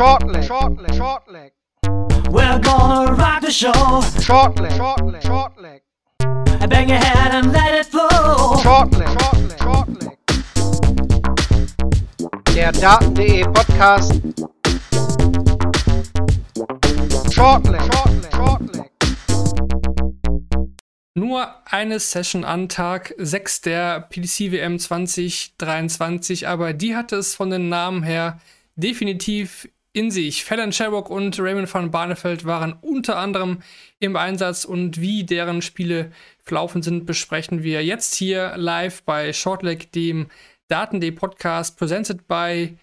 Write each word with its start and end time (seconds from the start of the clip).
Short 0.00 0.26
leg. 0.28 0.44
Short 0.44 0.80
leg. 0.80 0.94
Short 0.94 1.30
leg. 1.30 1.52
We're 2.30 2.58
gonna 2.60 3.12
rock 3.12 3.42
the 3.42 3.50
show. 3.50 4.00
Short 4.22 4.58
leg. 4.58 4.72
Short 4.72 5.04
leg. 5.04 5.22
Short 5.22 5.60
leg. 5.60 5.82
Bang 6.70 6.88
your 6.88 6.96
head 6.96 7.34
and 7.34 7.52
let 7.52 7.74
it 7.74 7.84
flow. 7.84 8.56
Short 8.62 8.90
leg. 8.96 9.08
Short 9.10 9.36
leg. 9.36 9.58
Short 9.60 9.88
leg. 10.02 10.16
Der 12.54 12.72
Daten.de 12.72 13.42
Podcast. 13.42 14.22
Short 17.30 17.68
leg. 17.68 17.82
Short 17.92 18.22
leg. 18.22 18.32
Short 18.32 18.74
leg. 18.74 18.90
Nur 21.14 21.46
eine 21.66 22.00
Session 22.00 22.46
an 22.46 22.70
Tag 22.70 23.14
6 23.18 23.60
der 23.60 24.00
PDC 24.00 24.50
WM 24.50 24.78
2023, 24.78 26.48
aber 26.48 26.72
die 26.72 26.96
hatte 26.96 27.16
es 27.16 27.34
von 27.34 27.50
den 27.50 27.68
Namen 27.68 28.02
her 28.02 28.40
definitiv 28.76 29.68
in 29.92 30.10
sich. 30.10 30.44
Fallon 30.44 30.72
Sherrock 30.72 31.10
und 31.10 31.38
Raymond 31.40 31.72
van 31.72 31.90
Barneveld 31.90 32.44
waren 32.44 32.74
unter 32.80 33.16
anderem 33.18 33.62
im 33.98 34.16
Einsatz 34.16 34.64
und 34.64 35.00
wie 35.00 35.24
deren 35.24 35.62
Spiele 35.62 36.12
verlaufen 36.38 36.82
sind, 36.82 37.06
besprechen 37.06 37.62
wir 37.62 37.84
jetzt 37.84 38.14
hier 38.14 38.54
live 38.56 39.02
bei 39.02 39.32
Shortleg, 39.32 39.92
dem 39.92 40.28
Daten.de 40.68 41.10
Podcast, 41.10 41.78
presented 41.78 42.28
by 42.28 42.76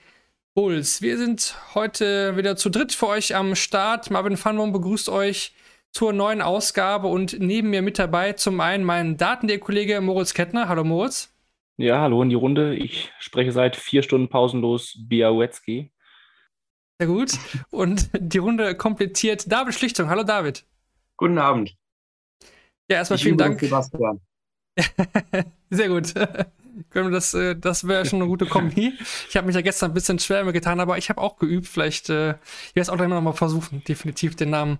Bulls. 0.54 1.02
Wir 1.02 1.18
sind 1.18 1.56
heute 1.76 2.36
wieder 2.36 2.58
zu 2.58 2.70
dritt 2.70 2.92
für 2.92 3.08
euch 3.08 3.36
am 3.36 3.56
Start. 3.56 4.12
Marvin 4.12 4.36
Fanwong 4.36 4.74
begrüßt 4.74 5.08
euch 5.08 5.54
zur 5.92 6.12
neuen 6.12 6.42
Ausgabe 6.42 7.08
und 7.08 7.40
neben 7.40 7.70
mir 7.70 7.82
mit 7.82 7.98
dabei 7.98 8.34
zum 8.34 8.60
einen 8.60 8.84
mein 8.84 9.18
Daten.de-Kollege 9.18 10.02
Moritz 10.02 10.34
Kettner. 10.34 10.68
Hallo 10.68 10.84
Moritz. 10.84 11.34
Ja, 11.78 12.02
hallo 12.02 12.22
in 12.24 12.30
die 12.30 12.36
Runde. 12.36 12.76
Ich 12.76 13.12
spreche 13.20 13.52
seit 13.52 13.76
vier 13.76 14.04
Stunden 14.04 14.28
pausenlos 14.28 14.98
Biawetzki. 15.00 15.92
Sehr 17.00 17.08
gut. 17.08 17.34
Und 17.70 18.10
die 18.18 18.40
Runde 18.40 18.76
komplettiert 18.76 19.52
David 19.52 19.76
Schlichtung. 19.76 20.10
Hallo 20.10 20.24
David. 20.24 20.66
Guten 21.16 21.38
Abend. 21.38 21.76
Ja, 22.90 22.98
erstmal 22.98 23.18
Ich 23.18 23.24
vielen 23.24 23.38
Dank. 23.38 23.60
Sebastian. 23.60 24.22
Sehr 25.70 25.90
gut. 25.90 26.14
Das, 26.94 27.34
äh, 27.34 27.56
das 27.56 27.88
wäre 27.88 28.06
schon 28.06 28.22
eine 28.22 28.30
gute 28.30 28.46
Kombi. 28.46 28.94
Ich 29.30 29.36
habe 29.36 29.46
mich 29.48 29.56
ja 29.56 29.62
gestern 29.62 29.92
ein 29.92 29.94
bisschen 29.94 30.20
schwer 30.20 30.52
getan, 30.52 30.80
aber 30.80 30.98
ich 30.98 31.10
habe 31.10 31.22
auch 31.22 31.38
geübt. 31.38 31.68
Vielleicht, 31.68 32.10
äh, 32.10 32.32
ich 32.32 32.76
werde 32.76 32.82
es 32.82 32.90
auch 32.90 32.98
gleich 32.98 33.10
noch 33.10 33.22
mal 33.22 33.34
versuchen, 33.34 33.84
definitiv 33.88 34.36
den 34.36 34.52
Namen 34.52 34.80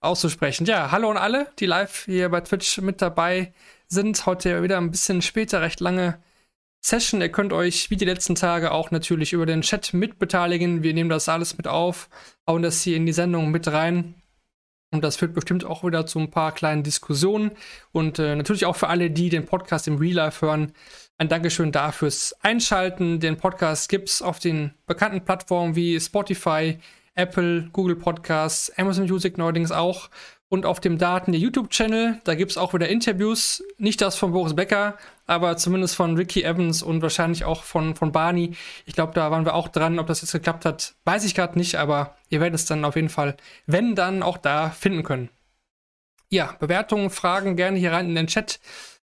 auszusprechen. 0.00 0.66
Ja, 0.66 0.90
hallo 0.90 1.10
an 1.10 1.16
alle, 1.16 1.48
die 1.58 1.66
live 1.66 2.04
hier 2.04 2.28
bei 2.28 2.40
Twitch 2.40 2.78
mit 2.78 3.02
dabei 3.02 3.52
sind. 3.88 4.24
Heute 4.24 4.62
wieder 4.62 4.78
ein 4.78 4.90
bisschen 4.90 5.20
später, 5.22 5.60
recht 5.60 5.80
lange 5.80 6.18
Session. 6.80 7.20
Ihr 7.20 7.30
könnt 7.30 7.52
euch 7.52 7.90
wie 7.90 7.96
die 7.96 8.04
letzten 8.04 8.34
Tage 8.34 8.72
auch 8.72 8.90
natürlich 8.90 9.32
über 9.32 9.46
den 9.46 9.62
Chat 9.62 9.94
mitbeteiligen. 9.94 10.82
Wir 10.82 10.94
nehmen 10.94 11.10
das 11.10 11.28
alles 11.28 11.56
mit 11.56 11.66
auf, 11.66 12.08
hauen 12.46 12.62
das 12.62 12.82
hier 12.82 12.96
in 12.96 13.06
die 13.06 13.12
Sendung 13.12 13.50
mit 13.50 13.68
rein. 13.68 14.14
Und 14.90 15.04
das 15.04 15.16
führt 15.16 15.34
bestimmt 15.34 15.64
auch 15.64 15.84
wieder 15.84 16.06
zu 16.06 16.18
ein 16.18 16.30
paar 16.30 16.52
kleinen 16.52 16.82
Diskussionen. 16.82 17.50
Und 17.92 18.18
äh, 18.18 18.34
natürlich 18.34 18.64
auch 18.64 18.76
für 18.76 18.88
alle, 18.88 19.10
die 19.10 19.28
den 19.28 19.44
Podcast 19.44 19.86
im 19.86 19.96
Real 19.96 20.14
Life 20.14 20.46
hören, 20.46 20.72
ein 21.18 21.28
Dankeschön 21.28 21.72
dafür 21.72 22.10
fürs 22.10 22.34
Einschalten. 22.42 23.20
Den 23.20 23.36
Podcast 23.36 23.88
gibt 23.90 24.08
es 24.08 24.22
auf 24.22 24.38
den 24.38 24.72
bekannten 24.86 25.24
Plattformen 25.24 25.76
wie 25.76 26.00
Spotify, 26.00 26.78
Apple, 27.18 27.68
Google 27.72 27.96
Podcasts, 27.96 28.70
Amazon 28.78 29.06
Music 29.06 29.38
neuerdings 29.38 29.72
auch. 29.72 30.08
Und 30.48 30.64
auf 30.64 30.80
dem 30.80 30.96
Daten 30.96 31.32
der 31.32 31.40
YouTube-Channel, 31.40 32.20
da 32.24 32.34
gibt 32.34 32.52
es 32.52 32.56
auch 32.56 32.72
wieder 32.72 32.88
Interviews. 32.88 33.62
Nicht 33.76 34.00
das 34.00 34.16
von 34.16 34.32
Boris 34.32 34.54
Becker, 34.54 34.96
aber 35.26 35.58
zumindest 35.58 35.94
von 35.94 36.16
Ricky 36.16 36.42
Evans 36.42 36.82
und 36.82 37.02
wahrscheinlich 37.02 37.44
auch 37.44 37.64
von, 37.64 37.96
von 37.96 38.12
Barney. 38.12 38.52
Ich 38.86 38.94
glaube, 38.94 39.12
da 39.12 39.30
waren 39.30 39.44
wir 39.44 39.54
auch 39.54 39.68
dran. 39.68 39.98
Ob 39.98 40.06
das 40.06 40.22
jetzt 40.22 40.32
geklappt 40.32 40.64
hat, 40.64 40.94
weiß 41.04 41.24
ich 41.24 41.34
gerade 41.34 41.58
nicht, 41.58 41.74
aber 41.74 42.16
ihr 42.30 42.40
werdet 42.40 42.54
es 42.54 42.64
dann 42.64 42.84
auf 42.84 42.96
jeden 42.96 43.10
Fall, 43.10 43.36
wenn 43.66 43.94
dann, 43.94 44.22
auch 44.22 44.38
da 44.38 44.70
finden 44.70 45.02
können. 45.02 45.28
Ja, 46.30 46.56
Bewertungen, 46.60 47.10
Fragen 47.10 47.56
gerne 47.56 47.78
hier 47.78 47.92
rein 47.92 48.08
in 48.08 48.14
den 48.14 48.28
Chat 48.28 48.60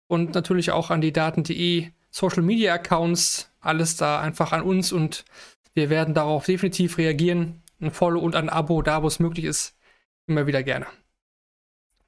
und 0.07 0.33
natürlich 0.33 0.71
auch 0.71 0.89
an 0.89 1.01
die 1.01 1.13
Daten.de 1.13 1.91
Social 2.09 2.41
Media 2.41 2.73
Accounts. 2.73 3.49
Alles 3.61 3.95
da 3.95 4.19
einfach 4.19 4.51
an 4.51 4.63
uns 4.63 4.91
und 4.91 5.23
wir 5.73 5.89
werden 5.89 6.13
darauf 6.13 6.45
definitiv 6.45 6.97
reagieren. 6.97 7.60
Ein 7.81 7.91
Follow 7.91 8.19
und 8.19 8.35
ein 8.35 8.49
Abo, 8.49 8.81
da 8.81 9.01
wo 9.03 9.07
es 9.07 9.19
möglich 9.19 9.45
ist, 9.45 9.75
immer 10.27 10.47
wieder 10.47 10.63
gerne. 10.63 10.85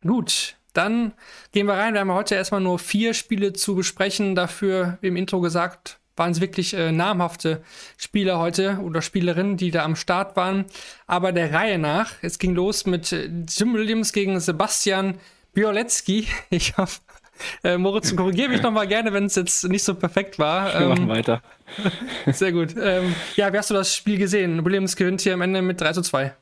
Gut, 0.01 0.55
dann 0.73 1.13
gehen 1.51 1.67
wir 1.67 1.75
rein. 1.75 1.93
Wir 1.93 2.01
haben 2.01 2.11
heute 2.11 2.35
erstmal 2.35 2.61
nur 2.61 2.79
vier 2.79 3.13
Spiele 3.13 3.53
zu 3.53 3.75
besprechen. 3.75 4.35
Dafür, 4.35 4.97
wie 5.01 5.07
im 5.07 5.15
Intro 5.15 5.39
gesagt, 5.39 5.99
waren 6.15 6.31
es 6.31 6.41
wirklich 6.41 6.73
äh, 6.73 6.91
namhafte 6.91 7.63
Spieler 7.97 8.39
heute 8.39 8.79
oder 8.83 9.01
Spielerinnen, 9.01 9.57
die 9.57 9.71
da 9.71 9.83
am 9.83 9.95
Start 9.95 10.35
waren. 10.35 10.65
Aber 11.07 11.31
der 11.31 11.53
Reihe 11.53 11.79
nach, 11.79 12.13
es 12.21 12.39
ging 12.39 12.53
los 12.53 12.85
mit 12.85 13.11
äh, 13.11 13.29
Jim 13.47 13.73
Williams 13.73 14.13
gegen 14.13 14.39
Sebastian 14.39 15.19
Biolecki. 15.53 16.27
Ich 16.49 16.77
hoffe, 16.77 17.01
äh, 17.63 17.77
Moritz, 17.77 18.15
korrigiere 18.15 18.49
mich 18.49 18.61
nochmal 18.61 18.87
gerne, 18.87 19.13
wenn 19.13 19.25
es 19.25 19.35
jetzt 19.35 19.63
nicht 19.65 19.83
so 19.83 19.95
perfekt 19.95 20.39
war. 20.39 20.77
Wir 20.77 20.87
machen 20.87 21.07
Ähm, 21.07 21.09
weiter. 21.09 21.41
sehr 22.31 22.51
gut. 22.51 22.75
Ähm, 22.79 23.17
ja, 23.35 23.51
wie 23.53 23.57
hast 23.57 23.69
du 23.69 23.73
das 23.73 23.95
Spiel 23.95 24.17
gesehen? 24.17 24.63
Williams 24.65 24.95
gewinnt 24.95 25.21
hier 25.21 25.33
am 25.33 25.41
Ende 25.41 25.61
mit 25.61 25.81
3 25.81 25.93
zu 25.93 26.01
2. 26.01 26.35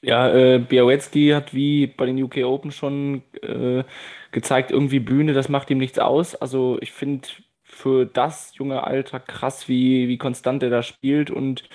Ja, 0.00 0.28
äh, 0.32 0.58
Biawetzki 0.60 1.30
hat 1.30 1.52
wie 1.54 1.88
bei 1.88 2.06
den 2.06 2.22
UK 2.22 2.38
Open 2.44 2.70
schon 2.70 3.22
äh, 3.42 3.82
gezeigt, 4.30 4.70
irgendwie 4.70 5.00
Bühne, 5.00 5.32
das 5.32 5.48
macht 5.48 5.70
ihm 5.70 5.78
nichts 5.78 5.98
aus. 5.98 6.36
Also 6.36 6.78
ich 6.80 6.92
finde 6.92 7.28
für 7.64 8.06
das 8.06 8.56
junge 8.56 8.84
Alter 8.84 9.18
krass, 9.20 9.68
wie, 9.68 10.06
wie 10.08 10.16
konstant 10.18 10.62
er 10.62 10.70
da 10.70 10.82
spielt 10.82 11.30
und 11.32 11.68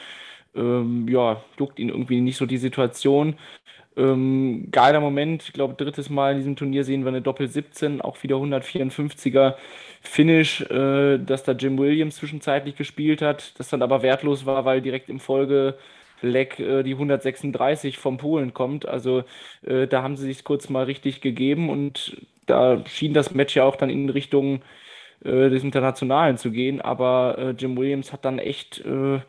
ähm, 0.56 1.08
ja, 1.10 1.44
juckt 1.60 1.80
ihn 1.80 1.90
irgendwie 1.90 2.22
nicht 2.22 2.38
so 2.38 2.46
die 2.46 2.58
Situation. 2.58 3.38
Ähm, 3.96 4.70
geiler 4.72 5.00
Moment, 5.00 5.44
ich 5.44 5.54
glaube, 5.54 5.76
drittes 5.76 6.10
Mal 6.10 6.32
in 6.32 6.38
diesem 6.38 6.56
Turnier 6.56 6.84
sehen 6.84 7.04
wir 7.04 7.10
eine 7.10 7.22
Doppel 7.22 7.48
17, 7.48 8.02
auch 8.02 8.22
wieder 8.24 8.38
154er 8.38 9.56
Finish, 10.02 10.62
äh, 10.62 11.20
dass 11.20 11.44
da 11.44 11.52
Jim 11.54 11.78
Williams 11.78 12.16
zwischenzeitlich 12.18 12.76
gespielt 12.76 13.22
hat, 13.22 13.58
das 13.60 13.70
dann 13.70 13.82
aber 13.82 14.02
wertlos 14.02 14.46
war, 14.46 14.66
weil 14.66 14.82
direkt 14.82 15.10
im 15.10 15.20
Folge 15.20 15.78
Leck 16.22 16.60
äh, 16.60 16.84
die 16.84 16.94
136 16.94 17.98
vom 17.98 18.18
Polen 18.18 18.54
kommt. 18.54 18.88
Also 18.88 19.24
äh, 19.64 19.88
da 19.88 20.02
haben 20.04 20.18
sie 20.18 20.26
sich 20.26 20.44
kurz 20.44 20.70
mal 20.70 20.86
richtig 20.86 21.22
gegeben 21.22 21.70
und 21.70 22.18
da 22.46 22.84
schien 22.88 23.14
das 23.14 23.34
Match 23.34 23.56
ja 23.56 23.64
auch 23.66 23.76
dann 23.76 23.90
in 23.90 24.10
Richtung 24.10 24.62
äh, 25.24 25.50
des 25.50 25.64
Internationalen 25.64 26.38
zu 26.38 26.52
gehen. 26.52 26.82
Aber 26.82 27.38
äh, 27.38 27.50
Jim 27.52 27.78
Williams 27.78 28.14
hat 28.14 28.26
dann 28.26 28.40
echt 28.40 28.80
äh, 28.86 29.20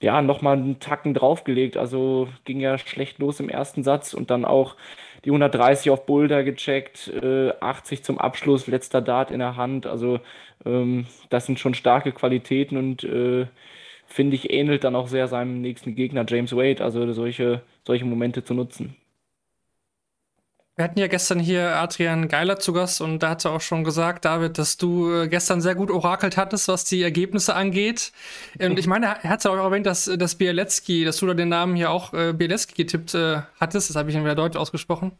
ja 0.00 0.22
nochmal 0.22 0.56
einen 0.56 0.80
Tacken 0.80 1.14
draufgelegt. 1.14 1.76
Also 1.76 2.28
ging 2.44 2.60
ja 2.60 2.78
schlecht 2.78 3.18
los 3.18 3.40
im 3.40 3.48
ersten 3.48 3.82
Satz 3.82 4.14
und 4.14 4.30
dann 4.30 4.44
auch 4.44 4.76
die 5.24 5.30
130 5.30 5.90
auf 5.90 6.06
Boulder 6.06 6.44
gecheckt, 6.44 7.08
äh, 7.08 7.52
80 7.60 8.04
zum 8.04 8.18
Abschluss, 8.18 8.66
letzter 8.66 9.00
Dart 9.02 9.30
in 9.30 9.40
der 9.40 9.56
Hand. 9.56 9.86
Also 9.86 10.20
ähm, 10.64 11.06
das 11.30 11.46
sind 11.46 11.58
schon 11.58 11.74
starke 11.74 12.12
Qualitäten 12.12 12.76
und 12.76 13.04
äh, 13.04 13.46
finde 14.06 14.36
ich, 14.36 14.50
ähnelt 14.50 14.84
dann 14.84 14.96
auch 14.96 15.08
sehr 15.08 15.28
seinem 15.28 15.60
nächsten 15.60 15.94
Gegner, 15.94 16.24
James 16.28 16.54
Wade, 16.56 16.82
also 16.84 17.12
solche, 17.12 17.62
solche 17.86 18.04
Momente 18.04 18.44
zu 18.44 18.54
nutzen. 18.54 18.96
Wir 20.78 20.84
hatten 20.84 21.00
ja 21.00 21.08
gestern 21.08 21.40
hier 21.40 21.74
Adrian 21.74 22.28
Geiler 22.28 22.60
zu 22.60 22.72
Gast 22.72 23.00
und 23.00 23.18
da 23.18 23.30
hat 23.30 23.44
er 23.44 23.50
auch 23.50 23.60
schon 23.60 23.82
gesagt, 23.82 24.24
David, 24.24 24.58
dass 24.58 24.76
du 24.76 25.12
äh, 25.12 25.26
gestern 25.26 25.60
sehr 25.60 25.74
gut 25.74 25.90
orakelt 25.90 26.36
hattest, 26.36 26.68
was 26.68 26.84
die 26.84 27.02
Ergebnisse 27.02 27.56
angeht. 27.56 28.12
Und 28.60 28.78
ich 28.78 28.86
meine, 28.86 29.06
er 29.06 29.24
hat 29.24 29.42
ja 29.42 29.50
auch 29.50 29.56
erwähnt, 29.56 29.86
dass, 29.86 30.04
dass 30.04 30.36
Bialecki, 30.36 31.04
dass 31.04 31.16
du 31.16 31.26
da 31.26 31.34
den 31.34 31.48
Namen 31.48 31.74
hier 31.74 31.90
auch 31.90 32.14
äh, 32.14 32.32
Bialecki 32.32 32.74
getippt 32.76 33.14
äh, 33.14 33.42
hattest. 33.58 33.90
Das 33.90 33.96
habe 33.96 34.08
ich 34.08 34.14
dann 34.14 34.22
wieder 34.22 34.36
deutlich 34.36 34.60
ausgesprochen. 34.60 35.18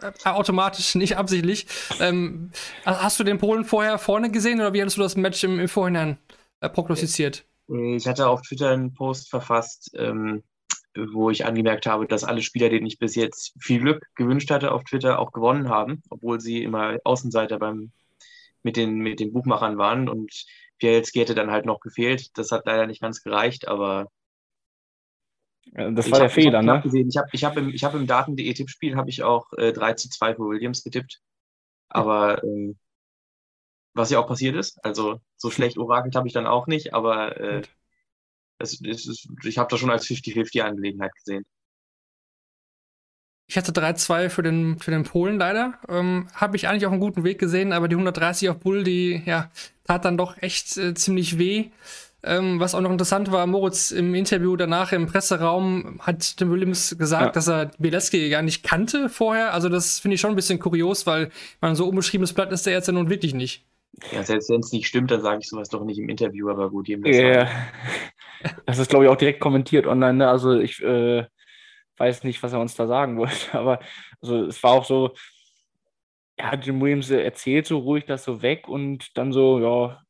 Äh, 0.00 0.10
automatisch, 0.24 0.94
nicht 0.94 1.18
absichtlich. 1.18 1.66
Ähm, 2.00 2.50
hast 2.86 3.20
du 3.20 3.24
den 3.24 3.36
Polen 3.36 3.66
vorher 3.66 3.98
vorne 3.98 4.30
gesehen 4.30 4.58
oder 4.58 4.72
wie 4.72 4.80
hattest 4.80 4.96
du 4.96 5.02
das 5.02 5.16
Match 5.16 5.44
im, 5.44 5.60
im 5.60 5.68
Vorhinein 5.68 6.16
äh, 6.60 6.70
prognostiziert? 6.70 7.44
Ich 7.68 8.06
hatte 8.06 8.26
auf 8.26 8.40
Twitter 8.40 8.70
einen 8.70 8.94
Post 8.94 9.28
verfasst, 9.28 9.90
ähm, 9.98 10.42
wo 10.96 11.30
ich 11.30 11.46
angemerkt 11.46 11.86
habe, 11.86 12.06
dass 12.06 12.24
alle 12.24 12.42
Spieler, 12.42 12.68
denen 12.70 12.86
ich 12.86 12.98
bis 12.98 13.14
jetzt 13.16 13.54
viel 13.60 13.80
Glück 13.80 14.06
gewünscht 14.16 14.50
hatte 14.50 14.72
auf 14.72 14.84
Twitter, 14.84 15.18
auch 15.18 15.32
gewonnen 15.32 15.68
haben, 15.68 16.02
obwohl 16.10 16.40
sie 16.40 16.62
immer 16.62 16.98
Außenseiter 17.04 17.58
beim, 17.58 17.92
mit, 18.62 18.76
den, 18.76 18.96
mit 18.98 19.20
den 19.20 19.32
Buchmachern 19.32 19.78
waren. 19.78 20.08
Und 20.08 20.46
Bielski 20.80 21.20
hätte 21.20 21.34
dann 21.34 21.50
halt 21.52 21.66
noch 21.66 21.80
gefehlt. 21.80 22.36
Das 22.38 22.52
hat 22.52 22.66
leider 22.66 22.86
nicht 22.86 23.02
ganz 23.02 23.22
gereicht, 23.22 23.68
aber 23.68 24.08
Äh, 25.74 25.92
Das 25.92 26.10
ich 26.10 26.12
war 26.12 26.20
der 26.20 26.30
hab- 26.30 26.36
ich 26.36 26.46
Fehler, 26.46 26.58
hab 26.58 26.62
knapp 26.62 26.82
ne? 26.82 26.82
Gesehen. 26.82 27.08
Ich 27.08 27.16
habe 27.16 27.28
ich 27.32 27.44
hab 27.44 27.56
im, 27.56 27.68
ich 27.70 27.84
hab 27.84 27.94
im 27.94 28.06
Daten.de 28.06 28.52
Tippspiel 28.54 28.96
habe 28.96 29.10
ich 29.10 29.22
auch 29.22 29.52
äh, 29.54 29.72
3 29.72 29.94
zu 29.94 30.08
2 30.10 30.34
für 30.34 30.42
Williams 30.48 30.82
getippt. 30.84 31.20
Aber 31.88 32.42
ähm, 32.44 32.78
was 33.94 34.10
ja 34.10 34.18
auch 34.18 34.26
passiert 34.26 34.56
ist, 34.56 34.84
also 34.84 35.20
so 35.36 35.50
schlecht 35.50 35.78
orakelt 35.78 36.16
habe 36.16 36.26
ich 36.26 36.34
dann 36.34 36.46
auch 36.46 36.66
nicht, 36.66 36.94
aber 36.94 37.36
äh. 37.40 37.62
Es, 38.64 38.80
es 38.80 39.06
ist, 39.06 39.28
ich 39.44 39.58
habe 39.58 39.68
das 39.70 39.80
schon 39.80 39.90
als 39.90 40.06
50-50 40.06 40.60
Angelegenheit 40.62 41.12
gesehen. 41.14 41.44
Ich 43.46 43.56
hatte 43.56 43.72
3-2 43.72 44.30
für 44.30 44.42
den, 44.42 44.78
für 44.78 44.90
den 44.90 45.04
Polen 45.04 45.38
leider. 45.38 45.74
Ähm, 45.88 46.28
Habe 46.34 46.56
ich 46.56 46.66
eigentlich 46.66 46.86
auf 46.86 46.92
einem 46.92 47.00
guten 47.00 47.24
Weg 47.24 47.38
gesehen, 47.38 47.72
aber 47.72 47.88
die 47.88 47.94
130 47.94 48.48
auf 48.48 48.58
Bull, 48.58 48.84
die 48.84 49.22
ja, 49.26 49.50
tat 49.84 50.04
dann 50.04 50.16
doch 50.16 50.40
echt 50.40 50.76
äh, 50.78 50.94
ziemlich 50.94 51.38
weh. 51.38 51.66
Ähm, 52.22 52.58
was 52.58 52.74
auch 52.74 52.80
noch 52.80 52.90
interessant 52.90 53.30
war, 53.32 53.46
Moritz 53.46 53.90
im 53.90 54.14
Interview 54.14 54.56
danach 54.56 54.92
im 54.92 55.06
Presseraum 55.06 56.00
hat 56.00 56.38
Tim 56.38 56.50
Williams 56.50 56.96
gesagt, 56.96 57.26
ja. 57.26 57.32
dass 57.32 57.48
er 57.48 57.70
Bieleski 57.78 58.30
gar 58.30 58.40
nicht 58.40 58.62
kannte 58.62 59.10
vorher. 59.10 59.52
Also 59.52 59.68
das 59.68 59.98
finde 60.00 60.14
ich 60.14 60.22
schon 60.22 60.30
ein 60.30 60.36
bisschen 60.36 60.58
kurios, 60.58 61.06
weil 61.06 61.30
man 61.60 61.76
so 61.76 61.86
unbeschriebenes 61.86 62.32
Blatt 62.32 62.50
ist 62.50 62.64
der 62.64 62.72
jetzt 62.72 62.86
ja 62.86 62.94
nun 62.94 63.10
wirklich 63.10 63.34
nicht. 63.34 63.62
Ja, 64.12 64.22
selbst 64.22 64.50
wenn 64.50 64.60
es 64.60 64.72
nicht 64.72 64.86
stimmt, 64.86 65.10
dann 65.10 65.22
sage 65.22 65.40
ich 65.40 65.48
sowas 65.48 65.68
doch 65.68 65.84
nicht 65.84 65.98
im 65.98 66.08
Interview, 66.08 66.48
aber 66.50 66.70
gut, 66.70 66.88
jedem 66.88 67.04
das 67.04 67.16
yeah. 67.16 67.48
Das 68.66 68.78
ist, 68.78 68.90
glaube 68.90 69.04
ich, 69.06 69.10
auch 69.10 69.16
direkt 69.16 69.40
kommentiert 69.40 69.86
online. 69.86 70.14
Ne? 70.14 70.28
Also 70.28 70.58
ich 70.58 70.82
äh, 70.82 71.24
weiß 71.96 72.24
nicht, 72.24 72.42
was 72.42 72.52
er 72.52 72.60
uns 72.60 72.74
da 72.74 72.86
sagen 72.86 73.16
wollte, 73.18 73.58
aber 73.58 73.80
also 74.20 74.44
es 74.46 74.62
war 74.62 74.72
auch 74.72 74.84
so, 74.84 75.14
ja, 76.38 76.54
Jim 76.56 76.80
Williams 76.80 77.10
erzählt 77.10 77.66
so 77.66 77.78
ruhig 77.78 78.06
das 78.06 78.24
so 78.24 78.42
weg 78.42 78.68
und 78.68 79.16
dann 79.16 79.32
so, 79.32 79.60
ja, 79.60 80.02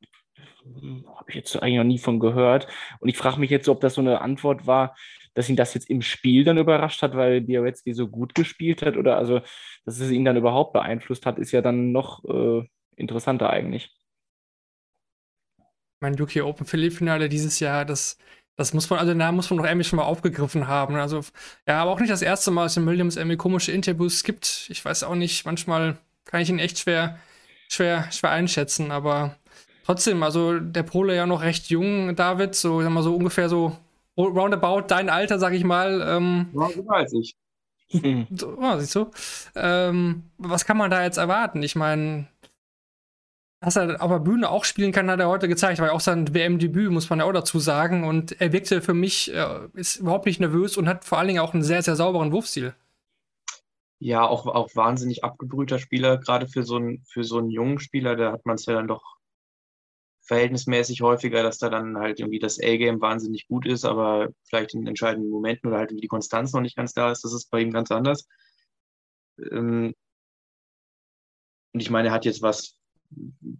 habe 1.16 1.30
ich 1.30 1.34
jetzt 1.34 1.62
eigentlich 1.62 1.76
noch 1.76 1.84
nie 1.84 1.98
von 1.98 2.18
gehört. 2.18 2.66
Und 3.00 3.08
ich 3.08 3.18
frage 3.18 3.38
mich 3.38 3.50
jetzt, 3.50 3.68
ob 3.68 3.80
das 3.80 3.94
so 3.94 4.00
eine 4.00 4.22
Antwort 4.22 4.66
war, 4.66 4.96
dass 5.34 5.48
ihn 5.48 5.56
das 5.56 5.74
jetzt 5.74 5.90
im 5.90 6.00
Spiel 6.00 6.44
dann 6.44 6.58
überrascht 6.58 7.02
hat, 7.02 7.16
weil 7.16 7.40
Białecki 7.40 7.92
so 7.92 8.08
gut 8.08 8.34
gespielt 8.34 8.82
hat 8.82 8.96
oder 8.96 9.18
also, 9.18 9.40
dass 9.84 10.00
es 10.00 10.10
ihn 10.10 10.24
dann 10.24 10.36
überhaupt 10.36 10.72
beeinflusst 10.72 11.26
hat, 11.26 11.38
ist 11.38 11.52
ja 11.52 11.60
dann 11.60 11.92
noch 11.92 12.24
äh, 12.24 12.66
interessanter 12.96 13.50
eigentlich. 13.50 13.90
Mein 16.00 16.20
UK 16.20 16.42
Open 16.42 16.66
Finale 16.66 17.28
dieses 17.28 17.60
Jahr, 17.60 17.84
das, 17.84 18.18
das 18.56 18.74
muss 18.74 18.90
man, 18.90 18.98
also 18.98 19.14
da 19.14 19.32
muss 19.32 19.50
man 19.50 19.58
doch 19.58 19.64
irgendwie 19.64 19.84
schon 19.84 19.96
mal 19.96 20.04
aufgegriffen 20.04 20.68
haben. 20.68 20.96
Also, 20.96 21.20
ja, 21.66 21.80
aber 21.82 21.90
auch 21.90 22.00
nicht 22.00 22.12
das 22.12 22.22
erste 22.22 22.50
Mal, 22.50 22.64
dass 22.64 22.76
in 22.76 22.86
Williams 22.86 23.16
irgendwie 23.16 23.36
komische 23.36 23.72
Interviews 23.72 24.22
gibt. 24.22 24.66
Ich 24.70 24.84
weiß 24.84 25.04
auch 25.04 25.14
nicht, 25.14 25.46
manchmal 25.46 25.96
kann 26.24 26.40
ich 26.40 26.50
ihn 26.50 26.58
echt 26.58 26.78
schwer, 26.78 27.18
schwer, 27.68 28.10
schwer 28.12 28.30
einschätzen, 28.30 28.90
aber 28.90 29.36
trotzdem, 29.84 30.22
also 30.22 30.58
der 30.58 30.82
Pole 30.82 31.16
ja 31.16 31.26
noch 31.26 31.42
recht 31.42 31.70
jung, 31.70 32.14
David, 32.16 32.54
so, 32.54 32.82
sag 32.82 32.90
mal, 32.90 33.02
so 33.02 33.16
ungefähr 33.16 33.48
so 33.48 33.76
roundabout 34.16 34.82
dein 34.88 35.08
Alter, 35.10 35.38
sag 35.38 35.52
ich 35.54 35.64
mal. 35.64 36.00
Ähm, 36.06 36.48
als 36.88 37.12
ich. 37.12 37.34
So, 38.30 38.56
oh, 38.60 38.78
siehst 38.78 38.94
du? 38.94 39.10
Ähm, 39.54 40.24
was 40.38 40.64
kann 40.64 40.76
man 40.76 40.90
da 40.90 41.04
jetzt 41.04 41.18
erwarten? 41.18 41.62
Ich 41.62 41.76
meine, 41.76 42.26
dass 43.64 43.76
er 43.76 44.02
auf 44.02 44.10
der 44.10 44.18
Bühne 44.18 44.50
auch 44.50 44.64
spielen 44.64 44.92
kann, 44.92 45.10
hat 45.10 45.20
er 45.20 45.28
heute 45.28 45.48
gezeigt. 45.48 45.78
War 45.78 45.88
ja 45.88 45.92
auch 45.92 46.00
sein 46.00 46.34
WM-Debüt, 46.34 46.90
muss 46.90 47.10
man 47.10 47.18
ja 47.20 47.24
auch 47.24 47.32
dazu 47.32 47.58
sagen. 47.58 48.04
Und 48.04 48.40
er 48.40 48.52
wirkte 48.52 48.82
für 48.82 48.94
mich, 48.94 49.32
äh, 49.32 49.68
ist 49.74 49.96
überhaupt 49.96 50.26
nicht 50.26 50.40
nervös 50.40 50.76
und 50.76 50.88
hat 50.88 51.04
vor 51.04 51.18
allen 51.18 51.28
Dingen 51.28 51.40
auch 51.40 51.54
einen 51.54 51.62
sehr, 51.62 51.82
sehr 51.82 51.96
sauberen 51.96 52.32
Wurfstil. 52.32 52.74
Ja, 53.98 54.26
auch, 54.26 54.46
auch 54.46 54.74
wahnsinnig 54.74 55.24
abgebrühter 55.24 55.78
Spieler, 55.78 56.18
gerade 56.18 56.46
für 56.46 56.62
so 56.62 56.76
einen, 56.76 57.04
für 57.06 57.24
so 57.24 57.38
einen 57.38 57.50
jungen 57.50 57.78
Spieler, 57.78 58.16
da 58.16 58.32
hat 58.32 58.44
man 58.44 58.56
es 58.56 58.66
ja 58.66 58.74
dann 58.74 58.88
doch 58.88 59.16
verhältnismäßig 60.24 61.02
häufiger, 61.02 61.42
dass 61.42 61.58
da 61.58 61.68
dann 61.70 61.98
halt 61.98 62.18
irgendwie 62.18 62.38
das 62.38 62.58
A-Game 62.58 63.00
wahnsinnig 63.00 63.46
gut 63.46 63.66
ist, 63.66 63.84
aber 63.84 64.28
vielleicht 64.44 64.74
in 64.74 64.86
entscheidenden 64.86 65.30
Momenten 65.30 65.68
oder 65.68 65.78
halt 65.78 65.90
die 65.90 66.08
Konstanz 66.08 66.52
noch 66.52 66.60
nicht 66.60 66.76
ganz 66.76 66.94
da 66.94 67.10
ist. 67.12 67.24
Das 67.24 67.32
ist 67.34 67.50
bei 67.50 67.60
ihm 67.60 67.70
ganz 67.72 67.90
anders. 67.90 68.26
Ähm, 69.38 69.94
und 71.72 71.80
ich 71.80 71.90
meine, 71.90 72.08
er 72.08 72.14
hat 72.14 72.24
jetzt 72.24 72.42
was 72.42 72.76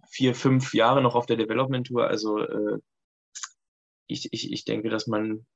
vier, 0.09 0.35
fünf 0.35 0.75
Jahre 0.75 1.03
noch 1.03 1.15
auf 1.15 1.27
der 1.27 1.37
Development 1.37 1.87
Tour. 1.87 2.07
Also 2.07 2.39
äh, 2.41 2.79
ich, 4.07 4.33
ich, 4.33 4.53
ich 4.53 4.65
denke, 4.65 4.91
dass 4.91 5.07
man, 5.07 5.47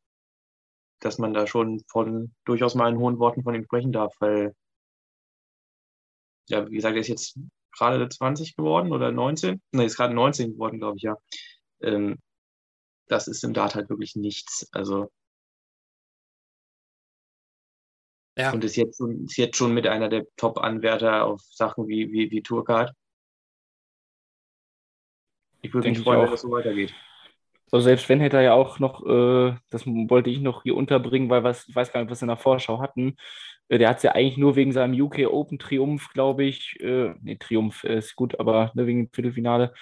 dass 1.00 1.18
man 1.18 1.32
da 1.32 1.46
schon 1.46 1.82
von 1.88 2.34
durchaus 2.44 2.74
mal 2.74 2.90
in 2.90 2.98
hohen 2.98 3.18
Worten 3.18 3.42
von 3.42 3.54
ihm 3.54 3.64
sprechen 3.64 3.92
darf, 3.92 4.14
weil 4.20 4.54
ja, 6.48 6.66
wie 6.68 6.76
gesagt, 6.76 6.94
er 6.94 7.00
ist 7.00 7.08
jetzt 7.08 7.38
gerade 7.72 8.08
20 8.08 8.56
geworden 8.56 8.92
oder 8.92 9.12
19. 9.12 9.60
Ne, 9.72 9.84
ist 9.84 9.96
gerade 9.96 10.14
19 10.14 10.52
geworden, 10.52 10.78
glaube 10.78 10.96
ich, 10.96 11.02
ja. 11.02 11.16
Ähm, 11.82 12.18
das 13.06 13.28
ist 13.28 13.44
im 13.44 13.54
Dart 13.54 13.74
halt 13.74 13.90
wirklich 13.90 14.16
nichts. 14.16 14.68
Also 14.72 15.10
ja. 18.36 18.52
und 18.52 18.64
ist 18.64 18.76
jetzt, 18.76 19.00
ist 19.00 19.36
jetzt 19.36 19.56
schon 19.56 19.74
mit 19.74 19.86
einer 19.86 20.08
der 20.08 20.26
Top-Anwärter 20.36 21.24
auf 21.24 21.42
Sachen 21.42 21.88
wie, 21.88 22.10
wie, 22.12 22.30
wie 22.30 22.42
Tourcard. 22.42 22.94
Ich 25.68 25.74
würde 25.74 25.90
mich 25.90 26.00
freuen, 26.00 26.22
wenn 26.22 26.30
das 26.30 26.40
so 26.40 26.50
weitergeht. 26.50 26.94
So, 27.66 27.80
selbst 27.80 28.08
wenn 28.08 28.20
hätte 28.20 28.38
er 28.38 28.42
ja 28.42 28.52
auch 28.54 28.78
noch, 28.78 29.04
äh, 29.04 29.54
das 29.70 29.86
wollte 29.86 30.30
ich 30.30 30.40
noch 30.40 30.62
hier 30.62 30.74
unterbringen, 30.74 31.28
weil 31.28 31.44
was, 31.44 31.68
ich 31.68 31.76
weiß 31.76 31.92
gar 31.92 32.00
nicht, 32.00 32.10
was 32.10 32.22
wir 32.22 32.24
in 32.24 32.28
der 32.28 32.38
Vorschau 32.38 32.80
hatten. 32.80 33.16
Äh, 33.68 33.76
der 33.76 33.90
hat 33.90 33.98
es 33.98 34.02
ja 34.04 34.12
eigentlich 34.12 34.38
nur 34.38 34.56
wegen 34.56 34.72
seinem 34.72 34.98
UK 34.98 35.26
Open 35.30 35.58
Triumph, 35.58 36.08
glaube 36.14 36.44
ich, 36.44 36.80
äh, 36.80 37.14
nee, 37.20 37.36
Triumph 37.36 37.84
ist 37.84 38.16
gut, 38.16 38.40
aber 38.40 38.72
ne, 38.74 38.86
wegen 38.86 39.04
dem 39.06 39.12
Viertelfinale, 39.12 39.74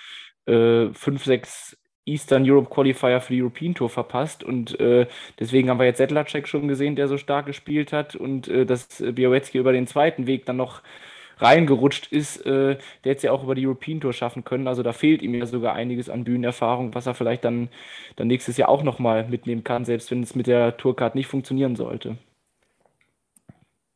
äh, 0.47 0.93
5, 0.93 1.25
6 1.25 1.79
Eastern 2.05 2.49
Europe 2.49 2.71
Qualifier 2.71 3.21
für 3.21 3.33
die 3.33 3.43
European 3.43 3.75
Tour 3.75 3.89
verpasst 3.89 4.43
und 4.43 4.79
äh, 4.81 5.07
deswegen 5.39 5.71
haben 5.71 5.79
wir 5.79 5.87
jetzt 5.87 5.99
Sedlacek 5.99 6.49
schon 6.49 6.67
gesehen, 6.67 6.97
der 6.97 7.07
so 7.07 7.19
stark 7.19 7.47
gespielt 7.47 7.93
hat 7.93 8.17
und 8.17 8.49
äh, 8.49 8.67
dass 8.67 9.01
Białecki 9.01 9.59
über 9.59 9.73
den 9.73 9.87
zweiten 9.87 10.27
Weg 10.27 10.45
dann 10.47 10.57
noch 10.57 10.83
reingerutscht 11.39 12.13
ist, 12.13 12.45
äh, 12.47 12.77
der 13.05 13.11
hätte 13.11 13.17
es 13.17 13.23
ja 13.23 13.33
auch 13.33 13.43
über 13.43 13.55
die 13.55 13.67
European 13.67 14.01
Tour 14.01 14.13
schaffen 14.13 14.45
können. 14.45 14.69
Also 14.69 14.83
da 14.83 14.93
fehlt 14.93 15.23
ihm 15.23 15.35
ja 15.35 15.47
sogar 15.47 15.75
einiges 15.75 16.09
an 16.09 16.25
Bühnenerfahrung, 16.25 16.95
was 16.95 17.07
er 17.07 17.15
vielleicht 17.15 17.45
dann, 17.45 17.69
dann 18.17 18.29
nächstes 18.29 18.57
Jahr 18.57 18.69
auch 18.69 18.83
nochmal 18.83 19.29
mitnehmen 19.29 19.65
kann, 19.65 19.85
selbst 19.85 20.11
wenn 20.11 20.23
es 20.23 20.35
mit 20.35 20.47
der 20.47 20.77
Tourcard 20.77 21.15
nicht 21.15 21.27
funktionieren 21.27 21.77
sollte. 21.77 22.17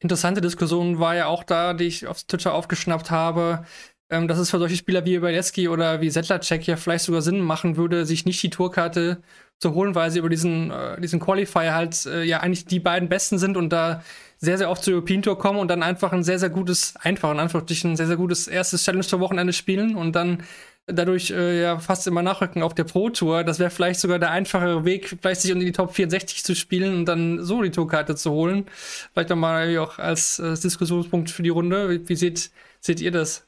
Interessante 0.01 0.41
Diskussion 0.41 0.99
war 0.99 1.15
ja 1.15 1.27
auch 1.27 1.45
da, 1.45 1.75
die 1.75 1.85
ich 1.85 2.07
auf 2.07 2.23
Twitter 2.23 2.55
aufgeschnappt 2.55 3.11
habe, 3.11 3.67
ähm, 4.11 4.29
dass 4.29 4.39
es 4.39 4.51
für 4.51 4.59
solche 4.59 4.77
Spieler 4.77 5.05
wie 5.05 5.15
Ibalewski 5.15 5.69
oder 5.69 6.01
wie 6.01 6.11
Sedlacek 6.11 6.67
ja 6.67 6.77
vielleicht 6.77 7.05
sogar 7.05 7.23
Sinn 7.23 7.41
machen 7.41 7.77
würde, 7.77 8.05
sich 8.05 8.25
nicht 8.25 8.43
die 8.43 8.51
Tourkarte 8.51 9.19
zu 9.59 9.75
holen, 9.75 9.95
weil 9.95 10.11
sie 10.11 10.19
über 10.19 10.29
diesen, 10.29 10.71
äh, 10.71 11.01
diesen 11.01 11.21
Qualifier 11.21 11.75
halt 11.75 12.07
äh, 12.07 12.23
ja 12.25 12.41
eigentlich 12.41 12.65
die 12.67 12.81
beiden 12.81 13.09
Besten 13.09 13.39
sind 13.39 13.57
und 13.57 13.71
da 13.71 14.03
sehr, 14.39 14.57
sehr 14.59 14.71
oft 14.71 14.83
zur 14.83 14.95
European 14.95 15.23
Tour 15.23 15.39
kommen 15.39 15.59
und 15.59 15.69
dann 15.69 15.83
einfach 15.83 16.13
ein 16.13 16.25
sehr, 16.25 16.39
sehr 16.39 16.49
gutes, 16.49 16.95
einfach 17.01 17.31
in 17.31 17.39
Anführungsstrichen, 17.39 17.93
ein 17.93 17.97
sehr, 17.97 18.07
sehr 18.07 18.17
gutes 18.17 18.49
erstes 18.49 18.83
Challenge 18.85 19.05
Tour 19.05 19.21
Wochenende 19.21 19.53
spielen 19.53 19.97
und 19.97 20.17
dann 20.17 20.43
dadurch 20.87 21.31
äh, 21.31 21.63
ja 21.63 21.79
fast 21.79 22.07
immer 22.07 22.23
nachrücken 22.23 22.63
auf 22.63 22.75
der 22.75 22.85
Pro 22.85 23.11
Tour. 23.11 23.45
Das 23.45 23.59
wäre 23.59 23.71
vielleicht 23.71 24.01
sogar 24.01 24.19
der 24.19 24.31
einfachere 24.31 24.85
Weg, 24.85 25.17
vielleicht 25.21 25.43
sich 25.43 25.51
in 25.51 25.61
die 25.61 25.73
Top 25.73 25.95
64 25.95 26.43
zu 26.45 26.55
spielen 26.55 26.95
und 26.95 27.05
dann 27.07 27.45
so 27.45 27.63
die 27.63 27.71
Tourkarte 27.71 28.17
zu 28.17 28.31
holen. 28.31 28.67
Vielleicht 29.13 29.31
nochmal 29.31 29.77
auch 29.79 29.99
als 29.99 30.39
äh, 30.39 30.55
Diskussionspunkt 30.55 31.31
für 31.31 31.43
die 31.43 31.51
Runde. 31.51 31.91
Wie, 31.91 32.09
wie 32.09 32.17
seht, 32.17 32.51
seht 32.81 33.01
ihr 33.01 33.11
das? 33.11 33.47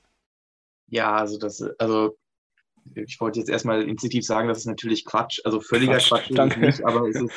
Ja, 0.93 1.17
also 1.17 1.39
das, 1.39 1.63
also 1.79 2.19
ich 2.95 3.19
wollte 3.19 3.39
jetzt 3.39 3.49
erstmal 3.49 3.89
instinktiv 3.89 4.27
sagen, 4.27 4.49
das 4.49 4.59
ist 4.59 4.67
natürlich 4.67 5.07
Quatsch, 5.07 5.41
also 5.43 5.59
völliger 5.59 5.97
Quatsch, 5.97 6.09
Quatsch 6.09 6.31
danke. 6.35 6.61
nicht, 6.61 6.85
aber 6.85 7.09
es 7.09 7.17
ist, 7.17 7.33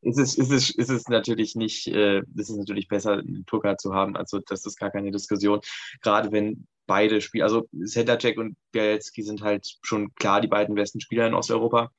es 0.00 0.16
ist, 0.16 0.38
es 0.38 0.50
ist, 0.50 0.78
es 0.78 0.88
ist 0.88 1.10
natürlich 1.10 1.54
nicht, 1.54 1.86
äh, 1.88 2.22
es 2.34 2.48
ist 2.48 2.56
natürlich 2.56 2.88
besser, 2.88 3.18
eine 3.18 3.44
Tourcard 3.44 3.78
zu 3.78 3.92
haben, 3.92 4.16
also 4.16 4.40
das 4.48 4.64
ist 4.64 4.78
gar 4.78 4.90
keine 4.90 5.10
Diskussion, 5.10 5.60
gerade 6.00 6.32
wenn 6.32 6.66
beide 6.86 7.20
Spieler, 7.20 7.44
also 7.44 7.68
Sedlacek 7.72 8.38
und 8.38 8.56
Bielski 8.72 9.22
sind 9.22 9.42
halt 9.42 9.70
schon 9.82 10.14
klar 10.14 10.40
die 10.40 10.48
beiden 10.48 10.74
besten 10.74 11.00
Spieler 11.00 11.26
in 11.26 11.34
Osteuropa, 11.34 11.90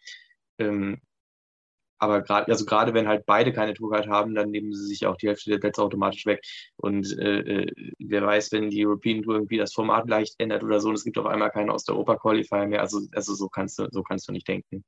ähm, 0.57 1.01
aber 1.97 2.21
gerade, 2.21 2.51
also 2.51 2.65
gerade 2.65 2.93
wenn 2.93 3.07
halt 3.07 3.25
beide 3.25 3.53
keine 3.53 3.73
Tourcard 3.73 4.07
haben, 4.07 4.35
dann 4.35 4.51
nehmen 4.51 4.73
sie 4.73 4.85
sich 4.87 5.05
auch 5.05 5.17
die 5.17 5.27
Hälfte 5.27 5.49
der 5.49 5.59
Plätze 5.59 5.81
automatisch 5.81 6.25
weg. 6.25 6.41
Und 6.77 7.17
äh, 7.19 7.39
äh, 7.39 7.93
wer 7.99 8.25
weiß, 8.25 8.51
wenn 8.51 8.69
die 8.69 8.85
European 8.85 9.23
Tour 9.23 9.35
irgendwie 9.35 9.57
das 9.57 9.73
Format 9.73 10.09
leicht 10.09 10.35
ändert 10.39 10.63
oder 10.63 10.79
so, 10.79 10.89
und 10.89 10.95
es 10.95 11.03
gibt 11.03 11.17
auf 11.17 11.25
einmal 11.25 11.51
keine 11.51 11.73
Osteuropa-Qualifier 11.73 12.67
mehr. 12.67 12.81
Also, 12.81 13.01
also 13.13 13.33
so 13.33 13.47
kannst 13.49 13.79
du, 13.79 13.87
so 13.91 14.03
kannst 14.03 14.27
du 14.27 14.31
nicht 14.33 14.47
denken. 14.47 14.83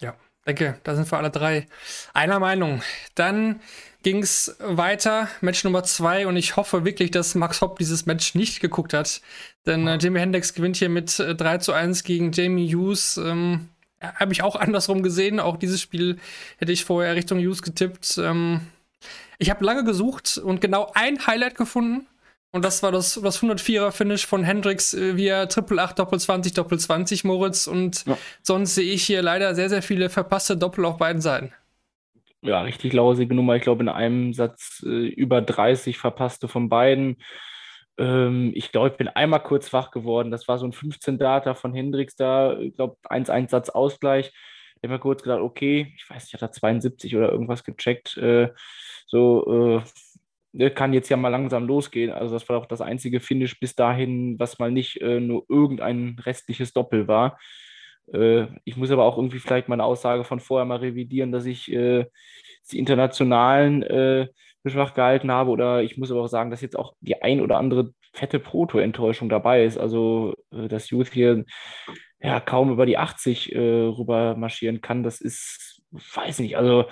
Ja, 0.00 0.16
denke, 0.46 0.78
da 0.84 0.94
sind 0.94 1.10
wir 1.10 1.18
alle 1.18 1.30
drei 1.30 1.66
einer 2.14 2.38
Meinung. 2.38 2.82
Dann 3.14 3.60
ging 4.02 4.22
es 4.22 4.56
weiter, 4.60 5.28
Match 5.40 5.64
Nummer 5.64 5.84
zwei, 5.84 6.26
und 6.26 6.36
ich 6.36 6.56
hoffe 6.56 6.84
wirklich, 6.84 7.10
dass 7.10 7.34
Max 7.34 7.60
Hopp 7.60 7.78
dieses 7.78 8.06
Match 8.06 8.34
nicht 8.34 8.60
geguckt 8.60 8.94
hat. 8.94 9.20
Denn 9.66 9.86
äh, 9.86 9.98
Jamie 10.00 10.20
Hendricks 10.20 10.54
gewinnt 10.54 10.76
hier 10.76 10.88
mit 10.88 11.18
äh, 11.18 11.34
3 11.34 11.58
zu 11.58 11.72
1 11.72 12.04
gegen 12.04 12.32
Jamie 12.32 12.74
Hughes. 12.74 13.18
Ähm, 13.18 13.68
habe 14.00 14.32
ich 14.32 14.42
auch 14.42 14.56
andersrum 14.56 15.02
gesehen. 15.02 15.40
Auch 15.40 15.56
dieses 15.56 15.80
Spiel 15.80 16.18
hätte 16.58 16.72
ich 16.72 16.84
vorher 16.84 17.14
Richtung 17.14 17.38
Hughes 17.38 17.62
getippt. 17.62 18.18
Ähm, 18.18 18.60
ich 19.38 19.50
habe 19.50 19.64
lange 19.64 19.84
gesucht 19.84 20.38
und 20.38 20.60
genau 20.60 20.90
ein 20.94 21.26
Highlight 21.26 21.56
gefunden. 21.56 22.06
Und 22.52 22.64
das 22.64 22.82
war 22.82 22.90
das, 22.90 23.20
das 23.22 23.42
104er-Finish 23.42 24.26
von 24.26 24.42
Hendrix 24.42 24.92
äh, 24.92 25.16
via 25.16 25.46
Triple 25.46 25.80
8, 25.80 25.98
Doppel 25.98 26.18
20, 26.18 26.52
Doppel 26.52 26.78
20, 26.78 27.24
Moritz. 27.24 27.66
Und 27.66 28.04
ja. 28.06 28.18
sonst 28.42 28.74
sehe 28.74 28.92
ich 28.92 29.04
hier 29.04 29.22
leider 29.22 29.54
sehr, 29.54 29.68
sehr 29.68 29.82
viele 29.82 30.10
verpasste 30.10 30.56
Doppel 30.56 30.84
auf 30.84 30.96
beiden 30.96 31.22
Seiten. 31.22 31.52
Ja, 32.42 32.62
richtig 32.62 32.92
lausige 32.92 33.34
Nummer. 33.34 33.56
Ich 33.56 33.62
glaube, 33.62 33.82
in 33.82 33.88
einem 33.88 34.32
Satz 34.32 34.82
äh, 34.84 34.88
über 34.88 35.42
30 35.42 35.98
verpasste 35.98 36.48
von 36.48 36.68
beiden. 36.68 37.18
Ähm, 38.00 38.52
ich 38.54 38.72
glaube, 38.72 38.88
ich 38.88 38.96
bin 38.96 39.08
einmal 39.08 39.42
kurz 39.42 39.72
wach 39.72 39.90
geworden. 39.90 40.30
Das 40.30 40.48
war 40.48 40.58
so 40.58 40.66
ein 40.66 40.72
15-Data 40.72 41.54
von 41.54 41.74
Hendrix 41.74 42.16
da. 42.16 42.58
Ich 42.58 42.74
glaube, 42.74 42.96
1-1 43.08 43.50
Satz 43.50 43.68
Ausgleich. 43.68 44.32
Ich 44.76 44.82
habe 44.82 44.94
mir 44.94 44.98
kurz 45.00 45.22
gedacht, 45.22 45.40
okay, 45.40 45.92
ich 45.96 46.08
weiß 46.08 46.24
nicht, 46.24 46.34
hat 46.34 46.42
er 46.42 46.52
72 46.52 47.14
oder 47.14 47.30
irgendwas 47.30 47.62
gecheckt. 47.62 48.16
Äh, 48.16 48.48
so, 49.06 49.82
äh, 50.56 50.70
kann 50.70 50.94
jetzt 50.94 51.10
ja 51.10 51.16
mal 51.18 51.28
langsam 51.28 51.66
losgehen. 51.66 52.10
Also, 52.10 52.34
das 52.34 52.48
war 52.48 52.58
auch 52.58 52.66
das 52.66 52.80
einzige 52.80 53.20
Finish 53.20 53.60
bis 53.60 53.74
dahin, 53.74 54.38
was 54.38 54.58
mal 54.58 54.70
nicht 54.70 55.00
äh, 55.02 55.20
nur 55.20 55.44
irgendein 55.48 56.16
restliches 56.24 56.72
Doppel 56.72 57.06
war. 57.06 57.38
Äh, 58.12 58.46
ich 58.64 58.76
muss 58.76 58.90
aber 58.90 59.04
auch 59.04 59.18
irgendwie 59.18 59.38
vielleicht 59.38 59.68
meine 59.68 59.84
Aussage 59.84 60.24
von 60.24 60.40
vorher 60.40 60.64
mal 60.64 60.78
revidieren, 60.78 61.32
dass 61.32 61.44
ich 61.44 61.70
äh, 61.70 62.06
die 62.72 62.78
internationalen 62.78 63.82
äh, 63.82 64.28
für 64.62 64.70
schwach 64.70 64.94
gehalten 64.94 65.30
habe. 65.30 65.50
Oder 65.50 65.82
ich 65.82 65.96
muss 65.96 66.10
aber 66.10 66.22
auch 66.22 66.28
sagen, 66.28 66.50
dass 66.50 66.60
jetzt 66.60 66.78
auch 66.78 66.94
die 67.00 67.22
ein 67.22 67.40
oder 67.40 67.58
andere 67.58 67.92
fette 68.12 68.40
Proto-Enttäuschung 68.40 69.28
dabei 69.28 69.64
ist. 69.64 69.78
Also, 69.78 70.34
äh, 70.52 70.68
dass 70.68 70.90
Youth 70.90 71.12
hier 71.12 71.44
ja 72.20 72.40
kaum 72.40 72.70
über 72.70 72.86
die 72.86 72.98
80 72.98 73.54
äh, 73.54 73.58
rüber 73.58 74.36
marschieren 74.36 74.80
kann, 74.80 75.02
das 75.02 75.20
ist, 75.20 75.82
weiß 75.90 76.40
nicht, 76.40 76.56
also 76.56 76.84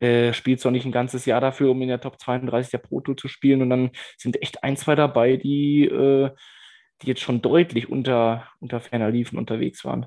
äh, 0.00 0.32
spielt 0.32 0.60
zwar 0.60 0.72
nicht 0.72 0.84
ein 0.84 0.92
ganzes 0.92 1.26
Jahr 1.26 1.40
dafür, 1.40 1.70
um 1.70 1.80
in 1.82 1.88
der 1.88 2.00
Top 2.00 2.20
32 2.20 2.70
der 2.70 2.78
Proto 2.78 3.14
zu 3.14 3.28
spielen. 3.28 3.62
Und 3.62 3.70
dann 3.70 3.90
sind 4.16 4.42
echt 4.42 4.62
ein, 4.64 4.76
zwei 4.76 4.94
dabei, 4.94 5.36
die, 5.36 5.84
äh, 5.84 6.30
die 7.02 7.06
jetzt 7.08 7.20
schon 7.22 7.42
deutlich 7.42 7.88
unter, 7.88 8.48
unter 8.60 8.80
ferner 8.80 9.10
Liefen 9.10 9.38
unterwegs 9.38 9.84
waren. 9.84 10.06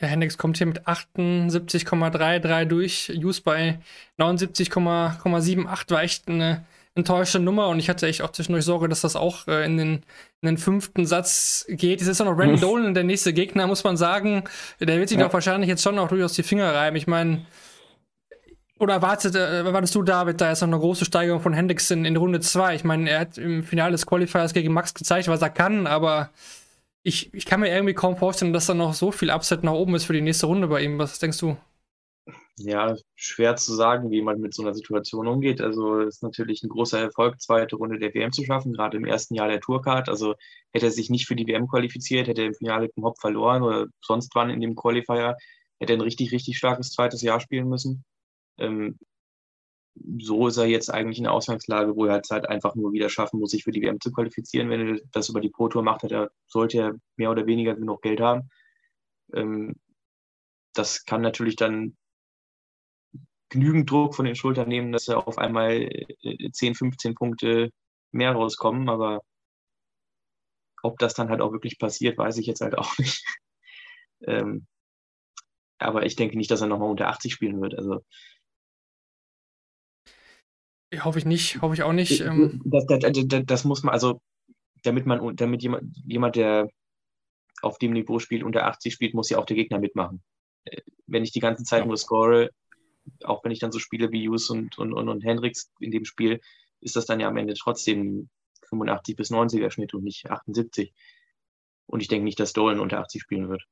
Der 0.00 0.08
Hendrix 0.08 0.36
kommt 0.36 0.58
hier 0.58 0.66
mit 0.66 0.86
78,33 0.86 2.64
durch. 2.66 3.12
Use 3.16 3.40
bei 3.42 3.78
79,78 4.18 5.90
war 5.90 6.02
echt 6.02 6.28
eine 6.28 6.66
enttäuschende 6.94 7.44
Nummer 7.44 7.68
und 7.68 7.78
ich 7.78 7.88
hatte 7.88 8.06
echt 8.06 8.22
auch 8.22 8.32
zwischendurch 8.32 8.64
Sorge, 8.64 8.88
dass 8.88 9.02
das 9.02 9.16
auch 9.16 9.46
äh, 9.48 9.64
in, 9.64 9.76
den, 9.76 10.02
in 10.40 10.46
den 10.46 10.58
fünften 10.58 11.06
Satz 11.06 11.66
geht. 11.68 12.00
Es 12.00 12.08
ist 12.08 12.20
auch 12.20 12.24
noch 12.24 12.38
Randy 12.38 12.58
Dolan, 12.58 12.94
der 12.94 13.04
nächste 13.04 13.32
Gegner, 13.32 13.66
muss 13.66 13.84
man 13.84 13.96
sagen. 13.96 14.44
Der 14.80 14.98
wird 14.98 15.10
sich 15.10 15.18
ja. 15.18 15.26
doch 15.26 15.32
wahrscheinlich 15.32 15.68
jetzt 15.68 15.82
schon 15.82 15.98
auch 15.98 16.08
durchaus 16.08 16.32
die 16.32 16.42
Finger 16.42 16.74
reiben. 16.74 16.96
Ich 16.96 17.06
meine, 17.06 17.44
oder 18.78 18.94
erwartet, 18.94 19.34
äh, 19.34 19.58
erwartest 19.58 19.94
du, 19.94 20.02
David, 20.02 20.40
da 20.40 20.52
ist 20.52 20.62
noch 20.62 20.68
eine 20.68 20.78
große 20.78 21.04
Steigerung 21.04 21.40
von 21.40 21.52
Hendrix 21.52 21.90
in, 21.90 22.04
in 22.04 22.16
Runde 22.16 22.40
2? 22.40 22.74
Ich 22.74 22.84
meine, 22.84 23.08
er 23.10 23.20
hat 23.20 23.38
im 23.38 23.62
Finale 23.62 23.92
des 23.92 24.06
Qualifiers 24.06 24.54
gegen 24.54 24.72
Max 24.72 24.94
gezeigt, 24.94 25.28
was 25.28 25.42
er 25.42 25.50
kann, 25.50 25.86
aber 25.86 26.30
ich, 27.06 27.32
ich 27.32 27.46
kann 27.46 27.60
mir 27.60 27.72
irgendwie 27.72 27.94
kaum 27.94 28.16
vorstellen, 28.16 28.52
dass 28.52 28.66
da 28.66 28.74
noch 28.74 28.92
so 28.92 29.12
viel 29.12 29.30
Upset 29.30 29.62
nach 29.62 29.72
oben 29.72 29.94
ist 29.94 30.06
für 30.06 30.12
die 30.12 30.20
nächste 30.20 30.46
Runde 30.46 30.66
bei 30.66 30.82
ihm. 30.82 30.98
Was 30.98 31.20
denkst 31.20 31.38
du? 31.38 31.56
Ja, 32.58 32.96
schwer 33.14 33.54
zu 33.54 33.74
sagen, 33.74 34.10
wie 34.10 34.22
man 34.22 34.40
mit 34.40 34.54
so 34.54 34.62
einer 34.62 34.74
Situation 34.74 35.28
umgeht. 35.28 35.60
Also 35.60 36.00
ist 36.00 36.24
natürlich 36.24 36.64
ein 36.64 36.68
großer 36.68 36.98
Erfolg, 36.98 37.40
zweite 37.40 37.76
Runde 37.76 38.00
der 38.00 38.12
WM 38.12 38.32
zu 38.32 38.42
schaffen, 38.44 38.72
gerade 38.72 38.96
im 38.96 39.04
ersten 39.04 39.36
Jahr 39.36 39.46
der 39.46 39.60
Tourcard. 39.60 40.08
Also 40.08 40.34
hätte 40.72 40.86
er 40.86 40.90
sich 40.90 41.08
nicht 41.08 41.28
für 41.28 41.36
die 41.36 41.46
WM 41.46 41.68
qualifiziert, 41.68 42.26
hätte 42.26 42.40
er 42.40 42.48
im 42.48 42.54
Finale 42.54 42.88
dem 42.88 43.04
Hop 43.04 43.20
verloren 43.20 43.62
oder 43.62 43.86
sonst 44.00 44.34
wann 44.34 44.50
in 44.50 44.60
dem 44.60 44.74
Qualifier, 44.74 45.36
hätte 45.78 45.92
er 45.92 45.98
ein 45.98 46.02
richtig, 46.02 46.32
richtig 46.32 46.58
starkes 46.58 46.90
zweites 46.90 47.22
Jahr 47.22 47.38
spielen 47.38 47.68
müssen. 47.68 48.04
Ähm, 48.58 48.98
so 50.18 50.48
ist 50.48 50.56
er 50.56 50.66
jetzt 50.66 50.90
eigentlich 50.92 51.18
in 51.18 51.24
der 51.24 51.32
Ausgangslage, 51.32 51.96
wo 51.96 52.06
er 52.06 52.14
halt, 52.14 52.28
halt 52.30 52.48
einfach 52.48 52.74
nur 52.74 52.92
wieder 52.92 53.08
schaffen 53.08 53.40
muss, 53.40 53.50
sich 53.50 53.64
für 53.64 53.70
die 53.70 53.82
WM 53.82 54.00
zu 54.00 54.12
qualifizieren. 54.12 54.70
Wenn 54.70 54.96
er 54.96 55.00
das 55.12 55.28
über 55.28 55.40
die 55.40 55.50
Pro 55.50 55.68
Tour 55.68 55.82
macht, 55.82 56.04
er, 56.04 56.30
sollte 56.46 56.78
er 56.78 56.94
mehr 57.16 57.30
oder 57.30 57.46
weniger 57.46 57.74
genug 57.74 58.02
Geld 58.02 58.20
haben. 58.20 58.50
Ähm, 59.34 59.74
das 60.74 61.04
kann 61.04 61.22
natürlich 61.22 61.56
dann 61.56 61.96
genügend 63.48 63.90
Druck 63.90 64.14
von 64.14 64.26
den 64.26 64.36
Schultern 64.36 64.68
nehmen, 64.68 64.92
dass 64.92 65.08
er 65.08 65.26
auf 65.26 65.38
einmal 65.38 65.88
10, 66.52 66.72
äh, 66.72 66.74
15 66.74 67.14
Punkte 67.14 67.70
mehr 68.12 68.32
rauskommen. 68.32 68.88
Aber 68.88 69.20
ob 70.82 70.98
das 70.98 71.14
dann 71.14 71.30
halt 71.30 71.40
auch 71.40 71.52
wirklich 71.52 71.78
passiert, 71.78 72.18
weiß 72.18 72.38
ich 72.38 72.46
jetzt 72.46 72.60
halt 72.60 72.76
auch 72.76 72.92
nicht. 72.98 73.24
ähm, 74.26 74.66
aber 75.78 76.06
ich 76.06 76.16
denke 76.16 76.36
nicht, 76.36 76.50
dass 76.50 76.60
er 76.60 76.68
nochmal 76.68 76.90
unter 76.90 77.08
80 77.08 77.32
spielen 77.32 77.60
wird. 77.60 77.74
Also 77.74 78.02
Hoffe 81.00 81.18
ich 81.18 81.24
nicht, 81.24 81.60
hoffe 81.62 81.74
ich 81.74 81.82
auch 81.82 81.92
nicht. 81.92 82.20
Ähm. 82.20 82.62
Das, 82.64 82.86
das, 82.86 83.00
das, 83.00 83.42
das, 83.44 83.64
muss 83.64 83.82
man, 83.82 83.92
also 83.92 84.20
damit 84.82 85.06
man, 85.06 85.36
damit 85.36 85.62
jemand, 85.62 85.96
jemand, 86.06 86.36
der 86.36 86.68
auf 87.62 87.78
dem 87.78 87.92
Niveau 87.92 88.18
spielt, 88.18 88.44
unter 88.44 88.66
80 88.66 88.92
spielt, 88.92 89.14
muss 89.14 89.30
ja 89.30 89.38
auch 89.38 89.46
der 89.46 89.56
Gegner 89.56 89.78
mitmachen. 89.78 90.22
Äh, 90.64 90.82
wenn 91.06 91.24
ich 91.24 91.32
die 91.32 91.40
ganze 91.40 91.64
Zeit 91.64 91.80
ja. 91.80 91.86
nur 91.86 91.96
score, 91.96 92.50
auch 93.24 93.44
wenn 93.44 93.52
ich 93.52 93.58
dann 93.58 93.72
so 93.72 93.78
spiele 93.78 94.12
wie 94.12 94.28
Hughes 94.28 94.50
und, 94.50 94.78
und, 94.78 94.92
und, 94.92 95.08
und 95.08 95.24
Hendricks 95.24 95.72
in 95.80 95.90
dem 95.90 96.04
Spiel, 96.04 96.40
ist 96.80 96.96
das 96.96 97.06
dann 97.06 97.20
ja 97.20 97.28
am 97.28 97.36
Ende 97.36 97.54
trotzdem 97.54 98.28
85 98.68 99.16
bis 99.16 99.30
90er 99.30 99.70
Schnitt 99.70 99.94
und 99.94 100.04
nicht 100.04 100.30
78. 100.30 100.92
Und 101.86 102.00
ich 102.00 102.08
denke 102.08 102.24
nicht, 102.24 102.40
dass 102.40 102.52
Dolan 102.52 102.80
unter 102.80 103.00
80 103.00 103.22
spielen 103.22 103.48
wird. 103.48 103.64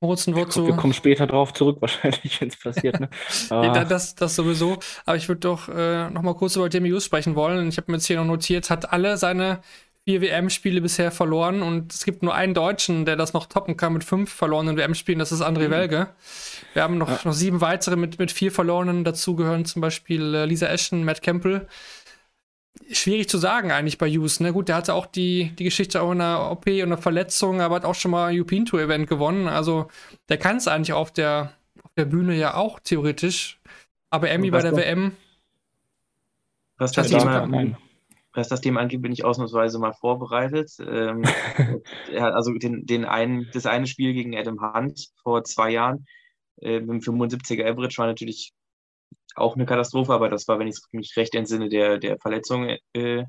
Zu. 0.00 0.66
Wir 0.66 0.76
kommen 0.76 0.92
später 0.92 1.26
drauf 1.26 1.52
zurück, 1.52 1.78
wahrscheinlich, 1.80 2.40
wenn 2.40 2.48
es 2.48 2.56
passiert. 2.56 3.00
Ne? 3.00 3.08
ja, 3.50 3.84
das, 3.84 4.14
das 4.14 4.36
sowieso. 4.36 4.78
Aber 5.04 5.16
ich 5.16 5.28
würde 5.28 5.40
doch 5.40 5.68
äh, 5.68 6.08
noch 6.10 6.22
mal 6.22 6.34
kurz 6.34 6.54
über 6.54 6.68
Demi 6.68 7.00
sprechen 7.00 7.34
wollen. 7.34 7.68
Ich 7.68 7.76
habe 7.78 7.90
mir 7.90 7.98
jetzt 7.98 8.06
hier 8.06 8.16
noch 8.16 8.24
notiert, 8.24 8.70
hat 8.70 8.92
alle 8.92 9.16
seine 9.16 9.60
vier 10.04 10.22
WM-Spiele 10.22 10.80
bisher 10.80 11.10
verloren 11.10 11.60
und 11.60 11.92
es 11.92 12.04
gibt 12.04 12.22
nur 12.22 12.34
einen 12.34 12.54
Deutschen, 12.54 13.04
der 13.04 13.16
das 13.16 13.34
noch 13.34 13.44
toppen 13.44 13.76
kann 13.76 13.92
mit 13.92 14.04
fünf 14.04 14.32
verlorenen 14.32 14.78
WM-Spielen, 14.78 15.18
das 15.18 15.32
ist 15.32 15.42
André 15.42 15.66
mhm. 15.66 15.70
Welge. 15.70 16.08
Wir 16.72 16.82
haben 16.82 16.96
noch, 16.96 17.10
ja. 17.10 17.18
noch 17.24 17.34
sieben 17.34 17.60
weitere 17.60 17.96
mit, 17.96 18.18
mit 18.18 18.32
vier 18.32 18.50
verlorenen. 18.50 19.04
Dazu 19.04 19.36
gehören 19.36 19.66
zum 19.66 19.82
Beispiel 19.82 20.34
äh, 20.34 20.44
Lisa 20.46 20.66
Ashton, 20.66 21.04
Matt 21.04 21.20
Campbell 21.20 21.66
schwierig 22.90 23.28
zu 23.28 23.38
sagen 23.38 23.70
eigentlich 23.70 23.98
bei 23.98 24.08
Hughes. 24.08 24.40
Ne? 24.40 24.52
Gut, 24.52 24.68
der 24.68 24.76
hatte 24.76 24.94
auch 24.94 25.06
die, 25.06 25.52
die 25.58 25.64
Geschichte 25.64 26.02
auch 26.02 26.12
in 26.12 26.20
einer 26.20 26.50
OP 26.50 26.66
und 26.66 26.82
einer 26.82 26.98
Verletzung, 26.98 27.60
aber 27.60 27.76
hat 27.76 27.84
auch 27.84 27.94
schon 27.94 28.10
mal 28.10 28.28
ein 28.28 28.36
European 28.36 28.64
Tour 28.64 28.80
Event 28.80 29.08
gewonnen. 29.08 29.48
Also 29.48 29.88
der 30.28 30.38
kann 30.38 30.56
es 30.56 30.68
eigentlich 30.68 30.92
auf 30.92 31.12
der, 31.12 31.52
auf 31.82 31.92
der 31.96 32.04
Bühne 32.04 32.34
ja 32.34 32.54
auch 32.54 32.80
theoretisch. 32.80 33.60
Aber 34.10 34.30
Emmy 34.30 34.50
bei 34.50 34.62
der 34.62 34.72
das, 34.72 34.80
WM. 34.80 35.12
Was 36.78 36.92
das, 36.92 37.08
Thema, 37.08 37.76
was 38.32 38.48
das 38.48 38.60
Thema 38.60 38.80
angeht, 38.80 39.02
bin 39.02 39.12
ich 39.12 39.24
ausnahmsweise 39.24 39.78
mal 39.78 39.92
vorbereitet. 39.92 40.70
Ähm, 40.80 41.24
also 42.18 42.52
den, 42.54 42.86
den 42.86 43.04
einen, 43.04 43.48
das 43.52 43.66
eine 43.66 43.86
Spiel 43.86 44.14
gegen 44.14 44.36
Adam 44.36 44.60
Hunt 44.60 45.08
vor 45.22 45.44
zwei 45.44 45.70
Jahren 45.70 46.06
äh, 46.60 46.80
mit 46.80 46.88
dem 46.88 47.00
75er 47.00 47.68
Average 47.68 47.98
war 47.98 48.06
natürlich 48.06 48.52
auch 49.40 49.54
eine 49.54 49.66
Katastrophe, 49.66 50.12
aber 50.12 50.28
das 50.28 50.48
war, 50.48 50.58
wenn 50.58 50.68
ich 50.68 50.78
mich 50.92 51.16
recht 51.16 51.34
entsinne, 51.34 51.68
der, 51.68 51.98
der 51.98 52.18
Verletzung. 52.18 52.76
Äh, 52.92 53.24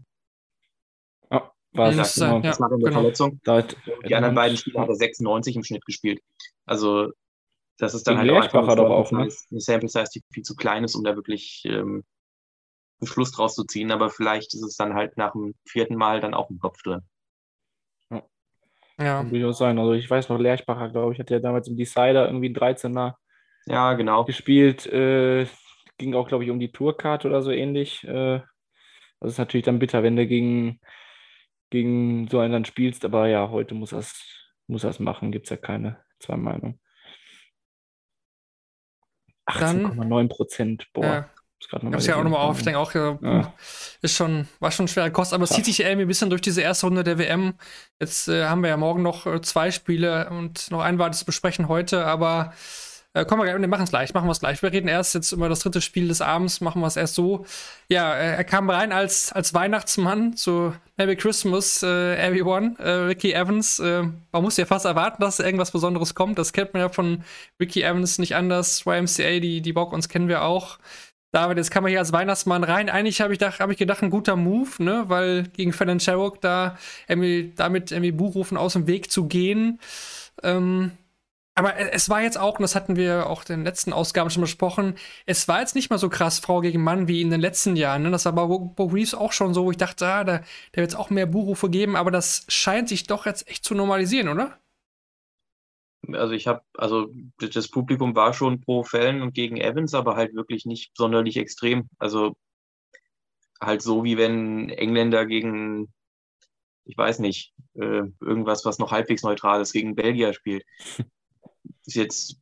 ja, 1.31 1.51
war 1.73 1.91
das, 1.91 2.15
genau. 2.15 2.39
das 2.39 2.59
war 2.59 2.69
dann 2.69 2.79
der 2.79 2.89
genau. 2.89 3.01
Verletzung. 3.01 3.39
Hat, 3.47 3.75
die 4.07 4.15
anderen 4.15 4.35
beiden 4.35 4.57
Spiele 4.57 4.79
hat 4.79 4.89
er 4.89 4.95
96 4.95 5.55
im 5.55 5.63
Schnitt 5.63 5.85
gespielt. 5.85 6.21
Also 6.65 7.11
das 7.77 7.93
ist 7.93 8.07
dann 8.07 8.17
halt 8.17 8.29
auch, 8.29 8.43
einfach 8.43 8.75
doch 8.75 8.89
auch 8.89 9.11
ne? 9.11 9.29
eine 9.51 9.59
Sample 9.61 9.87
Size, 9.87 10.09
die 10.13 10.23
viel 10.33 10.43
zu 10.43 10.55
klein 10.55 10.83
ist, 10.83 10.95
um 10.95 11.03
da 11.03 11.15
wirklich 11.15 11.63
ähm, 11.65 12.03
einen 12.99 13.07
Schluss 13.07 13.31
draus 13.31 13.55
zu 13.55 13.63
ziehen. 13.63 13.91
Aber 13.91 14.09
vielleicht 14.09 14.53
ist 14.53 14.63
es 14.63 14.75
dann 14.75 14.93
halt 14.93 15.17
nach 15.17 15.31
dem 15.31 15.55
vierten 15.65 15.95
Mal 15.95 16.19
dann 16.19 16.33
auch 16.33 16.49
im 16.49 16.59
Kopf 16.59 16.81
drin. 16.83 17.01
Ja. 18.09 18.23
ja. 18.99 19.17
Kann 19.19 19.29
durchaus 19.29 19.59
sein. 19.59 19.79
Also 19.79 19.93
ich 19.93 20.09
weiß 20.09 20.27
noch, 20.27 20.39
Lerchbacher, 20.39 20.89
glaube 20.89 21.13
ich, 21.13 21.19
hat 21.19 21.29
ja 21.29 21.39
damals 21.39 21.69
im 21.69 21.77
Decider 21.77 22.25
irgendwie 22.27 22.49
ein 22.49 22.55
13er 22.55 23.13
ja, 23.67 23.93
genau. 23.93 24.25
gespielt. 24.25 24.85
Äh, 24.87 25.45
ging 25.99 26.15
auch, 26.15 26.27
glaube 26.27 26.43
ich, 26.43 26.49
um 26.49 26.59
die 26.59 26.71
Tourcard 26.71 27.25
oder 27.25 27.43
so 27.43 27.51
ähnlich. 27.51 28.03
Äh, 28.05 28.41
das 29.19 29.33
ist 29.33 29.37
natürlich 29.37 29.65
dann 29.65 29.77
bitter, 29.77 30.01
wenn 30.01 30.15
du 30.15 30.25
gegen, 30.25 30.79
gegen 31.69 32.27
so 32.27 32.39
einen 32.39 32.53
dann 32.53 32.65
spielst, 32.65 33.05
aber 33.05 33.27
ja, 33.27 33.51
heute 33.51 33.75
muss 33.75 33.91
er 33.91 33.99
es 33.99 34.39
muss 34.65 34.99
machen, 34.99 35.31
gibt 35.31 35.45
es 35.45 35.49
ja 35.49 35.57
keine 35.57 35.97
zwei 36.19 36.37
Meinungen. 36.37 36.79
18,9 39.47 40.29
Prozent, 40.29 40.87
boah. 40.93 41.03
Ja. 41.03 41.29
Ich 41.61 41.73
habe 41.73 41.97
es 41.97 42.07
ja 42.07 42.15
auch 42.15 42.23
nochmal 42.23 42.39
auf, 42.39 42.59
ich 42.59 42.63
denke 42.63 42.79
auch, 42.79 42.93
ja. 42.93 43.53
ist 44.01 44.15
schon, 44.15 44.47
war 44.59 44.71
schon 44.71 44.87
schwerer 44.87 45.09
Kost, 45.09 45.33
aber 45.33 45.43
es 45.43 45.49
zieht 45.49 45.65
sich 45.65 45.81
irgendwie 45.81 46.03
ein 46.03 46.07
bisschen 46.07 46.29
durch 46.29 46.41
diese 46.41 46.61
erste 46.61 46.85
Runde 46.85 47.03
der 47.03 47.17
WM. 47.17 47.55
Jetzt 47.99 48.29
äh, 48.29 48.45
haben 48.45 48.61
wir 48.61 48.69
ja 48.69 48.77
morgen 48.77 49.01
noch 49.01 49.25
äh, 49.25 49.41
zwei 49.41 49.69
Spiele 49.71 50.29
und 50.29 50.71
noch 50.71 50.79
ein 50.79 50.99
weiteres 50.99 51.25
besprechen 51.25 51.67
heute, 51.67 52.05
aber 52.05 52.53
äh, 53.13 53.25
kommen 53.25 53.43
wir, 53.43 53.67
machen 53.67 53.83
es 53.83 53.89
gleich, 53.89 54.13
machen 54.13 54.27
wir 54.27 54.31
es 54.31 54.39
gleich. 54.39 54.61
Wir 54.61 54.71
reden 54.71 54.87
erst 54.87 55.15
jetzt 55.15 55.31
über 55.31 55.49
das 55.49 55.61
dritte 55.61 55.81
Spiel 55.81 56.07
des 56.07 56.21
Abends, 56.21 56.61
machen 56.61 56.81
wir 56.81 56.87
es 56.87 56.95
erst 56.95 57.15
so. 57.15 57.45
Ja, 57.87 58.13
äh, 58.13 58.35
er 58.35 58.43
kam 58.43 58.69
rein 58.69 58.91
als, 58.91 59.31
als 59.31 59.53
Weihnachtsmann 59.55 60.35
zu 60.35 60.75
Merry 60.95 61.15
Christmas, 61.15 61.81
äh, 61.81 62.15
everyone. 62.15 62.75
Äh, 62.77 62.89
Ricky 62.89 63.33
Evans, 63.33 63.79
äh, 63.79 64.03
man 64.31 64.43
muss 64.43 64.57
ja 64.57 64.65
fast 64.65 64.85
erwarten, 64.85 65.21
dass 65.21 65.39
irgendwas 65.39 65.71
Besonderes 65.71 66.13
kommt. 66.13 66.37
Das 66.37 66.53
kennt 66.53 66.73
man 66.73 66.81
ja 66.81 66.89
von 66.89 67.23
Ricky 67.59 67.81
Evans 67.81 68.19
nicht 68.19 68.35
anders. 68.35 68.85
YMCA, 68.85 69.39
die, 69.39 69.61
die 69.61 69.73
Bock 69.73 69.91
uns 69.91 70.07
kennen 70.07 70.27
wir 70.27 70.43
auch. 70.43 70.77
David, 71.31 71.57
jetzt 71.57 71.71
kann 71.71 71.83
man 71.83 71.91
hier 71.91 71.99
als 71.99 72.13
Weihnachtsmann 72.13 72.63
rein. 72.63 72.89
Eigentlich 72.89 73.21
habe 73.21 73.33
ich, 73.33 73.41
hab 73.41 73.69
ich 73.69 73.77
gedacht, 73.77 74.03
ein 74.03 74.09
guter 74.09 74.35
Move, 74.35 74.83
ne? 74.83 75.05
weil 75.07 75.43
gegen 75.43 75.73
Fallon 75.73 75.99
Sherrock 75.99 76.41
da 76.41 76.77
irgendwie, 77.07 77.53
damit 77.55 77.91
irgendwie 77.91 78.11
Buchrufen 78.11 78.57
aus 78.57 78.73
dem 78.73 78.87
Weg 78.87 79.11
zu 79.11 79.27
gehen. 79.27 79.79
Ähm, 80.41 80.91
aber 81.59 81.75
es 81.75 82.07
war 82.07 82.21
jetzt 82.21 82.39
auch, 82.39 82.57
und 82.57 82.61
das 82.61 82.73
hatten 82.73 82.95
wir 82.95 83.27
auch 83.27 83.41
in 83.41 83.57
den 83.57 83.63
letzten 83.65 83.91
Ausgaben 83.91 84.29
schon 84.29 84.39
besprochen, 84.39 84.95
es 85.25 85.49
war 85.49 85.59
jetzt 85.59 85.75
nicht 85.75 85.89
mal 85.89 85.97
so 85.97 86.07
krass 86.07 86.39
Frau 86.39 86.61
gegen 86.61 86.81
Mann 86.81 87.09
wie 87.09 87.21
in 87.21 87.29
den 87.29 87.41
letzten 87.41 87.75
Jahren. 87.75 88.03
Ne? 88.03 88.11
Das 88.11 88.23
war 88.23 88.31
bei 88.31 88.45
Bo 88.45 88.85
Reeves 88.85 89.13
auch 89.13 89.33
schon 89.33 89.53
so, 89.53 89.65
wo 89.65 89.71
ich 89.71 89.75
dachte, 89.75 90.07
ah, 90.07 90.23
da, 90.23 90.37
da 90.71 90.77
wird 90.81 90.91
es 90.91 90.95
auch 90.95 91.09
mehr 91.09 91.25
Buchrufe 91.25 91.69
geben, 91.69 91.97
aber 91.97 92.11
das 92.11 92.45
scheint 92.47 92.87
sich 92.87 93.07
doch 93.07 93.25
jetzt 93.25 93.45
echt 93.49 93.65
zu 93.65 93.75
normalisieren, 93.75 94.29
oder? 94.29 94.57
Also 96.13 96.33
ich 96.33 96.47
habe, 96.47 96.61
also 96.75 97.13
das 97.39 97.67
Publikum 97.67 98.15
war 98.15 98.33
schon 98.33 98.61
pro 98.61 98.83
Fällen 98.83 99.21
und 99.21 99.33
gegen 99.33 99.57
Evans, 99.57 99.93
aber 99.93 100.15
halt 100.15 100.33
wirklich 100.35 100.65
nicht 100.65 100.95
sonderlich 100.95 101.35
extrem. 101.35 101.89
Also 101.97 102.37
halt 103.59 103.81
so 103.81 104.05
wie 104.05 104.17
wenn 104.17 104.69
Engländer 104.69 105.25
gegen 105.25 105.89
ich 106.85 106.97
weiß 106.97 107.19
nicht, 107.19 107.53
äh, 107.75 108.03
irgendwas, 108.19 108.65
was 108.65 108.79
noch 108.79 108.91
halbwegs 108.91 109.21
neutral 109.21 109.61
ist, 109.61 109.73
gegen 109.73 109.93
Belgier 109.95 110.33
spielt. 110.33 110.63
Ist 111.89 111.95
jetzt, 111.95 112.37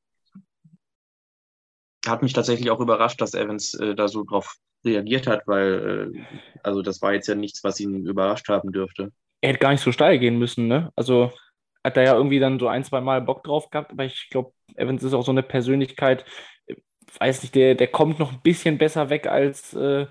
hat 2.05 2.21
mich 2.21 2.33
tatsächlich 2.33 2.69
auch 2.69 2.81
überrascht, 2.81 3.21
dass 3.21 3.33
Evans 3.33 3.75
äh, 3.75 3.95
da 3.95 4.09
so 4.09 4.25
drauf 4.25 4.57
reagiert 4.83 5.25
hat, 5.25 5.47
weil, 5.47 6.13
äh, 6.13 6.21
also 6.63 6.81
das 6.81 7.01
war 7.01 7.13
jetzt 7.13 7.27
ja 7.27 7.35
nichts, 7.35 7.63
was 7.63 7.79
ihn 7.79 8.05
überrascht 8.05 8.49
haben 8.49 8.73
dürfte. 8.73 9.13
Er 9.39 9.51
hätte 9.51 9.59
gar 9.59 9.71
nicht 9.71 9.79
so 9.83 9.93
steil 9.93 10.19
gehen 10.19 10.37
müssen, 10.37 10.67
ne? 10.67 10.91
Also 10.97 11.31
hat 11.81 11.95
er 11.95 12.03
ja 12.03 12.15
irgendwie 12.15 12.39
dann 12.39 12.59
so 12.59 12.67
ein, 12.67 12.83
zwei 12.83 12.99
Mal 12.99 13.21
Bock 13.21 13.45
drauf 13.45 13.69
gehabt, 13.69 13.91
aber 13.91 14.03
ich 14.03 14.29
glaube, 14.29 14.51
Evans 14.75 15.01
ist 15.01 15.13
auch 15.13 15.23
so 15.23 15.31
eine 15.31 15.43
Persönlichkeit, 15.43 16.25
äh, 16.65 16.75
weiß 17.19 17.41
nicht, 17.43 17.55
der, 17.55 17.75
der 17.75 17.87
kommt 17.87 18.19
noch 18.19 18.33
ein 18.33 18.41
bisschen 18.41 18.77
besser 18.77 19.09
weg 19.09 19.27
als 19.27 19.73
äh, 19.73 20.07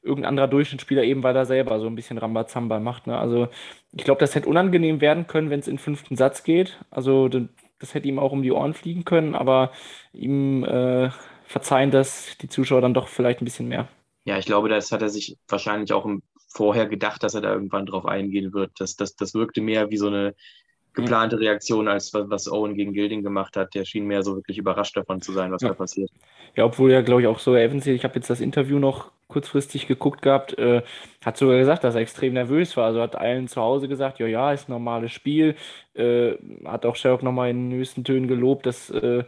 irgendein 0.00 0.30
anderer 0.30 0.48
Durchschnittsspieler, 0.48 1.04
eben 1.04 1.22
weil 1.22 1.36
er 1.36 1.44
selber 1.44 1.78
so 1.78 1.88
ein 1.88 1.94
bisschen 1.94 2.16
Rambazamba 2.16 2.80
macht. 2.80 3.06
Ne? 3.06 3.18
Also 3.18 3.48
ich 3.92 4.04
glaube, 4.04 4.20
das 4.20 4.34
hätte 4.34 4.48
unangenehm 4.48 5.02
werden 5.02 5.26
können, 5.26 5.50
wenn 5.50 5.60
es 5.60 5.68
in 5.68 5.74
den 5.74 5.82
fünften 5.82 6.16
Satz 6.16 6.42
geht. 6.42 6.80
Also 6.90 7.28
das 7.82 7.94
hätte 7.94 8.08
ihm 8.08 8.18
auch 8.20 8.32
um 8.32 8.42
die 8.42 8.52
Ohren 8.52 8.74
fliegen 8.74 9.04
können, 9.04 9.34
aber 9.34 9.72
ihm 10.12 10.64
äh, 10.64 11.10
verzeihen 11.44 11.90
das 11.90 12.36
die 12.40 12.48
Zuschauer 12.48 12.80
dann 12.80 12.94
doch 12.94 13.08
vielleicht 13.08 13.42
ein 13.42 13.44
bisschen 13.44 13.68
mehr. 13.68 13.88
Ja, 14.24 14.38
ich 14.38 14.46
glaube, 14.46 14.68
das 14.68 14.92
hat 14.92 15.02
er 15.02 15.08
sich 15.08 15.36
wahrscheinlich 15.48 15.92
auch 15.92 16.06
vorher 16.48 16.86
gedacht, 16.86 17.24
dass 17.24 17.34
er 17.34 17.40
da 17.40 17.52
irgendwann 17.52 17.86
drauf 17.86 18.06
eingehen 18.06 18.52
wird. 18.52 18.70
Das, 18.78 18.94
das, 18.94 19.16
das 19.16 19.34
wirkte 19.34 19.60
mehr 19.60 19.90
wie 19.90 19.96
so 19.96 20.06
eine 20.06 20.34
geplante 20.94 21.38
Reaktion, 21.38 21.88
als 21.88 22.12
was 22.12 22.50
Owen 22.50 22.74
gegen 22.74 22.92
Gilding 22.92 23.22
gemacht 23.22 23.56
hat. 23.56 23.74
Der 23.74 23.84
schien 23.84 24.06
mehr 24.06 24.22
so 24.22 24.36
wirklich 24.36 24.58
überrascht 24.58 24.96
davon 24.96 25.20
zu 25.20 25.32
sein, 25.32 25.52
was 25.52 25.62
ja. 25.62 25.68
da 25.68 25.74
passiert. 25.74 26.10
Ja, 26.54 26.64
obwohl 26.64 26.92
ja, 26.92 27.00
glaube 27.00 27.22
ich, 27.22 27.26
auch 27.26 27.38
so 27.38 27.56
Evans, 27.56 27.86
ich 27.86 28.04
habe 28.04 28.16
jetzt 28.16 28.28
das 28.28 28.40
Interview 28.40 28.78
noch 28.78 29.10
kurzfristig 29.28 29.86
geguckt 29.86 30.20
gehabt, 30.20 30.58
äh, 30.58 30.82
hat 31.24 31.38
sogar 31.38 31.58
gesagt, 31.58 31.84
dass 31.84 31.94
er 31.94 32.02
extrem 32.02 32.34
nervös 32.34 32.76
war. 32.76 32.86
Also 32.86 33.00
hat 33.00 33.16
allen 33.16 33.48
zu 33.48 33.60
Hause 33.60 33.88
gesagt, 33.88 34.18
ja, 34.18 34.26
ja, 34.26 34.52
ist 34.52 34.68
ein 34.68 34.72
normales 34.72 35.12
Spiel. 35.12 35.56
Äh, 35.94 36.34
hat 36.66 36.84
auch 36.84 36.96
Sherlock 36.96 37.22
nochmal 37.22 37.50
in 37.50 37.70
den 37.70 37.78
höchsten 37.78 38.04
Tönen 38.04 38.28
gelobt, 38.28 38.66
dass 38.66 38.90
äh, 38.90 39.24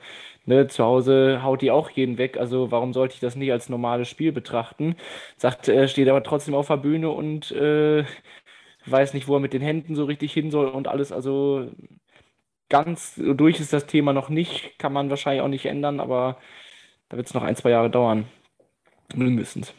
ne, 0.47 0.67
zu 0.67 0.85
Hause 0.85 1.41
haut 1.43 1.63
die 1.63 1.71
auch 1.71 1.91
jeden 1.91 2.19
weg. 2.19 2.37
Also 2.39 2.71
warum 2.71 2.93
sollte 2.93 3.15
ich 3.15 3.21
das 3.21 3.37
nicht 3.37 3.53
als 3.53 3.69
normales 3.69 4.09
Spiel 4.09 4.33
betrachten? 4.33 4.97
Sagt, 5.37 5.69
er 5.69 5.89
steht 5.89 6.09
aber 6.09 6.23
trotzdem 6.23 6.55
auf 6.55 6.69
der 6.69 6.77
Bühne 6.77 7.11
und 7.11 7.51
äh, 7.53 8.05
weiß 8.87 9.15
nicht, 9.15 9.29
wo 9.29 9.37
er 9.37 9.41
mit 9.41 9.53
den 9.53 9.63
Händen 9.63 9.95
so 9.95 10.05
richtig 10.05 10.33
hin 10.33 10.51
soll 10.51 10.69
und 10.69 10.89
alles. 10.89 11.13
Also 11.13 11.71
ganz 12.69 13.15
durch 13.17 13.61
ist 13.61 13.73
das 13.73 13.87
Thema 13.87 14.13
noch 14.13 14.29
nicht, 14.29 14.79
kann 14.79 14.93
man 14.93 15.11
wahrscheinlich 15.11 15.43
auch 15.43 15.49
nicht 15.49 15.67
ändern, 15.67 16.01
aber 16.01 16.39
da 17.09 17.17
wird 17.17 17.27
es 17.27 17.35
noch 17.35 17.43
ein, 17.43 17.57
zwei 17.57 17.71
Jahre 17.71 17.91
dauern. 17.91 18.27
Mindestens, 19.15 19.75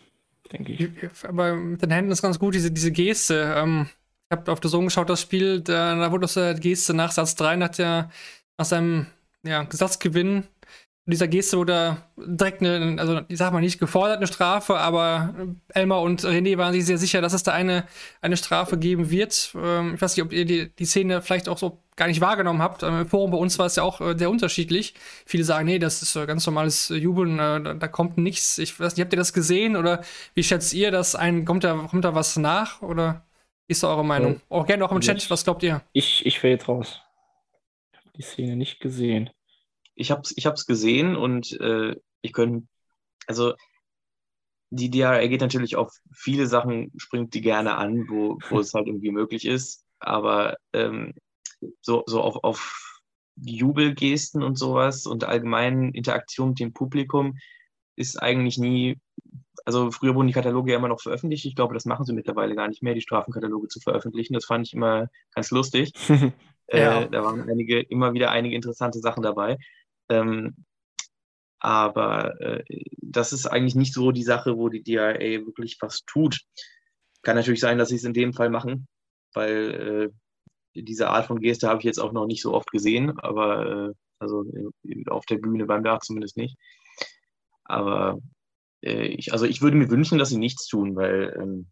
denke 0.52 0.74
ich. 0.74 0.90
Aber 1.24 1.56
mit 1.56 1.82
den 1.82 1.92
Händen 1.92 2.12
ist 2.12 2.22
ganz 2.22 2.40
gut, 2.40 2.56
diese, 2.56 2.72
diese 2.72 2.92
Geste. 2.92 3.56
Ähm, 3.58 3.90
ich 4.30 4.38
habe 4.38 4.52
auf 4.52 4.60
der 4.60 4.70
Sohn 4.70 4.86
geschaut, 4.86 5.10
das 5.10 5.22
Spiel, 5.22 5.62
da, 5.62 5.96
da 5.96 6.12
wurde 6.12 6.26
aus 6.26 6.36
der 6.36 6.54
Geste 6.54 6.94
nach 6.94 7.12
Satz 7.12 7.36
3, 7.36 7.58
nach, 7.58 7.70
der, 7.70 8.10
nach 8.58 8.66
seinem 8.66 9.08
ja, 9.44 9.64
Gesatzgewinn 9.64 10.46
dieser 11.08 11.28
Geste 11.28 11.58
wurde 11.58 11.98
direkt 12.18 12.62
eine, 12.62 13.00
also 13.00 13.22
ich 13.28 13.38
sag 13.38 13.54
mal 13.54 13.62
nicht 13.62 13.80
gefordert 13.80 14.18
eine 14.18 14.28
Strafe, 14.28 14.78
aber 14.78 15.36
Elmar 15.70 16.02
und 16.02 16.22
René 16.22 16.58
waren 16.58 16.74
sich 16.74 16.86
sehr 16.86 16.98
sicher, 16.98 17.22
dass 17.22 17.34
es 17.34 17.44
da 17.44 17.52
eine, 17.52 17.86
eine 18.22 18.38
Strafe 18.38 18.78
geben 18.78 19.12
wird. 19.12 19.52
Ähm, 19.56 19.94
ich 19.96 20.02
weiß 20.02 20.16
nicht, 20.16 20.26
ob 20.26 20.34
ihr 20.34 20.46
die, 20.46 20.70
die 20.70 20.86
Szene 20.86 21.22
vielleicht 21.22 21.48
auch 21.48 21.60
so 21.60 21.80
gar 21.96 22.08
nicht 22.08 22.22
wahrgenommen 22.22 22.62
habt. 22.62 22.82
Ähm, 22.82 23.02
Im 23.02 23.08
Forum 23.08 23.32
bei 23.32 23.38
uns 23.38 23.60
war 23.60 23.68
es 23.68 23.76
ja 23.76 23.84
auch 23.84 24.02
äh, 24.02 24.18
sehr 24.18 24.32
unterschiedlich. 24.32 24.96
Viele 25.28 25.44
sagen, 25.44 25.66
nee, 25.68 25.78
das 25.78 26.02
ist 26.02 26.16
äh, 26.16 26.26
ganz 26.26 26.46
normales 26.48 26.90
Jubeln, 26.90 27.36
äh, 27.38 27.62
da, 27.62 27.74
da, 27.76 27.88
kommt 27.88 28.18
nichts. 28.18 28.58
Ich 28.58 28.80
weiß 28.80 28.96
nicht, 28.96 29.04
habt 29.04 29.14
ihr 29.14 29.20
das 29.20 29.34
gesehen 29.34 29.76
oder 29.76 30.02
wie 30.34 30.44
schätzt 30.44 30.74
ihr 30.74 30.90
das 30.90 31.14
ein? 31.16 31.46
Kommt 31.46 31.64
da, 31.64 31.76
kommt 31.90 32.04
da 32.04 32.16
was 32.16 32.36
nach 32.36 32.82
oder 32.82 33.24
wie 33.68 33.74
ist 33.74 33.84
da 33.84 33.90
eure 33.90 34.06
Meinung? 34.06 34.42
Oh, 34.50 34.62
auch 34.62 34.66
gerne 34.66 34.84
auch 34.84 34.92
im 34.92 35.02
Chat, 35.02 35.30
was 35.30 35.44
glaubt 35.44 35.62
ihr? 35.62 35.84
Ich, 35.94 36.26
ich 36.26 36.42
wäre 36.42 36.54
jetzt 36.54 36.68
raus. 36.68 37.02
Ich 37.92 37.98
habe 38.00 38.10
die 38.16 38.24
Szene 38.24 38.56
nicht 38.56 38.80
gesehen 38.80 39.30
ich 39.96 40.12
habe 40.12 40.22
es 40.22 40.34
ich 40.36 40.46
hab's 40.46 40.66
gesehen 40.66 41.16
und 41.16 41.60
äh, 41.60 41.96
ich 42.22 42.34
könnte, 42.34 42.68
also 43.28 43.54
die 44.70 44.90
DRA 44.90 45.26
geht 45.28 45.42
natürlich 45.42 45.76
auf 45.76 45.92
viele 46.14 46.48
Sachen, 46.48 46.92
springt 46.98 47.34
die 47.34 47.42
gerne 47.42 47.76
an, 47.76 48.08
wo, 48.10 48.38
wo 48.50 48.60
es 48.60 48.74
halt 48.74 48.88
irgendwie 48.88 49.12
möglich 49.12 49.46
ist, 49.46 49.86
aber 50.00 50.58
ähm, 50.74 51.14
so, 51.82 52.04
so 52.06 52.22
auf, 52.22 52.44
auf 52.44 53.02
Jubelgesten 53.38 54.44
und 54.44 54.58
sowas 54.58 55.06
und 55.06 55.24
allgemein 55.24 55.92
Interaktion 55.92 56.50
mit 56.50 56.60
dem 56.60 56.74
Publikum 56.74 57.38
ist 57.96 58.22
eigentlich 58.22 58.58
nie, 58.58 58.98
also 59.66 59.92
früher 59.92 60.16
wurden 60.16 60.28
die 60.28 60.34
Kataloge 60.34 60.72
ja 60.72 60.78
immer 60.78 60.88
noch 60.88 61.02
veröffentlicht. 61.02 61.46
Ich 61.46 61.56
glaube, 61.56 61.74
das 61.74 61.86
machen 61.86 62.06
sie 62.06 62.14
mittlerweile 62.14 62.56
gar 62.56 62.68
nicht 62.68 62.84
mehr, 62.84 62.94
die 62.94 63.02
Strafenkataloge 63.02 63.68
zu 63.68 63.80
veröffentlichen. 63.80 64.34
Das 64.34 64.46
fand 64.46 64.68
ich 64.68 64.74
immer 64.74 65.08
ganz 65.34 65.52
lustig. 65.52 65.94
ja. 66.72 67.02
äh, 67.02 67.10
da 67.10 67.24
waren 67.24 67.50
einige, 67.50 67.80
immer 67.82 68.14
wieder 68.14 68.32
einige 68.32 68.56
interessante 68.56 69.00
Sachen 69.00 69.24
dabei. 69.24 69.58
Ähm, 70.10 70.66
aber 71.60 72.40
äh, 72.42 72.64
das 73.02 73.34
ist 73.34 73.48
eigentlich 73.48 73.76
nicht 73.76 73.94
so 73.94 74.12
die 74.12 74.24
Sache, 74.24 74.58
wo 74.58 74.70
die 74.70 74.84
DIA 74.84 75.46
wirklich 75.46 75.78
was 75.82 76.04
tut. 76.06 76.42
Kann 77.24 77.36
natürlich 77.36 77.60
sein, 77.60 77.78
dass 77.78 77.90
sie 77.90 77.96
es 77.96 78.04
in 78.04 78.14
dem 78.14 78.34
Fall 78.34 78.50
machen, 78.50 78.88
weil 79.34 80.12
äh, 80.76 80.82
diese 80.82 81.10
Art 81.10 81.26
von 81.26 81.40
Geste 81.40 81.68
habe 81.68 81.80
ich 81.80 81.86
jetzt 81.86 82.00
auch 82.00 82.12
noch 82.12 82.28
nicht 82.28 82.42
so 82.42 82.54
oft 82.54 82.70
gesehen, 82.70 83.18
aber 83.20 83.90
äh, 83.90 83.94
also 84.20 84.46
auf 85.08 85.26
der 85.26 85.38
Bühne 85.38 85.66
beim 85.66 85.84
Dach 85.84 86.00
zumindest 86.00 86.38
nicht. 86.38 86.58
Aber 87.64 88.20
äh, 88.84 89.08
ich, 89.08 89.34
also 89.34 89.46
ich 89.46 89.62
würde 89.62 89.78
mir 89.78 89.90
wünschen, 89.90 90.20
dass 90.20 90.30
sie 90.30 90.38
nichts 90.38 90.68
tun, 90.68 90.96
weil 90.96 91.36
ähm, 91.42 91.68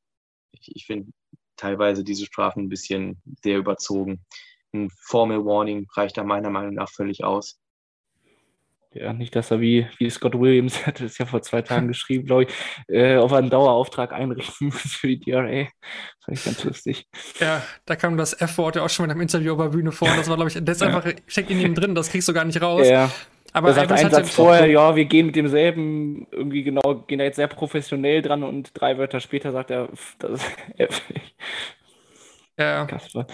ich, 0.52 0.76
ich 0.76 0.86
finde 0.86 1.12
teilweise 1.56 2.04
diese 2.04 2.26
Strafen 2.26 2.63
ein 2.63 2.69
bisschen 2.69 3.22
sehr 3.43 3.58
überzogen. 3.58 4.26
Ein 4.74 4.89
Formal 4.89 5.46
Warning 5.46 5.88
reicht 5.96 6.17
da 6.17 6.24
meiner 6.24 6.50
Meinung 6.50 6.74
nach 6.74 6.89
völlig 6.89 7.24
aus. 7.24 7.60
Ja, 8.93 9.12
nicht, 9.12 9.36
dass 9.36 9.49
er 9.49 9.60
wie, 9.60 9.88
wie 9.97 10.10
Scott 10.10 10.39
Williams, 10.39 10.86
hat 10.88 11.01
es 11.01 11.17
ja 11.17 11.25
vor 11.25 11.41
zwei 11.41 11.62
Tagen 11.62 11.88
geschrieben, 11.88 12.25
glaube 12.25 12.43
ich, 12.43 12.49
äh, 12.88 13.17
auf 13.17 13.34
einen 13.34 13.49
Dauerauftrag 13.49 14.13
einrichten 14.13 14.67
muss 14.67 14.82
für 14.82 15.08
die 15.08 15.19
DRA. 15.19 15.63
Das 15.63 16.25
fand 16.25 16.38
ich 16.38 16.45
ganz 16.45 16.63
lustig. 16.63 17.08
Ja, 17.39 17.63
da 17.86 17.95
kam 17.95 18.17
das 18.17 18.39
F-Wort 18.39 18.75
ja 18.75 18.84
auch 18.84 18.89
schon 18.89 19.03
mit 19.06 19.12
einem 19.12 19.21
Interview 19.21 19.53
auf 19.53 19.60
der 19.60 19.69
Bühne 19.69 19.91
vor. 19.91 20.08
Das 20.15 20.29
war, 20.29 20.36
glaube 20.36 20.49
ich, 20.49 20.58
das 20.63 20.77
ist 20.77 20.84
einfach, 20.84 21.06
steckt 21.27 21.49
in 21.49 21.60
ihm 21.60 21.75
drin, 21.75 21.95
das 21.95 22.10
kriegst 22.10 22.27
du 22.27 22.34
gar 22.34 22.45
nicht 22.45 22.62
raus. 22.62 22.88
Ja. 22.88 23.10
Aber 23.53 23.69
er 23.69 23.75
sagt 23.75 23.91
einen 23.91 24.10
Satz 24.10 24.32
vorher, 24.32 24.65
ja, 24.65 24.95
wir 24.95 25.06
gehen 25.06 25.27
mit 25.27 25.36
demselben, 25.36 26.25
irgendwie 26.32 26.63
genau, 26.63 27.03
gehen 27.08 27.19
da 27.19 27.25
jetzt 27.25 27.36
sehr 27.36 27.47
professionell 27.47 28.23
dran 28.23 28.43
und 28.43 28.71
drei 28.73 28.97
Wörter 28.97 29.19
später 29.19 29.51
sagt 29.51 29.69
er, 29.69 29.89
das 30.17 30.41
ist 30.41 30.51
F. 30.77 31.01
Ja. 32.58 32.86
Kasper. 32.86 33.27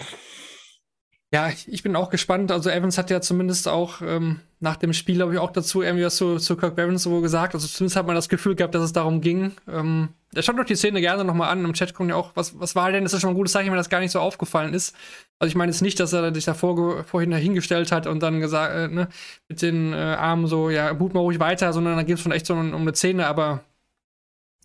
Ja, 1.32 1.48
ich 1.48 1.84
bin 1.84 1.94
auch 1.94 2.10
gespannt. 2.10 2.50
Also 2.50 2.70
Evans 2.70 2.98
hat 2.98 3.08
ja 3.08 3.20
zumindest 3.20 3.68
auch 3.68 4.02
ähm, 4.02 4.40
nach 4.58 4.74
dem 4.74 4.92
Spiel, 4.92 5.14
glaube 5.14 5.32
ich, 5.32 5.38
auch 5.38 5.52
dazu 5.52 5.80
irgendwie 5.80 6.04
was 6.04 6.16
zu, 6.16 6.38
zu 6.38 6.56
Kirk 6.56 6.74
Barron 6.74 6.98
so 6.98 7.20
gesagt. 7.20 7.54
Also 7.54 7.68
zumindest 7.68 7.96
hat 7.96 8.06
man 8.06 8.16
das 8.16 8.28
Gefühl 8.28 8.56
gehabt, 8.56 8.74
dass 8.74 8.82
es 8.82 8.92
darum 8.92 9.20
ging. 9.20 9.52
Ähm, 9.68 10.08
er 10.34 10.42
schaut 10.42 10.58
doch 10.58 10.64
die 10.64 10.74
Szene 10.74 11.00
gerne 11.00 11.24
nochmal 11.24 11.50
an. 11.50 11.64
Im 11.64 11.72
Chat 11.72 11.94
kommt 11.94 12.10
ja 12.10 12.16
auch, 12.16 12.32
was, 12.34 12.58
was 12.58 12.74
war 12.74 12.90
denn? 12.90 13.04
Das 13.04 13.12
ist 13.12 13.20
schon 13.20 13.30
ein 13.30 13.36
gutes 13.36 13.52
Zeichen, 13.52 13.70
wenn 13.70 13.76
das 13.76 13.88
gar 13.88 14.00
nicht 14.00 14.10
so 14.10 14.18
aufgefallen 14.18 14.74
ist. 14.74 14.96
Also 15.38 15.50
ich 15.50 15.54
meine 15.54 15.70
jetzt 15.70 15.82
nicht, 15.82 16.00
dass 16.00 16.12
er 16.12 16.34
sich 16.34 16.46
da 16.46 16.54
vor, 16.54 17.04
vorhin 17.04 17.30
dahingestellt 17.30 17.92
hat 17.92 18.08
und 18.08 18.20
dann 18.24 18.40
gesagt, 18.40 18.74
äh, 18.74 18.88
ne, 18.88 19.08
mit 19.48 19.62
den 19.62 19.92
äh, 19.92 19.96
Armen 19.96 20.48
so, 20.48 20.68
ja, 20.68 20.92
boot 20.92 21.14
mal 21.14 21.20
ruhig 21.20 21.38
weiter, 21.38 21.72
sondern 21.72 21.96
da 21.96 22.02
geht 22.02 22.16
es 22.16 22.22
schon 22.22 22.32
echt 22.32 22.46
so 22.46 22.54
um, 22.54 22.74
um 22.74 22.82
eine 22.82 22.94
Szene, 22.96 23.28
aber 23.28 23.62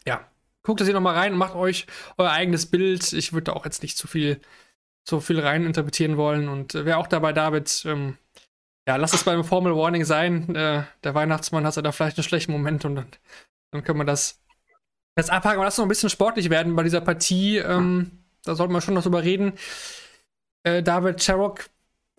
ja, 0.07 0.21
guckt 0.63 0.79
das 0.79 0.87
hier 0.87 0.95
nochmal 0.95 1.15
rein 1.15 1.33
und 1.33 1.37
macht 1.37 1.55
euch 1.55 1.85
euer 2.17 2.31
eigenes 2.31 2.65
Bild. 2.65 3.13
Ich 3.13 3.33
würde 3.33 3.45
da 3.45 3.53
auch 3.53 3.65
jetzt 3.65 3.83
nicht 3.83 3.97
zu 3.97 4.07
viel 4.07 4.39
so 5.07 5.19
viel 5.19 5.39
rein 5.39 5.65
interpretieren 5.65 6.17
wollen. 6.17 6.49
Und 6.49 6.75
äh, 6.75 6.85
wer 6.85 6.97
auch 6.97 7.07
dabei, 7.07 7.31
David, 7.33 7.83
ähm, 7.85 8.17
ja, 8.87 8.95
lass 8.97 9.13
es 9.13 9.23
beim 9.23 9.43
Formal 9.43 9.75
Warning 9.75 10.05
sein. 10.05 10.53
Äh, 10.55 10.83
der 11.03 11.15
Weihnachtsmann 11.15 11.65
hat 11.65 11.77
da 11.77 11.91
vielleicht 11.91 12.17
einen 12.17 12.23
schlechten 12.23 12.51
Moment 12.51 12.85
und 12.85 12.95
dann, 12.95 13.07
dann 13.71 13.83
können 13.83 13.99
wir 13.99 14.05
das 14.05 14.41
jetzt 15.17 15.31
abhaken. 15.31 15.57
Aber 15.57 15.65
lass 15.65 15.77
noch 15.77 15.85
ein 15.85 15.89
bisschen 15.89 16.09
sportlich 16.09 16.49
werden 16.49 16.75
bei 16.75 16.83
dieser 16.83 17.01
Partie. 17.01 17.57
Ähm, 17.57 18.23
da 18.43 18.55
sollten 18.55 18.73
wir 18.73 18.81
schon 18.81 18.93
noch 18.93 19.03
drüber 19.03 19.23
reden. 19.23 19.53
Äh, 20.63 20.83
David 20.83 21.23
Sherrock 21.23 21.69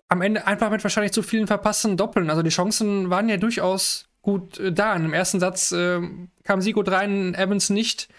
am 0.09 0.21
Ende 0.21 0.47
einfach 0.47 0.69
mit 0.69 0.83
wahrscheinlich 0.83 1.11
zu 1.11 1.21
vielen 1.21 1.47
verpassten 1.47 1.97
Doppeln. 1.97 2.29
Also 2.29 2.41
die 2.41 2.49
Chancen 2.49 3.09
waren 3.09 3.29
ja 3.29 3.37
durchaus 3.37 4.09
gut 4.21 4.59
äh, 4.59 4.71
da. 4.71 4.95
Im 4.95 5.13
ersten 5.13 5.39
Satz 5.39 5.71
äh, 5.71 6.01
kam 6.43 6.61
Sigo 6.61 6.81
rein, 6.81 7.33
Evans 7.35 7.69
nicht. 7.69 8.09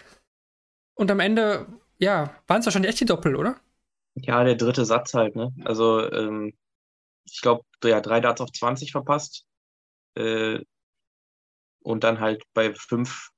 Und 0.95 1.09
am 1.11 1.19
Ende, 1.19 1.67
ja, 1.97 2.35
waren 2.47 2.59
es 2.59 2.65
wahrscheinlich 2.65 2.89
echt 2.89 2.99
die 2.99 3.05
Doppel, 3.05 3.35
oder? 3.35 3.55
Ja, 4.15 4.43
der 4.43 4.55
dritte 4.55 4.85
Satz 4.85 5.13
halt, 5.13 5.35
ne? 5.35 5.53
Also, 5.65 6.11
ähm, 6.11 6.53
ich 7.25 7.41
glaube, 7.41 7.63
ja, 7.83 8.01
drei 8.01 8.19
Darts 8.19 8.41
auf 8.41 8.51
20 8.51 8.91
verpasst. 8.91 9.45
Äh, 10.15 10.59
und 11.81 12.03
dann 12.03 12.19
halt 12.19 12.43
bei 12.53 12.73
fünf 12.73 13.29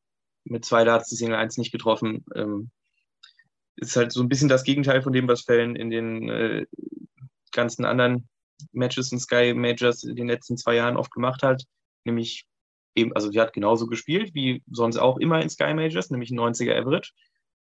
mit 0.44 0.66
zwei 0.66 0.84
Darts 0.84 1.10
die 1.10 1.16
Single 1.16 1.36
1 1.36 1.58
nicht 1.58 1.72
getroffen. 1.72 2.26
Ähm, 2.36 2.72
ist 3.76 3.96
halt 3.96 4.12
so 4.12 4.22
ein 4.22 4.30
bisschen 4.30 4.50
das 4.50 4.64
Gegenteil 4.64 5.02
von 5.02 5.14
dem, 5.14 5.28
was 5.28 5.42
Fällen 5.44 5.76
in 5.76 5.90
den 5.90 6.30
äh, 6.30 6.66
ganzen 7.52 7.86
anderen 7.86 8.28
Matches 8.72 9.12
und 9.12 9.20
Sky 9.20 9.54
Majors 9.54 10.04
in 10.04 10.16
den 10.16 10.28
letzten 10.28 10.58
zwei 10.58 10.76
Jahren 10.76 10.98
oft 10.98 11.12
gemacht 11.12 11.44
hat. 11.44 11.64
Nämlich 12.04 12.46
eben, 12.96 13.14
also 13.14 13.30
die 13.30 13.40
hat 13.40 13.54
genauso 13.54 13.88
gespielt 13.88 14.34
wie 14.34 14.64
sonst 14.70 14.98
auch 14.98 15.18
immer 15.18 15.42
in 15.42 15.50
Sky 15.50 15.74
Majors, 15.74 16.10
nämlich 16.10 16.32
ein 16.32 16.40
90er 16.40 16.78
Average. 16.80 17.12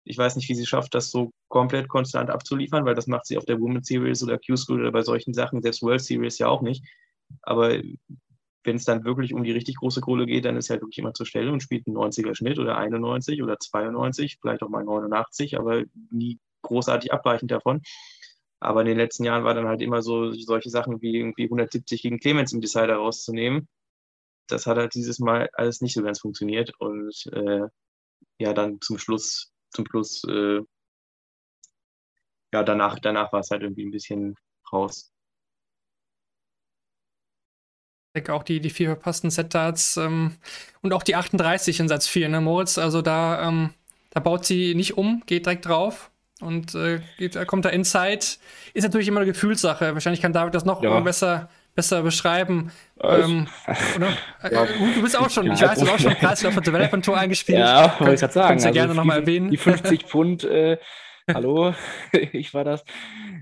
Ich 0.06 0.18
weiß 0.18 0.36
nicht, 0.36 0.48
wie 0.50 0.56
sie 0.56 0.66
schafft, 0.66 0.94
das 0.94 1.12
so 1.12 1.32
komplett 1.50 1.90
konstant 1.90 2.30
abzuliefern, 2.30 2.86
weil 2.86 2.96
das 2.96 3.08
macht 3.08 3.26
sie 3.26 3.38
auf 3.38 3.46
der 3.46 3.60
Women's 3.60 3.88
Series 3.88 4.24
oder 4.24 4.38
Q-School 4.38 4.82
oder 4.82 4.92
bei 4.92 5.02
solchen 5.02 5.34
Sachen, 5.34 5.62
selbst 5.62 5.82
World 5.82 6.02
Series 6.02 6.38
ja 6.38 6.48
auch 6.48 6.62
nicht. 6.62 6.84
Aber 7.42 7.82
wenn 8.64 8.76
es 8.76 8.86
dann 8.86 9.04
wirklich 9.06 9.34
um 9.34 9.44
die 9.44 9.52
richtig 9.52 9.78
große 9.78 10.02
Kohle 10.02 10.26
geht, 10.26 10.46
dann 10.46 10.58
ist 10.58 10.70
halt 10.70 10.82
wirklich 10.82 10.98
immer 10.98 11.14
zur 11.14 11.26
Stelle 11.26 11.52
und 11.52 11.62
spielt 11.62 11.88
einen 11.88 11.98
90er 11.98 12.36
Schnitt 12.36 12.60
oder 12.60 12.78
91 12.78 13.42
oder 13.44 13.60
92, 13.60 14.38
vielleicht 14.42 14.64
auch 14.64 14.70
mal 14.70 14.84
89, 14.84 15.58
aber 15.58 15.84
nie 16.12 16.40
großartig 16.64 17.14
abweichend 17.14 17.52
davon. 17.52 17.82
Aber 18.60 18.82
in 18.82 18.88
den 18.88 18.98
letzten 18.98 19.24
Jahren 19.24 19.44
war 19.44 19.54
dann 19.54 19.68
halt 19.68 19.82
immer 19.82 20.02
so 20.02 20.32
solche 20.32 20.70
Sachen 20.70 21.02
wie 21.02 21.18
irgendwie 21.18 21.44
170 21.44 22.02
gegen 22.02 22.20
Clemens 22.20 22.54
im 22.54 22.62
Decider 22.62 22.96
rauszunehmen. 22.96 23.68
Das 24.48 24.66
hat 24.68 24.78
halt 24.78 24.96
dieses 24.96 25.20
Mal 25.20 25.50
alles 25.54 25.82
nicht 25.82 25.94
so 25.94 26.04
ganz 26.04 26.20
funktioniert 26.20 26.72
und 26.80 27.26
äh, 27.34 27.68
ja, 28.40 28.54
dann 28.54 28.82
zum 28.82 28.98
Schluss, 28.98 29.54
zum 29.76 29.86
Schluss, 29.88 30.24
äh, 30.24 30.62
ja, 32.54 32.64
danach, 32.64 33.00
danach 33.00 33.32
war 33.34 33.42
es 33.42 33.52
halt 33.52 33.62
irgendwie 33.62 33.86
ein 33.86 33.92
bisschen 33.92 34.36
raus. 34.72 35.12
Ich 38.08 38.22
denke 38.22 38.34
auch 38.34 38.44
die, 38.44 38.62
die 38.62 38.70
vier 38.70 38.88
verpassten 38.88 39.30
Set-Darts 39.30 39.98
ähm, 39.98 40.38
und 40.82 40.94
auch 40.94 41.04
die 41.04 41.16
38 41.16 41.82
in 41.82 41.90
Satz 41.90 42.08
4, 42.08 42.30
ne, 42.30 42.40
Moritz? 42.40 42.78
Also 42.78 43.02
da, 43.02 43.46
ähm, 43.48 43.74
da 44.12 44.22
baut 44.22 44.46
sie 44.46 44.74
nicht 44.74 44.98
um, 44.98 45.22
geht 45.26 45.46
direkt 45.46 45.66
drauf 45.66 46.12
und 46.40 46.74
äh, 46.76 47.02
geht, 47.18 47.36
kommt 47.48 47.66
da 47.66 47.70
Inside. 47.70 48.26
Ist 48.74 48.84
natürlich 48.84 49.10
immer 49.10 49.20
eine 49.20 49.32
Gefühlssache. 49.32 49.94
Wahrscheinlich 49.94 50.22
kann 50.22 50.32
David 50.32 50.56
das 50.56 50.64
noch 50.64 50.82
ja. 50.82 50.98
besser, 51.02 51.50
besser 51.76 52.02
beschreiben. 52.02 52.72
Ähm, 53.02 53.48
oder? 53.96 54.10
Ja. 54.50 54.64
Äh, 54.64 54.68
du 54.96 55.02
bist 55.02 55.20
auch 55.20 55.30
schon, 55.30 55.52
ich 55.52 55.62
weiß, 55.62 55.80
du 55.80 55.86
hast 55.86 55.94
auch 55.94 56.00
schon 56.00 56.14
Kreislauf 56.14 56.54
für 56.54 56.62
Development 56.62 57.04
Tour 57.04 57.18
eingespielt. 57.18 57.60
Ja, 57.60 58.00
wollte 58.00 58.14
ich 58.16 58.20
gerade 58.22 58.34
sagen. 58.34 58.48
Kannst 58.48 58.66
du 58.66 58.70
also 58.70 58.80
gerne 58.80 58.96
nochmal 58.96 59.20
erwähnen. 59.20 59.52
Die 59.52 59.58
50 59.58 60.04
Pfund 60.08 60.44
äh, 60.46 60.78
Hallo, 61.34 61.74
ich 62.34 62.54
war 62.54 62.64
das. 62.64 62.86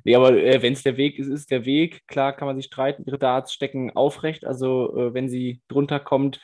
Nee, 0.05 0.15
aber 0.15 0.37
äh, 0.37 0.61
wenn 0.61 0.73
es 0.73 0.83
der 0.83 0.95
Weg 0.95 1.19
ist, 1.19 1.27
ist 1.27 1.51
der 1.51 1.65
Weg. 1.65 2.07
Klar 2.07 2.33
kann 2.33 2.45
man 2.45 2.55
sich 2.55 2.65
streiten. 2.65 3.03
Ihre 3.05 3.19
Darts 3.19 3.51
stecken 3.51 3.91
aufrecht. 3.91 4.45
Also 4.45 4.95
äh, 4.97 5.13
wenn 5.13 5.27
sie 5.27 5.61
drunter 5.67 5.99
kommt, 5.99 6.39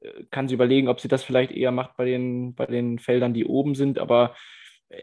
äh, 0.00 0.24
kann 0.30 0.48
sie 0.48 0.54
überlegen, 0.54 0.88
ob 0.88 1.00
sie 1.00 1.08
das 1.08 1.22
vielleicht 1.22 1.52
eher 1.52 1.70
macht 1.70 1.96
bei 1.98 2.06
den, 2.06 2.54
bei 2.54 2.64
den 2.64 2.98
Feldern, 2.98 3.34
die 3.34 3.44
oben 3.44 3.74
sind. 3.74 3.98
Aber 3.98 4.34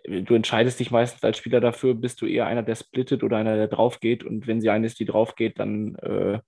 du 0.07 0.35
entscheidest 0.35 0.79
dich 0.79 0.91
meistens 0.91 1.23
als 1.23 1.37
Spieler 1.37 1.61
dafür, 1.61 1.93
bist 1.93 2.21
du 2.21 2.25
eher 2.25 2.45
einer, 2.45 2.63
der 2.63 2.75
splittet 2.75 3.23
oder 3.23 3.37
einer, 3.37 3.55
der 3.55 3.67
drauf 3.67 3.99
geht. 3.99 4.23
Und 4.23 4.47
wenn 4.47 4.61
sie 4.61 4.69
eine 4.69 4.85
ist, 4.85 4.99
die 4.99 5.05
drauf 5.05 5.35
geht, 5.35 5.59
dann 5.59 5.95
äh, 5.95 6.39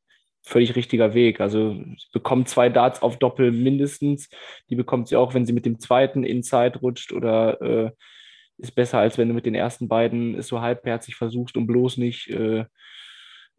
völlig 0.41 0.75
richtiger 0.75 1.13
Weg. 1.13 1.39
Also 1.39 1.73
sie 1.73 2.07
bekommt 2.11 2.49
zwei 2.49 2.69
Darts 2.69 3.01
auf 3.01 3.17
Doppel 3.17 3.51
mindestens. 3.51 4.29
Die 4.69 4.75
bekommt 4.75 5.07
sie 5.07 5.15
auch, 5.15 5.33
wenn 5.33 5.45
sie 5.45 5.53
mit 5.53 5.65
dem 5.65 5.79
zweiten 5.79 6.23
Inside 6.23 6.79
rutscht 6.79 7.13
oder 7.13 7.61
äh, 7.61 7.91
ist 8.57 8.75
besser, 8.75 8.99
als 8.99 9.17
wenn 9.17 9.29
du 9.29 9.33
mit 9.33 9.45
den 9.45 9.55
ersten 9.55 9.87
beiden 9.87 10.35
es 10.35 10.47
so 10.47 10.59
halbherzig 10.59 11.15
versuchst, 11.15 11.55
um 11.55 11.65
bloß 11.65 11.97
nicht 11.97 12.29
äh, 12.29 12.65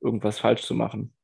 irgendwas 0.00 0.38
falsch 0.38 0.62
zu 0.62 0.74
machen. 0.74 1.14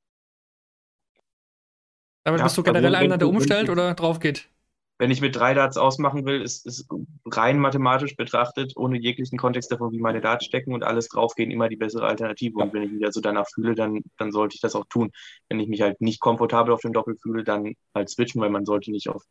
Aber 2.25 2.38
ja, 2.38 2.42
bist 2.42 2.57
du 2.57 2.62
also 2.62 2.73
generell 2.73 2.95
also, 2.95 3.05
einer, 3.05 3.19
der 3.19 3.29
umstellt 3.29 3.69
oder 3.69 3.95
drauf 3.95 4.19
geht? 4.19 4.49
Wenn 4.98 5.11
ich 5.11 5.20
mit 5.20 5.37
drei 5.37 5.52
Darts 5.52 5.76
ausmachen 5.76 6.24
will, 6.24 6.40
ist 6.40 6.66
es 6.66 6.87
rein 7.26 7.59
mathematisch 7.59 8.16
betrachtet, 8.16 8.72
ohne 8.76 8.98
jeglichen 8.98 9.37
Kontext 9.37 9.70
davon, 9.70 9.92
wie 9.92 10.00
meine 10.00 10.22
Darts 10.22 10.46
stecken 10.46 10.72
und 10.72 10.85
alles 10.85 11.09
draufgehen, 11.09 11.50
immer 11.50 11.68
die 11.68 11.76
bessere 11.76 12.06
Alternative. 12.06 12.59
Und 12.59 12.72
wenn 12.72 12.82
ich 12.82 12.92
mich 12.92 13.04
also 13.04 13.20
danach 13.20 13.46
fühle, 13.52 13.74
dann, 13.74 14.02
dann 14.16 14.32
sollte 14.32 14.54
ich 14.54 14.62
das 14.62 14.74
auch 14.74 14.87
tun. 14.88 15.11
Wenn 15.48 15.61
ich 15.61 15.68
mich 15.68 15.82
halt 15.82 16.00
nicht 16.00 16.20
komfortabel 16.20 16.72
auf 16.72 16.80
dem 16.80 16.94
Doppel 16.94 17.16
fühle, 17.20 17.44
dann 17.44 17.74
halt 17.94 18.09
switchen, 18.09 18.40
weil 18.40 18.48
man 18.50 18.64
sollte 18.64 18.90
nicht 18.90 19.11
auf, 19.11 19.22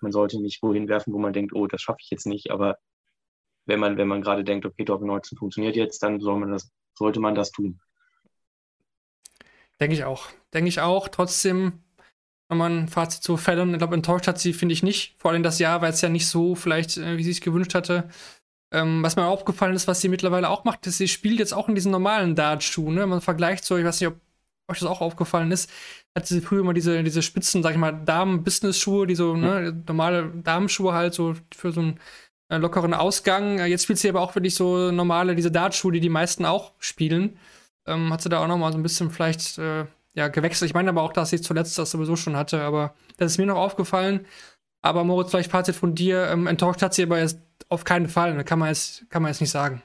man 0.00 0.12
sollte 0.12 0.40
nicht 0.40 0.62
wohin 0.62 0.88
werfen, 0.88 1.12
wo 1.12 1.18
man 1.18 1.34
denkt, 1.34 1.52
oh, 1.54 1.66
das 1.66 1.82
schaffe 1.82 1.98
ich 2.00 2.10
jetzt 2.10 2.26
nicht, 2.26 2.50
aber 2.50 2.78
wenn 3.66 3.80
man, 3.80 3.96
wenn 3.98 4.08
man 4.08 4.22
gerade 4.22 4.44
denkt, 4.44 4.66
okay, 4.66 4.84
Doppel 4.84 5.06
19 5.06 5.38
funktioniert 5.38 5.76
jetzt, 5.76 6.02
dann 6.02 6.20
soll 6.20 6.38
man 6.38 6.50
das, 6.50 6.70
sollte 6.94 7.20
man 7.20 7.34
das 7.34 7.52
tun. 7.52 7.80
Denke 9.80 9.94
ich 9.94 10.04
auch. 10.04 10.28
Denke 10.54 10.68
ich 10.68 10.80
auch. 10.80 11.08
Trotzdem, 11.08 11.82
wenn 12.52 12.58
man 12.58 12.78
ein 12.80 12.88
Fazit 12.88 13.22
zu 13.22 13.36
Fallon, 13.38 13.72
ich 13.72 13.78
glaube, 13.78 13.94
enttäuscht 13.94 14.28
hat 14.28 14.38
sie, 14.38 14.52
finde 14.52 14.74
ich 14.74 14.82
nicht. 14.82 15.14
Vor 15.18 15.30
allem 15.30 15.42
das 15.42 15.58
Jahr, 15.58 15.80
weil 15.80 15.92
es 15.92 16.02
ja 16.02 16.10
nicht 16.10 16.28
so 16.28 16.54
vielleicht, 16.54 16.98
äh, 16.98 17.16
wie 17.16 17.24
sie 17.24 17.30
es 17.30 17.40
gewünscht 17.40 17.74
hatte. 17.74 18.08
Ähm, 18.72 19.02
was 19.02 19.16
mir 19.16 19.24
aufgefallen 19.24 19.74
ist, 19.74 19.88
was 19.88 20.00
sie 20.02 20.08
mittlerweile 20.08 20.50
auch 20.50 20.64
macht, 20.64 20.86
ist, 20.86 20.98
sie 20.98 21.08
spielt 21.08 21.38
jetzt 21.38 21.54
auch 21.54 21.68
in 21.68 21.74
diesen 21.74 21.90
normalen 21.90 22.34
Dart-Schuhen. 22.34 22.94
Ne? 22.94 23.06
Man 23.06 23.22
vergleicht 23.22 23.64
so, 23.64 23.76
ich 23.76 23.84
weiß 23.84 24.00
nicht, 24.00 24.08
ob 24.08 24.20
euch 24.70 24.80
das 24.80 24.88
auch 24.88 25.00
aufgefallen 25.00 25.50
ist, 25.50 25.70
hat 26.14 26.26
sie 26.26 26.42
früher 26.42 26.60
immer 26.60 26.74
diese, 26.74 27.02
diese 27.02 27.22
Spitzen, 27.22 27.62
sag 27.62 27.72
ich 27.72 27.78
mal, 27.78 27.92
Damen-Business-Schuhe, 27.92 29.06
die 29.06 29.14
so, 29.14 29.34
ne, 29.34 29.82
normale 29.86 30.30
Damenschuhe 30.42 30.92
halt 30.92 31.14
so 31.14 31.34
für 31.54 31.72
so 31.72 31.80
ein 31.80 32.00
äh, 32.50 32.58
lockeren 32.58 32.92
Ausgang. 32.92 33.60
Äh, 33.60 33.66
jetzt 33.66 33.84
spielt 33.84 33.98
sie 33.98 34.10
aber 34.10 34.20
auch 34.20 34.34
wirklich 34.34 34.54
so 34.54 34.92
normale, 34.92 35.34
diese 35.34 35.50
Dartschuhe, 35.50 35.92
die 35.92 36.00
die 36.00 36.08
meisten 36.10 36.44
auch 36.44 36.72
spielen. 36.78 37.38
Ähm, 37.86 38.12
hat 38.12 38.20
sie 38.22 38.28
da 38.28 38.42
auch 38.42 38.48
noch 38.48 38.58
mal 38.58 38.72
so 38.72 38.78
ein 38.78 38.82
bisschen 38.82 39.10
vielleicht 39.10 39.58
äh, 39.58 39.86
ja, 40.14 40.28
gewechselt. 40.28 40.70
Ich 40.70 40.74
meine 40.74 40.90
aber 40.90 41.02
auch, 41.02 41.12
dass 41.12 41.30
sie 41.30 41.40
zuletzt 41.40 41.78
das 41.78 41.90
sowieso 41.90 42.16
schon 42.16 42.36
hatte, 42.36 42.60
aber 42.62 42.94
das 43.16 43.32
ist 43.32 43.38
mir 43.38 43.46
noch 43.46 43.56
aufgefallen. 43.56 44.26
Aber 44.82 45.04
Moritz, 45.04 45.30
vielleicht 45.30 45.50
Fazit 45.50 45.76
von 45.76 45.94
dir. 45.94 46.28
Ähm, 46.28 46.46
enttäuscht 46.46 46.82
hat 46.82 46.92
sie 46.92 47.04
aber 47.04 47.18
jetzt 47.18 47.40
auf 47.68 47.84
keinen 47.84 48.08
Fall. 48.08 48.34
Da 48.34 48.42
kann 48.42 48.58
man 48.58 48.68
jetzt, 48.68 49.08
kann 49.10 49.22
man 49.22 49.30
jetzt 49.30 49.40
nicht 49.40 49.50
sagen. 49.50 49.82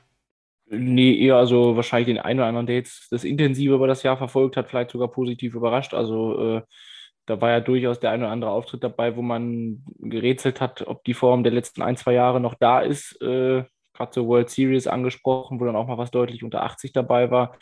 Nee, 0.70 1.18
eher 1.18 1.38
also 1.38 1.78
wahrscheinlich 1.78 2.08
den 2.08 2.20
einen 2.20 2.40
oder 2.40 2.48
anderen, 2.50 2.68
der 2.68 2.76
jetzt 2.76 3.12
das 3.12 3.24
intensive 3.24 3.76
über 3.76 3.88
das 3.88 4.04
Jahr 4.04 4.18
verfolgt 4.18 4.58
hat, 4.58 4.68
vielleicht 4.68 4.92
sogar 4.92 5.08
positiv 5.08 5.56
überrascht. 5.56 5.94
Also 5.94 6.58
äh, 6.58 6.62
da 7.26 7.40
war 7.40 7.52
ja 7.52 7.60
durchaus 7.62 8.00
der 8.00 8.12
ein 8.12 8.22
oder 8.22 8.32
andere 8.32 8.52
Auftritt 8.52 8.84
dabei, 8.84 9.16
wo 9.16 9.22
man 9.22 9.84
gerätselt 10.00 10.60
hat, 10.60 10.86
ob 10.86 11.04
die 11.06 11.14
Form 11.14 11.44
der 11.44 11.54
letzten 11.54 11.82
ein, 11.82 11.96
zwei 11.96 12.14
Jahre 12.14 12.42
noch 12.42 12.56
da 12.56 12.82
ist. 12.82 13.22
Äh, 13.22 13.64
Gerade 13.94 14.12
zur 14.12 14.28
World 14.28 14.50
Series 14.50 14.88
angesprochen, 14.88 15.60
wo 15.60 15.66
dann 15.66 15.76
auch 15.76 15.88
mal 15.88 15.98
was 15.98 16.12
deutlich 16.12 16.44
unter 16.44 16.64
80 16.64 16.92
dabei 16.92 17.32
war. 17.32 17.58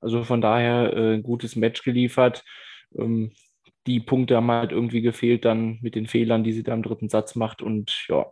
Also 0.00 0.24
von 0.24 0.40
daher 0.40 0.92
äh, 0.92 1.14
ein 1.14 1.22
gutes 1.22 1.56
Match 1.56 1.82
geliefert. 1.82 2.44
Ähm, 2.96 3.32
die 3.86 4.00
Punkte 4.00 4.36
haben 4.36 4.50
halt 4.50 4.72
irgendwie 4.72 5.00
gefehlt 5.00 5.44
dann 5.44 5.78
mit 5.82 5.94
den 5.94 6.06
Fehlern, 6.06 6.44
die 6.44 6.52
sie 6.52 6.62
da 6.62 6.74
im 6.74 6.82
dritten 6.82 7.08
Satz 7.08 7.34
macht. 7.34 7.62
Und 7.62 8.06
ja, 8.08 8.26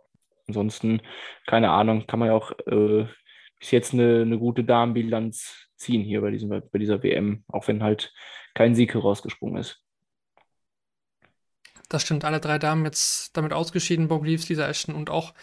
ansonsten, 0.47 1.01
keine 1.47 1.71
Ahnung, 1.71 2.07
kann 2.07 2.19
man 2.19 2.29
ja 2.29 2.35
auch 2.35 2.51
äh, 2.67 3.05
bis 3.59 3.71
jetzt 3.71 3.93
eine, 3.93 4.21
eine 4.21 4.37
gute 4.37 4.63
Damenbilanz 4.63 5.67
ziehen 5.75 6.03
hier 6.03 6.21
bei, 6.21 6.31
diesem, 6.31 6.49
bei 6.49 6.79
dieser 6.79 7.01
WM, 7.03 7.43
auch 7.47 7.67
wenn 7.67 7.83
halt 7.83 8.13
kein 8.53 8.75
Sieg 8.75 8.93
herausgesprungen 8.93 9.57
ist. 9.57 9.81
Das 11.87 12.03
stimmt, 12.03 12.23
alle 12.23 12.39
drei 12.39 12.59
Damen 12.59 12.85
jetzt 12.85 13.35
damit 13.35 13.51
ausgeschieden, 13.51 14.07
Bob 14.07 14.23
Leaves, 14.23 14.47
Lisa 14.47 14.67
Ashton 14.67 14.93
und 14.93 15.09
auch 15.09 15.33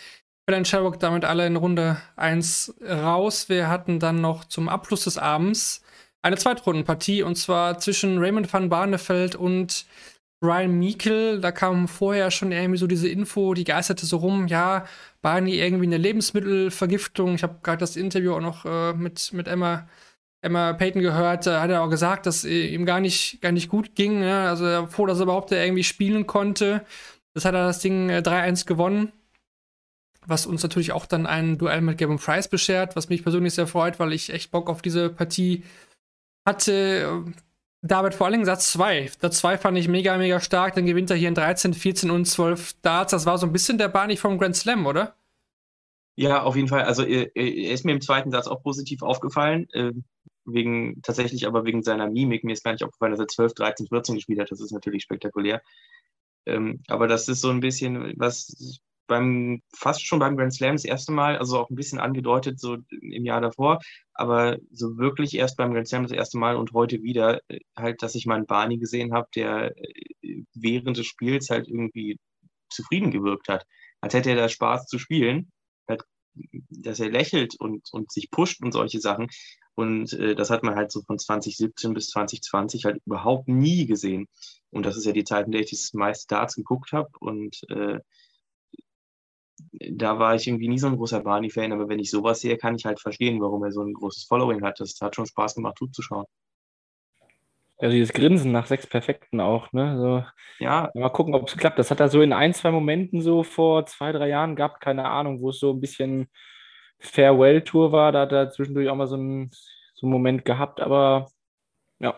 Helen 0.48 0.64
Sherrock 0.64 1.00
damit 1.00 1.24
alle 1.24 1.44
in 1.44 1.56
Runde 1.56 2.00
1 2.14 2.76
raus. 2.88 3.48
Wir 3.48 3.68
hatten 3.68 3.98
dann 3.98 4.20
noch 4.20 4.44
zum 4.44 4.68
Abschluss 4.68 5.04
des 5.04 5.18
Abends 5.18 5.82
eine 6.22 6.36
Zweitrundenpartie 6.36 7.22
und 7.22 7.36
zwar 7.36 7.78
zwischen 7.78 8.18
Raymond 8.18 8.52
van 8.52 8.68
Barneveld 8.68 9.36
und 9.36 9.86
Ryan 10.42 10.78
Meikle. 10.78 11.40
Da 11.40 11.52
kam 11.52 11.88
vorher 11.88 12.30
schon 12.30 12.52
irgendwie 12.52 12.78
so 12.78 12.86
diese 12.86 13.08
Info, 13.08 13.54
die 13.54 13.64
geisterte 13.64 14.06
so 14.06 14.18
rum, 14.18 14.46
ja, 14.48 14.84
Barney 15.22 15.56
irgendwie 15.56 15.86
eine 15.86 15.98
Lebensmittelvergiftung. 15.98 17.34
Ich 17.34 17.42
habe 17.42 17.58
gerade 17.62 17.78
das 17.78 17.96
Interview 17.96 18.34
auch 18.34 18.40
noch 18.40 18.64
äh, 18.64 18.92
mit, 18.92 19.32
mit 19.32 19.48
Emma 19.48 19.88
Emma 20.42 20.74
Payton 20.74 21.02
gehört, 21.02 21.46
äh, 21.46 21.58
hat 21.58 21.70
er 21.70 21.82
auch 21.82 21.90
gesagt, 21.90 22.26
dass 22.26 22.44
äh, 22.44 22.68
ihm 22.68 22.86
gar 22.86 23.00
nicht, 23.00 23.40
gar 23.40 23.52
nicht 23.52 23.68
gut 23.68 23.94
ging. 23.94 24.20
Ne? 24.20 24.48
Also 24.48 24.64
er 24.64 24.82
war 24.82 24.88
froh, 24.88 25.06
dass 25.06 25.18
er 25.18 25.24
überhaupt 25.24 25.50
irgendwie 25.50 25.84
spielen 25.84 26.26
konnte. 26.26 26.84
Das 27.34 27.44
hat 27.44 27.54
er 27.54 27.66
das 27.66 27.80
Ding 27.80 28.10
äh, 28.10 28.22
3-1 28.24 28.66
gewonnen. 28.66 29.12
Was 30.24 30.46
uns 30.46 30.62
natürlich 30.62 30.92
auch 30.92 31.06
dann 31.06 31.26
ein 31.26 31.58
Duell 31.58 31.80
mit 31.80 31.98
Gavin 31.98 32.18
Price 32.18 32.48
beschert, 32.48 32.96
was 32.96 33.08
mich 33.08 33.22
persönlich 33.22 33.54
sehr 33.54 33.66
freut, 33.66 33.98
weil 33.98 34.12
ich 34.12 34.32
echt 34.32 34.50
Bock 34.50 34.68
auf 34.68 34.82
diese 34.82 35.08
Partie 35.08 35.62
hatte. 36.46 37.24
David, 37.82 38.14
vor 38.14 38.26
allem 38.26 38.44
Satz 38.44 38.72
2. 38.72 39.10
Satz 39.20 39.38
2 39.38 39.58
fand 39.58 39.78
ich 39.78 39.88
mega, 39.88 40.16
mega 40.16 40.40
stark. 40.40 40.74
Dann 40.74 40.86
gewinnt 40.86 41.10
er 41.10 41.16
hier 41.16 41.28
in 41.28 41.34
13, 41.34 41.74
14 41.74 42.10
und 42.10 42.24
12 42.24 42.80
Darts. 42.82 43.10
Das 43.12 43.26
war 43.26 43.38
so 43.38 43.46
ein 43.46 43.52
bisschen 43.52 43.78
der 43.78 43.88
Barney 43.88 44.16
vom 44.16 44.38
Grand 44.38 44.56
Slam, 44.56 44.86
oder? 44.86 45.14
Ja, 46.16 46.42
auf 46.42 46.56
jeden 46.56 46.68
Fall. 46.68 46.84
Also 46.84 47.04
er, 47.04 47.36
ist 47.36 47.84
mir 47.84 47.92
im 47.92 48.00
zweiten 48.00 48.30
Satz 48.30 48.46
auch 48.46 48.62
positiv 48.62 49.02
aufgefallen. 49.02 49.68
Ähm, 49.74 50.04
wegen, 50.46 51.02
tatsächlich 51.02 51.46
aber 51.46 51.64
wegen 51.64 51.82
seiner 51.82 52.08
Mimik. 52.08 52.44
Mir 52.44 52.52
ist 52.52 52.64
gar 52.64 52.72
nicht 52.72 52.84
aufgefallen, 52.84 53.12
dass 53.12 53.20
er 53.20 53.28
12, 53.28 53.54
13, 53.54 53.86
14 53.88 54.14
gespielt 54.14 54.40
hat. 54.40 54.50
Das 54.50 54.60
ist 54.60 54.72
natürlich 54.72 55.02
spektakulär. 55.02 55.60
Ähm, 56.46 56.82
aber 56.88 57.08
das 57.08 57.28
ist 57.28 57.40
so 57.40 57.50
ein 57.50 57.60
bisschen, 57.60 58.14
was 58.16 58.80
beim, 59.06 59.62
fast 59.74 60.06
schon 60.06 60.18
beim 60.18 60.36
Grand 60.36 60.54
Slam 60.54 60.74
das 60.74 60.84
erste 60.84 61.12
Mal, 61.12 61.38
also 61.38 61.58
auch 61.58 61.70
ein 61.70 61.76
bisschen 61.76 61.98
angedeutet, 61.98 62.60
so 62.60 62.78
im 62.90 63.24
Jahr 63.24 63.40
davor, 63.40 63.80
aber 64.14 64.58
so 64.72 64.98
wirklich 64.98 65.34
erst 65.36 65.56
beim 65.56 65.72
Grand 65.72 65.88
Slam 65.88 66.02
das 66.02 66.12
erste 66.12 66.38
Mal 66.38 66.56
und 66.56 66.72
heute 66.72 67.02
wieder, 67.02 67.40
äh, 67.48 67.60
halt, 67.76 68.02
dass 68.02 68.14
ich 68.14 68.26
mal 68.26 68.36
einen 68.36 68.46
Barney 68.46 68.78
gesehen 68.78 69.12
habe, 69.12 69.28
der 69.34 69.76
äh, 69.76 70.42
während 70.54 70.96
des 70.96 71.06
Spiels 71.06 71.50
halt 71.50 71.68
irgendwie 71.68 72.18
zufrieden 72.70 73.10
gewirkt 73.10 73.48
hat. 73.48 73.64
Als 74.00 74.14
hätte 74.14 74.30
er 74.30 74.36
da 74.36 74.48
Spaß 74.48 74.86
zu 74.86 74.98
spielen, 74.98 75.50
dass 76.68 77.00
er 77.00 77.10
lächelt 77.10 77.58
und, 77.58 77.88
und 77.92 78.12
sich 78.12 78.30
pusht 78.30 78.62
und 78.62 78.72
solche 78.72 79.00
Sachen. 79.00 79.28
Und 79.74 80.12
äh, 80.14 80.34
das 80.34 80.50
hat 80.50 80.62
man 80.62 80.74
halt 80.74 80.90
so 80.90 81.02
von 81.02 81.18
2017 81.18 81.94
bis 81.94 82.08
2020 82.08 82.84
halt 82.84 83.00
überhaupt 83.04 83.48
nie 83.48 83.86
gesehen. 83.86 84.26
Und 84.70 84.86
das 84.86 84.96
ist 84.96 85.04
ja 85.04 85.12
die 85.12 85.24
Zeit, 85.24 85.46
in 85.46 85.52
der 85.52 85.62
ich 85.62 85.70
das 85.70 85.92
meiste 85.92 86.26
Darts 86.34 86.54
geguckt 86.54 86.92
habe. 86.92 87.10
Und 87.20 87.58
äh, 87.68 88.00
da 89.72 90.18
war 90.18 90.34
ich 90.36 90.46
irgendwie 90.48 90.68
nie 90.68 90.78
so 90.78 90.88
ein 90.88 90.96
großer 90.96 91.20
Barney-Fan, 91.20 91.72
aber 91.72 91.88
wenn 91.88 91.98
ich 92.00 92.10
sowas 92.10 92.40
sehe, 92.40 92.56
kann 92.58 92.76
ich 92.76 92.84
halt 92.86 93.00
verstehen, 93.00 93.40
warum 93.40 93.64
er 93.64 93.72
so 93.72 93.82
ein 93.82 93.94
großes 93.94 94.24
Following 94.24 94.62
hat. 94.64 94.80
Das 94.80 94.96
hat 95.00 95.16
schon 95.16 95.26
Spaß 95.26 95.56
gemacht, 95.56 95.78
zuzuschauen. 95.78 96.26
Ja, 97.80 97.90
dieses 97.90 98.12
Grinsen 98.14 98.52
nach 98.52 98.66
sechs 98.66 98.86
Perfekten 98.86 99.40
auch, 99.40 99.72
ne? 99.72 99.98
So, 99.98 100.24
Ja, 100.58 100.92
mal 101.00 101.10
gucken, 101.10 101.34
ob 101.34 101.48
es 101.48 101.56
klappt. 101.56 101.78
Das 101.78 101.90
hat 101.90 102.00
er 102.00 102.08
so 102.08 102.22
in 102.22 102.32
ein, 102.32 102.54
zwei 102.54 102.70
Momenten 102.70 103.20
so 103.22 103.42
vor 103.44 103.86
zwei, 103.86 104.12
drei 104.12 104.28
Jahren 104.28 104.56
gehabt, 104.56 104.80
keine 104.82 105.06
Ahnung, 105.08 105.40
wo 105.42 105.50
es 105.50 105.60
so 105.60 105.72
ein 105.72 105.80
bisschen 105.80 106.28
Farewell-Tour 107.00 107.92
war. 107.92 108.12
Da 108.12 108.22
hat 108.22 108.32
er 108.32 108.50
zwischendurch 108.50 108.88
auch 108.90 108.96
mal 108.96 109.06
so 109.08 109.16
einen, 109.16 109.50
so 109.94 110.06
einen 110.06 110.12
Moment 110.12 110.44
gehabt, 110.46 110.80
aber 110.80 111.28
ja, 112.00 112.16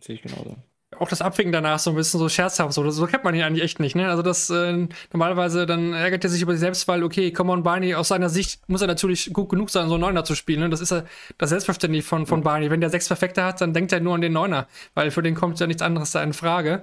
sehe 0.00 0.16
ich 0.16 0.22
genauso. 0.22 0.56
Auch 0.98 1.08
das 1.08 1.22
Abwinken 1.22 1.52
danach 1.52 1.78
so 1.78 1.90
ein 1.90 1.96
bisschen 1.96 2.20
so 2.20 2.28
scherzhaft, 2.28 2.72
so, 2.72 2.88
so 2.90 3.06
kennt 3.06 3.24
man 3.24 3.34
ihn 3.34 3.42
eigentlich 3.42 3.64
echt 3.64 3.80
nicht, 3.80 3.96
ne? 3.96 4.08
Also 4.08 4.22
das 4.22 4.50
äh, 4.50 4.86
normalerweise 5.12 5.66
dann 5.66 5.94
ärgert 5.94 6.24
er 6.24 6.30
sich 6.30 6.42
über 6.42 6.52
sich 6.52 6.60
selbst, 6.60 6.86
weil, 6.86 7.02
okay, 7.02 7.32
come 7.32 7.52
on, 7.52 7.62
Barney, 7.62 7.94
aus 7.94 8.08
seiner 8.08 8.28
Sicht 8.28 8.60
muss 8.68 8.82
er 8.82 8.86
natürlich 8.86 9.32
gut 9.32 9.48
genug 9.48 9.70
sein, 9.70 9.88
so 9.88 9.94
einen 9.94 10.02
Neuner 10.02 10.24
zu 10.24 10.34
spielen. 10.34 10.60
Ne? 10.60 10.70
Das 10.70 10.80
ist 10.80 10.90
ja 10.90 11.04
das 11.38 11.50
Selbstverständnis 11.50 12.06
von, 12.06 12.26
von 12.26 12.42
Barney. 12.42 12.70
Wenn 12.70 12.80
der 12.80 12.90
sechs 12.90 13.08
Perfekte 13.08 13.42
hat, 13.42 13.60
dann 13.60 13.72
denkt 13.72 13.92
er 13.92 14.00
nur 14.00 14.14
an 14.14 14.20
den 14.20 14.32
Neuner, 14.32 14.68
weil 14.94 15.10
für 15.10 15.22
den 15.22 15.34
kommt 15.34 15.58
ja 15.60 15.66
nichts 15.66 15.82
anderes 15.82 16.12
da 16.12 16.22
in 16.22 16.32
Frage. 16.32 16.82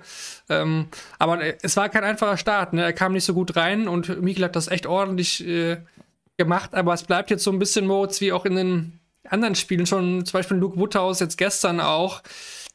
Ähm, 0.49 0.87
aber 1.17 1.41
äh, 1.41 1.57
es 1.61 1.77
war 1.77 1.89
kein 1.89 2.03
einfacher 2.03 2.37
Start, 2.37 2.73
ne? 2.73 2.83
Er 2.83 2.93
kam 2.93 3.13
nicht 3.13 3.25
so 3.25 3.33
gut 3.33 3.55
rein 3.55 3.87
und 3.87 4.21
Mikkel 4.21 4.45
hat 4.45 4.55
das 4.55 4.67
echt 4.67 4.87
ordentlich 4.87 5.45
äh, 5.47 5.77
gemacht, 6.37 6.73
aber 6.73 6.93
es 6.93 7.03
bleibt 7.03 7.29
jetzt 7.29 7.43
so 7.43 7.51
ein 7.51 7.59
bisschen 7.59 7.85
Modes 7.85 8.21
wie 8.21 8.31
auch 8.31 8.45
in 8.45 8.55
den 8.55 8.99
anderen 9.27 9.55
Spielen 9.55 9.85
schon, 9.85 10.25
zum 10.25 10.39
Beispiel 10.39 10.57
Luke 10.57 10.79
Woodhouse 10.79 11.19
jetzt 11.19 11.37
gestern 11.37 11.79
auch, 11.79 12.21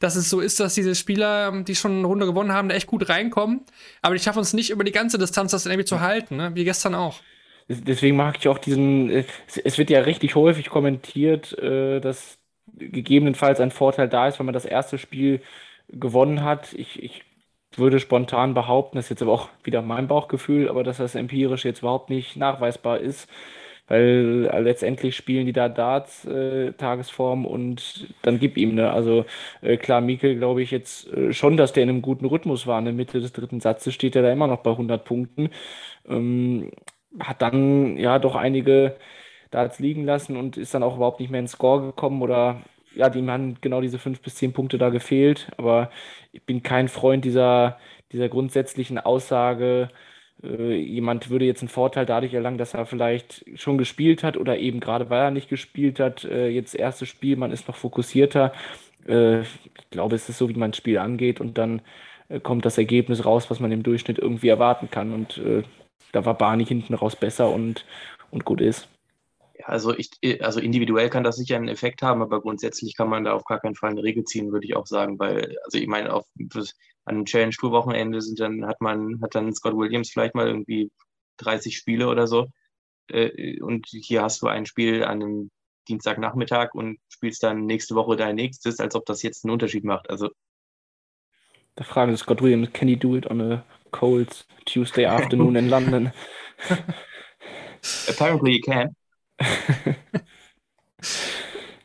dass 0.05 0.15
es 0.15 0.29
so 0.29 0.39
ist, 0.39 0.59
dass 0.59 0.75
diese 0.75 0.95
Spieler, 0.95 1.51
die 1.63 1.75
schon 1.75 1.97
eine 1.99 2.07
Runde 2.07 2.25
gewonnen 2.25 2.53
haben, 2.53 2.69
da 2.69 2.75
echt 2.75 2.87
gut 2.87 3.09
reinkommen, 3.09 3.61
aber 4.01 4.15
die 4.15 4.21
schaffen 4.23 4.39
es 4.41 4.53
nicht 4.53 4.69
über 4.69 4.83
die 4.83 4.91
ganze 4.91 5.17
Distanz 5.17 5.51
das 5.51 5.65
irgendwie 5.65 5.85
zu 5.85 5.99
halten, 6.01 6.37
ne? 6.37 6.51
wie 6.55 6.63
gestern 6.63 6.95
auch. 6.95 7.21
Des- 7.69 7.83
Deswegen 7.83 8.15
mag 8.15 8.37
ich 8.39 8.47
auch 8.47 8.57
diesen, 8.59 9.09
äh, 9.09 9.25
es- 9.47 9.57
es 9.57 9.77
wird 9.77 9.89
ja 9.89 10.01
richtig 10.01 10.35
häufig 10.35 10.69
kommentiert, 10.69 11.57
äh, 11.59 11.99
dass 11.99 12.37
gegebenenfalls 12.77 13.59
ein 13.59 13.71
Vorteil 13.71 14.09
da 14.09 14.27
ist, 14.27 14.39
wenn 14.39 14.45
man 14.45 14.53
das 14.53 14.65
erste 14.65 14.97
Spiel 14.97 15.41
gewonnen 15.89 16.43
hat. 16.43 16.73
Ich, 16.73 17.01
ich 17.01 17.23
würde 17.77 17.99
spontan 17.99 18.53
behaupten, 18.53 18.97
das 18.97 19.05
ist 19.05 19.09
jetzt 19.11 19.21
aber 19.21 19.33
auch 19.33 19.49
wieder 19.63 19.81
mein 19.81 20.07
Bauchgefühl, 20.07 20.69
aber 20.69 20.83
dass 20.83 20.97
das 20.97 21.15
empirisch 21.15 21.65
jetzt 21.65 21.79
überhaupt 21.79 22.09
nicht 22.09 22.35
nachweisbar 22.37 22.99
ist, 22.99 23.27
weil 23.87 24.49
äh, 24.51 24.59
letztendlich 24.59 25.15
spielen 25.15 25.45
die 25.45 25.53
da 25.53 25.69
Darts, 25.69 26.25
äh, 26.25 26.73
Tagesform 26.73 27.45
und 27.45 28.07
dann 28.23 28.39
gib 28.39 28.57
ihm, 28.57 28.75
ne? 28.75 28.91
Also 28.91 29.25
äh, 29.61 29.77
klar, 29.77 30.01
Mikkel 30.01 30.35
glaube 30.37 30.61
ich 30.63 30.71
jetzt 30.71 31.07
äh, 31.13 31.33
schon, 31.33 31.57
dass 31.57 31.73
der 31.73 31.83
in 31.83 31.89
einem 31.89 32.01
guten 32.01 32.25
Rhythmus 32.25 32.67
war. 32.67 32.79
In 32.79 32.85
der 32.85 32.93
Mitte 32.93 33.19
des 33.21 33.33
dritten 33.33 33.59
Satzes 33.61 33.93
steht 33.93 34.15
er 34.15 34.21
da 34.23 34.31
immer 34.31 34.47
noch 34.47 34.61
bei 34.63 34.71
100 34.71 35.05
Punkten. 35.05 35.49
Ähm, 36.07 36.71
hat 37.19 37.41
dann 37.41 37.97
ja 37.97 38.19
doch 38.19 38.35
einige 38.35 38.97
Darts 39.51 39.79
liegen 39.79 40.05
lassen 40.05 40.37
und 40.37 40.57
ist 40.57 40.73
dann 40.73 40.83
auch 40.83 40.97
überhaupt 40.97 41.19
nicht 41.19 41.29
mehr 41.31 41.39
ins 41.39 41.53
Score 41.53 41.81
gekommen 41.81 42.21
oder 42.21 42.61
ja, 42.95 43.09
dem 43.09 43.29
haben 43.29 43.57
genau 43.61 43.81
diese 43.81 43.99
fünf 43.99 44.21
bis 44.21 44.35
zehn 44.35 44.53
Punkte 44.53 44.77
da 44.77 44.89
gefehlt. 44.89 45.51
Aber 45.57 45.91
ich 46.31 46.43
bin 46.45 46.63
kein 46.63 46.87
Freund 46.89 47.25
dieser, 47.25 47.77
dieser 48.11 48.29
grundsätzlichen 48.29 48.97
Aussage, 48.99 49.89
jemand 50.47 51.29
würde 51.29 51.45
jetzt 51.45 51.61
einen 51.61 51.69
Vorteil 51.69 52.05
dadurch 52.05 52.33
erlangen, 52.33 52.57
dass 52.57 52.73
er 52.73 52.85
vielleicht 52.85 53.45
schon 53.55 53.77
gespielt 53.77 54.23
hat 54.23 54.37
oder 54.37 54.57
eben 54.57 54.79
gerade 54.79 55.09
weil 55.09 55.21
er 55.21 55.31
nicht 55.31 55.49
gespielt 55.49 55.99
hat, 55.99 56.23
äh, 56.25 56.47
jetzt 56.49 56.75
erstes 56.75 57.09
Spiel, 57.09 57.35
man 57.37 57.51
ist 57.51 57.67
noch 57.67 57.75
fokussierter. 57.75 58.53
Äh, 59.07 59.41
ich 59.41 59.89
glaube, 59.91 60.15
es 60.15 60.29
ist 60.29 60.37
so, 60.37 60.49
wie 60.49 60.53
man 60.53 60.71
das 60.71 60.77
Spiel 60.77 60.97
angeht 60.97 61.41
und 61.41 61.57
dann 61.57 61.81
äh, 62.29 62.39
kommt 62.39 62.65
das 62.65 62.77
Ergebnis 62.77 63.25
raus, 63.25 63.49
was 63.49 63.59
man 63.59 63.71
im 63.71 63.83
Durchschnitt 63.83 64.19
irgendwie 64.19 64.49
erwarten 64.49 64.89
kann. 64.89 65.13
Und 65.13 65.37
äh, 65.37 65.63
da 66.11 66.25
war 66.25 66.37
Barney 66.37 66.65
hinten 66.65 66.93
raus 66.93 67.15
besser 67.15 67.49
und, 67.49 67.85
und 68.31 68.45
gut 68.45 68.61
ist. 68.61 68.87
Also 69.63 69.95
ich, 69.95 70.09
also 70.41 70.59
individuell 70.59 71.09
kann 71.09 71.23
das 71.23 71.37
sicher 71.37 71.55
einen 71.55 71.67
Effekt 71.67 72.01
haben, 72.01 72.21
aber 72.21 72.41
grundsätzlich 72.41 72.95
kann 72.95 73.09
man 73.09 73.23
da 73.23 73.33
auf 73.33 73.45
gar 73.45 73.59
keinen 73.59 73.75
Fall 73.75 73.91
eine 73.91 74.03
Regel 74.03 74.23
ziehen, 74.23 74.51
würde 74.51 74.65
ich 74.65 74.75
auch 74.75 74.87
sagen, 74.87 75.17
weil, 75.19 75.57
also 75.63 75.77
ich 75.77 75.87
meine, 75.87 76.13
auf 76.13 76.25
an 77.05 77.15
einem 77.15 77.25
Challenge 77.25 77.53
Tour 77.53 77.71
Wochenende 77.71 78.21
sind 78.21 78.39
dann, 78.39 78.65
hat 78.65 78.81
man, 78.81 79.21
hat 79.21 79.35
dann 79.35 79.53
Scott 79.53 79.75
Williams 79.75 80.11
vielleicht 80.11 80.35
mal 80.35 80.47
irgendwie 80.47 80.91
30 81.37 81.77
Spiele 81.77 82.07
oder 82.07 82.27
so. 82.27 82.47
Äh, 83.09 83.61
und 83.61 83.87
hier 83.87 84.23
hast 84.23 84.41
du 84.41 84.47
ein 84.47 84.65
Spiel 84.65 85.03
an 85.03 85.21
einem 85.21 85.51
Dienstagnachmittag 85.87 86.73
und 86.73 86.97
spielst 87.09 87.43
dann 87.43 87.65
nächste 87.65 87.95
Woche 87.95 88.15
dein 88.15 88.35
nächstes, 88.35 88.79
als 88.79 88.95
ob 88.95 89.05
das 89.05 89.21
jetzt 89.21 89.45
einen 89.45 89.51
Unterschied 89.53 89.83
macht. 89.83 90.09
Also 90.09 90.29
Da 91.75 91.83
fragen 91.83 92.11
sie 92.11 92.17
Scott 92.17 92.41
Williams, 92.41 92.71
can 92.73 92.87
he 92.87 92.95
do 92.95 93.15
it 93.15 93.29
on 93.29 93.41
a 93.41 93.63
cold 93.91 94.45
Tuesday 94.65 95.05
afternoon 95.05 95.55
in 95.55 95.69
London? 95.69 96.11
apparently 98.09 98.53
you 98.53 98.61
can. 98.61 98.95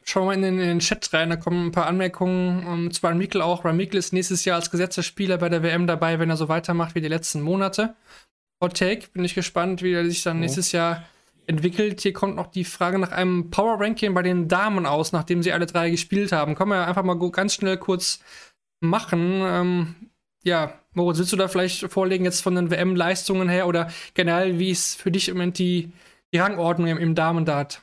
Schauen 0.04 0.24
wir 0.24 0.36
mal 0.36 0.44
in 0.44 0.58
den, 0.58 0.80
Chat 0.80 1.12
rein, 1.12 1.30
da 1.30 1.36
kommen 1.36 1.66
ein 1.66 1.72
paar 1.72 1.86
Anmerkungen 1.86 2.66
um, 2.66 2.90
zu 2.90 3.06
Ryan 3.06 3.18
Mikkel 3.18 3.42
auch. 3.42 3.62
Mikkel 3.64 3.98
ist 3.98 4.12
nächstes 4.12 4.44
Jahr 4.44 4.56
als 4.56 4.70
gesetzter 4.70 5.04
Spieler 5.04 5.38
bei 5.38 5.48
der 5.48 5.62
WM 5.62 5.86
dabei, 5.86 6.18
wenn 6.18 6.30
er 6.30 6.36
so 6.36 6.48
weitermacht 6.48 6.96
wie 6.96 7.00
die 7.00 7.08
letzten 7.08 7.42
Monate. 7.42 7.94
Hot 8.60 8.76
Take, 8.76 9.08
bin 9.12 9.24
ich 9.24 9.34
gespannt, 9.34 9.82
wie 9.82 9.92
er 9.92 10.04
sich 10.04 10.22
dann 10.22 10.40
nächstes 10.40 10.72
Jahr 10.72 11.04
entwickelt. 11.46 12.00
Hier 12.00 12.12
kommt 12.12 12.36
noch 12.36 12.48
die 12.48 12.64
Frage 12.64 12.98
nach 12.98 13.12
einem 13.12 13.50
Power 13.50 13.80
Ranking 13.80 14.12
bei 14.12 14.22
den 14.22 14.48
Damen 14.48 14.86
aus, 14.86 15.12
nachdem 15.12 15.42
sie 15.42 15.52
alle 15.52 15.66
drei 15.66 15.90
gespielt 15.90 16.32
haben. 16.32 16.54
Können 16.54 16.70
wir 16.70 16.86
einfach 16.86 17.02
mal 17.02 17.18
ganz 17.30 17.54
schnell 17.54 17.76
kurz 17.76 18.20
machen. 18.80 19.42
Ähm, 19.44 19.94
ja, 20.42 20.74
Moritz, 20.94 21.18
willst 21.18 21.32
du 21.32 21.36
da 21.36 21.48
vielleicht 21.48 21.90
vorlegen 21.90 22.24
jetzt 22.24 22.40
von 22.40 22.54
den 22.54 22.70
WM-Leistungen 22.70 23.48
her 23.48 23.66
oder 23.66 23.90
generell, 24.14 24.58
wie 24.58 24.70
ist 24.70 25.00
für 25.00 25.10
dich 25.10 25.28
im 25.28 25.36
Moment 25.36 25.58
die, 25.58 25.92
die 26.32 26.38
Rangordnung 26.38 26.88
im, 26.88 26.98
im 26.98 27.14
Damen-Dart? 27.14 27.82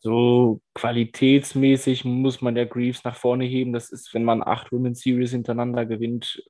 So 0.00 0.60
qualitätsmäßig 0.74 2.04
muss 2.04 2.40
man 2.40 2.56
der 2.56 2.66
Greaves 2.66 3.04
nach 3.04 3.14
vorne 3.16 3.44
heben. 3.44 3.72
Das 3.72 3.90
ist, 3.90 4.12
wenn 4.14 4.24
man 4.24 4.42
acht 4.42 4.72
Women's 4.72 5.00
Series 5.00 5.30
hintereinander 5.30 5.86
gewinnt, 5.86 6.42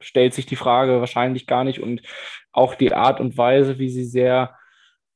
stellt 0.00 0.32
sich 0.32 0.46
die 0.46 0.56
Frage 0.56 1.00
wahrscheinlich 1.00 1.46
gar 1.46 1.64
nicht. 1.64 1.80
Und 1.80 2.00
auch 2.50 2.74
die 2.74 2.94
Art 2.94 3.20
und 3.20 3.36
Weise, 3.36 3.78
wie 3.78 3.90
sie 3.90 4.04
sehr, 4.04 4.56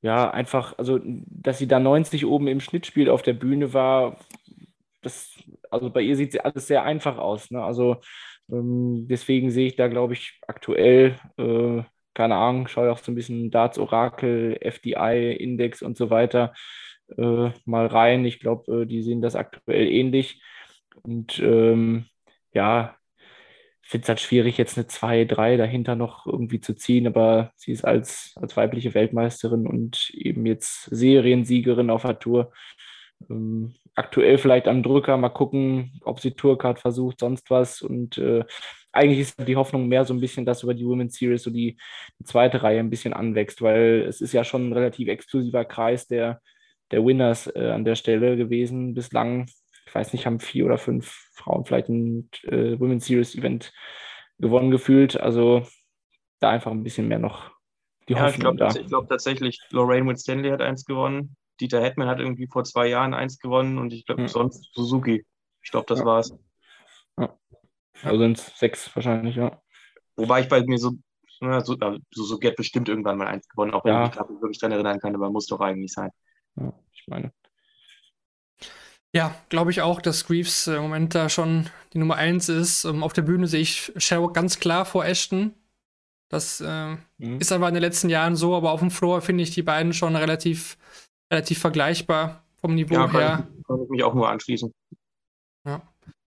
ja, 0.02 0.30
einfach, 0.30 0.76
also, 0.78 1.00
dass 1.02 1.58
sie 1.58 1.66
da 1.66 1.80
90 1.80 2.26
oben 2.26 2.46
im 2.46 2.60
Schnitt 2.60 2.84
spielt 2.84 3.08
auf 3.08 3.22
der 3.22 3.32
Bühne 3.32 3.72
war, 3.72 4.18
das, 5.00 5.30
also 5.70 5.90
bei 5.90 6.02
ihr 6.02 6.16
sieht 6.16 6.32
sie 6.32 6.40
alles 6.40 6.66
sehr 6.66 6.82
einfach 6.82 7.16
aus. 7.18 7.50
Ne? 7.50 7.62
Also, 7.64 7.96
ähm, 8.50 9.06
deswegen 9.08 9.50
sehe 9.50 9.68
ich 9.68 9.76
da, 9.76 9.88
glaube 9.88 10.12
ich, 10.12 10.40
aktuell, 10.46 11.18
äh, 11.38 11.82
keine 12.16 12.36
Ahnung, 12.36 12.66
schaue 12.66 12.90
auch 12.90 12.98
so 12.98 13.12
ein 13.12 13.14
bisschen 13.14 13.50
Darts 13.50 13.78
Orakel, 13.78 14.58
FDI, 14.60 15.36
Index 15.38 15.82
und 15.82 15.96
so 15.96 16.10
weiter 16.10 16.54
äh, 17.16 17.50
mal 17.64 17.86
rein. 17.86 18.24
Ich 18.24 18.40
glaube, 18.40 18.82
äh, 18.82 18.86
die 18.86 19.02
sehen 19.02 19.22
das 19.22 19.36
aktuell 19.36 19.86
ähnlich. 19.88 20.42
Und 21.02 21.38
ähm, 21.40 22.06
ja, 22.52 22.96
finde 23.82 24.04
es 24.04 24.08
halt 24.08 24.20
schwierig, 24.20 24.58
jetzt 24.58 24.76
eine 24.76 24.86
2, 24.86 25.26
3 25.26 25.56
dahinter 25.56 25.94
noch 25.94 26.26
irgendwie 26.26 26.60
zu 26.60 26.74
ziehen, 26.74 27.06
aber 27.06 27.52
sie 27.56 27.70
ist 27.72 27.84
als, 27.84 28.32
als 28.36 28.56
weibliche 28.56 28.94
Weltmeisterin 28.94 29.66
und 29.66 30.10
eben 30.14 30.44
jetzt 30.46 30.84
Seriensiegerin 30.84 31.90
auf 31.90 32.02
der 32.02 32.18
Tour. 32.18 32.52
Ähm, 33.30 33.74
aktuell 33.94 34.38
vielleicht 34.38 34.68
am 34.68 34.82
Drücker, 34.82 35.16
mal 35.16 35.28
gucken, 35.28 36.00
ob 36.04 36.20
sie 36.20 36.32
Tourcard 36.32 36.80
versucht, 36.80 37.20
sonst 37.20 37.50
was. 37.50 37.82
Und 37.82 38.18
äh, 38.18 38.44
eigentlich 38.96 39.20
ist 39.20 39.48
die 39.48 39.56
Hoffnung 39.56 39.88
mehr 39.88 40.04
so 40.04 40.14
ein 40.14 40.20
bisschen, 40.20 40.44
dass 40.46 40.62
über 40.62 40.74
die 40.74 40.86
Women's 40.86 41.16
Series 41.16 41.42
so 41.42 41.50
die, 41.50 41.76
die 42.18 42.24
zweite 42.24 42.62
Reihe 42.62 42.80
ein 42.80 42.90
bisschen 42.90 43.12
anwächst, 43.12 43.62
weil 43.62 44.04
es 44.08 44.20
ist 44.20 44.32
ja 44.32 44.44
schon 44.44 44.68
ein 44.68 44.72
relativ 44.72 45.08
exklusiver 45.08 45.64
Kreis 45.64 46.06
der, 46.08 46.40
der 46.90 47.04
Winners 47.04 47.46
äh, 47.54 47.70
an 47.70 47.84
der 47.84 47.94
Stelle 47.96 48.36
gewesen. 48.36 48.94
Bislang, 48.94 49.46
ich 49.86 49.94
weiß 49.94 50.12
nicht, 50.12 50.26
haben 50.26 50.40
vier 50.40 50.66
oder 50.66 50.78
fünf 50.78 51.28
Frauen 51.32 51.64
vielleicht 51.64 51.88
ein 51.88 52.28
äh, 52.44 52.78
Women's 52.80 53.06
Series 53.06 53.34
Event 53.36 53.72
gewonnen 54.38 54.70
gefühlt. 54.70 55.20
Also 55.20 55.66
da 56.40 56.50
einfach 56.50 56.70
ein 56.72 56.82
bisschen 56.82 57.08
mehr 57.08 57.18
noch 57.18 57.50
die 58.08 58.14
Ja, 58.14 58.28
ich 58.28 58.34
Hoffnung 58.34 58.56
glaube 58.56 58.74
da. 58.74 58.80
ich 58.80 58.86
glaub 58.88 59.08
tatsächlich, 59.08 59.60
Lorraine 59.70 60.06
Winstanley 60.06 60.50
hat 60.50 60.60
eins 60.60 60.84
gewonnen. 60.84 61.36
Dieter 61.60 61.82
Hetman 61.82 62.08
hat 62.08 62.20
irgendwie 62.20 62.46
vor 62.46 62.64
zwei 62.64 62.86
Jahren 62.86 63.14
eins 63.14 63.38
gewonnen 63.38 63.78
und 63.78 63.92
ich 63.92 64.04
glaube 64.06 64.22
Hm. 64.22 64.28
sonst 64.28 64.70
Suzuki. 64.74 65.24
Ich 65.62 65.70
glaube, 65.70 65.86
das 65.88 66.00
Ja. 66.00 66.04
war's. 66.04 66.36
Also 68.02 68.18
sind 68.18 68.38
es 68.38 68.58
sechs 68.58 68.94
wahrscheinlich, 68.94 69.36
ja. 69.36 69.60
Wobei 70.16 70.40
ich 70.42 70.48
bei 70.48 70.62
mir 70.64 70.78
so, 70.78 70.92
na, 71.40 71.60
so 71.60 71.74
äh, 71.78 71.98
Suzuki 72.10 72.46
hat 72.48 72.56
bestimmt 72.56 72.88
irgendwann 72.88 73.18
mal 73.18 73.26
eins 73.26 73.48
gewonnen, 73.48 73.72
auch 73.74 73.84
wenn 73.84 73.92
Ja. 73.92 74.02
ich 74.04 74.08
mich 74.10 74.16
gerade 74.16 74.32
nicht 74.32 74.42
wirklich 74.42 74.58
dran 74.58 74.72
erinnern 74.72 74.98
kann, 75.00 75.14
aber 75.14 75.30
muss 75.30 75.46
doch 75.46 75.60
eigentlich 75.60 75.92
sein. 75.92 76.10
ja 76.56 76.72
ich 76.92 77.04
meine. 77.08 77.32
Ja, 79.14 79.34
glaube 79.48 79.70
ich 79.70 79.80
auch, 79.80 80.02
dass 80.02 80.26
Greaves 80.26 80.66
äh, 80.66 80.76
im 80.76 80.82
Moment 80.82 81.14
da 81.14 81.28
schon 81.28 81.70
die 81.92 81.98
Nummer 81.98 82.16
1 82.16 82.48
ist. 82.50 82.84
Ähm, 82.84 83.02
auf 83.02 83.12
der 83.14 83.22
Bühne 83.22 83.46
sehe 83.46 83.60
ich 83.62 83.92
Sherrock 83.96 84.34
ganz 84.34 84.58
klar 84.60 84.84
vor 84.84 85.04
Ashton. 85.06 85.54
Das 86.28 86.60
äh, 86.60 86.96
Mhm. 87.18 87.38
ist 87.38 87.52
aber 87.52 87.68
in 87.68 87.74
den 87.74 87.82
letzten 87.82 88.10
Jahren 88.10 88.36
so, 88.36 88.54
aber 88.56 88.72
auf 88.72 88.80
dem 88.80 88.90
Floor 88.90 89.22
finde 89.22 89.42
ich 89.44 89.52
die 89.52 89.62
beiden 89.62 89.92
schon 89.94 90.16
relativ, 90.16 90.76
relativ 91.32 91.60
vergleichbar 91.60 92.44
vom 92.60 92.74
Niveau 92.74 92.94
Ja, 92.94 93.10
her. 93.10 93.28
kann, 93.46 93.54
ich- 93.58 93.64
kann 93.66 93.82
ich 93.82 93.88
mich 93.88 94.02
auch 94.02 94.14
nur 94.14 94.28
anschließen. 94.28 94.74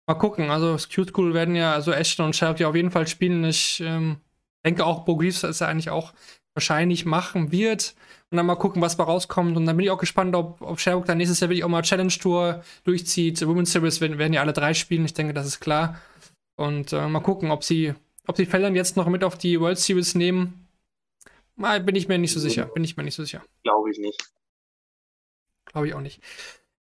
Mal 0.07 0.15
gucken, 0.15 0.49
also 0.49 0.77
Cute 0.77 1.17
Cool 1.17 1.33
werden 1.33 1.55
ja, 1.55 1.73
also 1.73 1.91
Ashton 1.91 2.27
und 2.27 2.35
Sherrock 2.35 2.59
ja 2.59 2.69
auf 2.69 2.75
jeden 2.75 2.91
Fall 2.91 3.07
spielen. 3.07 3.43
Ich 3.43 3.81
ähm, 3.81 4.21
denke 4.65 4.85
auch, 4.85 5.03
Bo 5.03 5.17
Greaves 5.17 5.43
ist 5.43 5.59
ja 5.59 5.67
eigentlich 5.67 5.89
auch 5.89 6.13
wahrscheinlich 6.53 7.05
machen 7.05 7.51
wird. 7.51 7.93
Und 8.29 8.37
dann 8.37 8.45
mal 8.45 8.55
gucken, 8.55 8.81
was 8.81 8.97
da 8.97 9.03
rauskommt. 9.03 9.55
Und 9.55 9.65
dann 9.65 9.77
bin 9.77 9.85
ich 9.85 9.91
auch 9.91 9.97
gespannt, 9.97 10.35
ob, 10.35 10.61
ob 10.61 10.79
Sherbrooke 10.79 11.07
dann 11.07 11.17
nächstes 11.17 11.39
Jahr 11.39 11.49
wirklich 11.49 11.63
auch 11.63 11.69
mal 11.69 11.81
Challenge 11.81 12.11
Tour 12.11 12.63
durchzieht. 12.83 13.45
Women's 13.45 13.71
Series 13.71 14.01
werden, 14.01 14.17
werden 14.17 14.33
ja 14.33 14.41
alle 14.41 14.53
drei 14.53 14.73
spielen. 14.73 15.05
Ich 15.05 15.13
denke, 15.13 15.33
das 15.33 15.45
ist 15.45 15.59
klar. 15.59 15.99
Und 16.55 16.93
äh, 16.93 17.07
mal 17.07 17.19
gucken, 17.19 17.51
ob 17.51 17.63
sie, 17.63 17.93
ob 18.27 18.35
die 18.35 18.45
Fälle 18.45 18.69
jetzt 18.69 18.97
noch 18.97 19.07
mit 19.07 19.23
auf 19.23 19.37
die 19.37 19.59
World 19.59 19.77
Series 19.77 20.15
nehmen. 20.15 20.67
Mal 21.55 21.81
bin 21.81 21.95
ich 21.95 22.07
mir 22.07 22.17
nicht 22.17 22.33
so 22.33 22.39
sicher. 22.39 22.65
Bin 22.65 22.83
ich 22.83 22.97
mir 22.97 23.03
nicht 23.03 23.15
so 23.15 23.23
sicher. 23.23 23.43
Glaube 23.63 23.91
ich 23.91 23.97
nicht. 23.97 24.21
Glaube 25.65 25.87
ich 25.87 25.93
auch 25.93 26.01
nicht. 26.01 26.21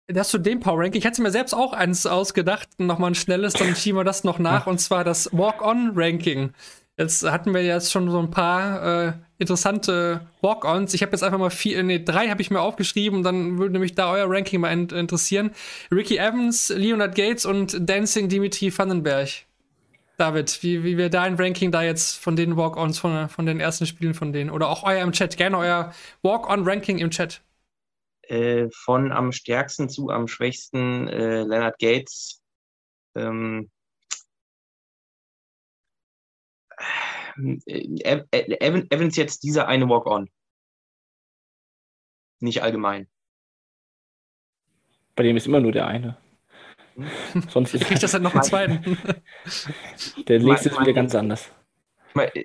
Das 0.09 0.31
zu 0.31 0.39
dem 0.39 0.61
Power 0.61 0.81
Ranking. 0.81 0.99
Ich 0.99 1.05
hätte 1.05 1.23
mir 1.23 1.31
selbst 1.31 1.55
auch 1.55 1.73
eins 1.73 2.07
ausgedacht, 2.07 2.69
nochmal 2.79 3.13
ein 3.13 3.15
schnelles, 3.15 3.55
dann 3.55 3.77
schieben 3.77 4.01
wir 4.01 4.05
das 4.05 4.25
noch 4.25 4.39
nach, 4.39 4.67
und 4.67 4.79
zwar 4.79 5.05
das 5.05 5.31
Walk-On-Ranking. 5.33 6.53
Jetzt 6.99 7.25
hatten 7.25 7.55
wir 7.55 7.65
jetzt 7.65 7.91
schon 7.91 8.11
so 8.11 8.19
ein 8.19 8.31
paar 8.31 9.07
äh, 9.07 9.13
interessante 9.39 10.27
Walk-Ons. 10.43 10.93
Ich 10.93 11.03
habe 11.03 11.13
jetzt 11.13 11.23
einfach 11.23 11.39
mal 11.39 11.51
vier, 11.51 11.83
nee, 11.83 12.03
drei 12.05 12.29
habe 12.29 12.43
ich 12.43 12.51
mir 12.51 12.61
aufgeschrieben, 12.61 13.23
dann 13.23 13.59
würde 13.59 13.79
mich 13.79 13.95
da 13.95 14.13
euer 14.13 14.27
Ranking 14.29 14.61
mal 14.61 14.73
in 14.73 14.89
interessieren. 14.89 15.53
Ricky 15.91 16.19
Evans, 16.19 16.69
Leonard 16.69 17.15
Gates 17.15 17.47
und 17.47 17.89
Dancing 17.89 18.29
Dimitri 18.29 18.77
Vandenberg. 18.77 19.29
David, 20.19 20.63
wie, 20.63 20.85
wie 20.85 20.99
wäre 20.99 21.11
dein 21.11 21.37
Ranking 21.37 21.73
da 21.73 21.83
jetzt 21.83 22.19
von 22.19 22.37
den 22.37 22.57
Walk-Ons, 22.57 22.99
von, 22.99 23.29
von 23.29 23.47
den 23.47 23.61
ersten 23.61 23.87
Spielen 23.87 24.15
von 24.15 24.33
denen? 24.33 24.51
Oder 24.51 24.69
auch 24.69 24.83
euer 24.83 25.03
im 25.03 25.13
Chat, 25.13 25.37
gerne 25.37 25.57
euer 25.57 25.93
Walk-On-Ranking 26.23 26.99
im 26.99 27.11
Chat. 27.11 27.41
Äh, 28.29 28.69
von 28.71 29.11
am 29.13 29.33
stärksten 29.33 29.89
zu 29.89 30.11
am 30.11 30.29
schwächsten 30.29 31.09
äh, 31.09 31.43
Leonard 31.43 31.79
Gates. 31.79 32.43
Ähm, 33.17 33.71
äh, 37.67 38.23
Evans 38.31 39.17
jetzt 39.17 39.43
dieser 39.43 39.67
eine 39.67 39.89
Walk-On. 39.89 40.31
Nicht 42.41 42.63
allgemein. 42.63 43.09
Bei 45.15 45.23
dem 45.23 45.37
ist 45.37 45.47
immer 45.47 45.61
nur 45.61 45.73
der 45.73 45.87
eine. 45.87 46.17
Sonst 47.49 47.75
ist 47.75 47.85
Kriegt 47.85 48.03
das 48.03 48.13
halt 48.13 48.23
noch 48.23 48.35
einen 48.35 48.43
zweiten. 48.43 48.99
der 50.29 50.41
nächste 50.41 50.69
ist 50.71 50.81
wieder 50.81 50.93
ganz 50.93 51.15
anders. 51.15 51.51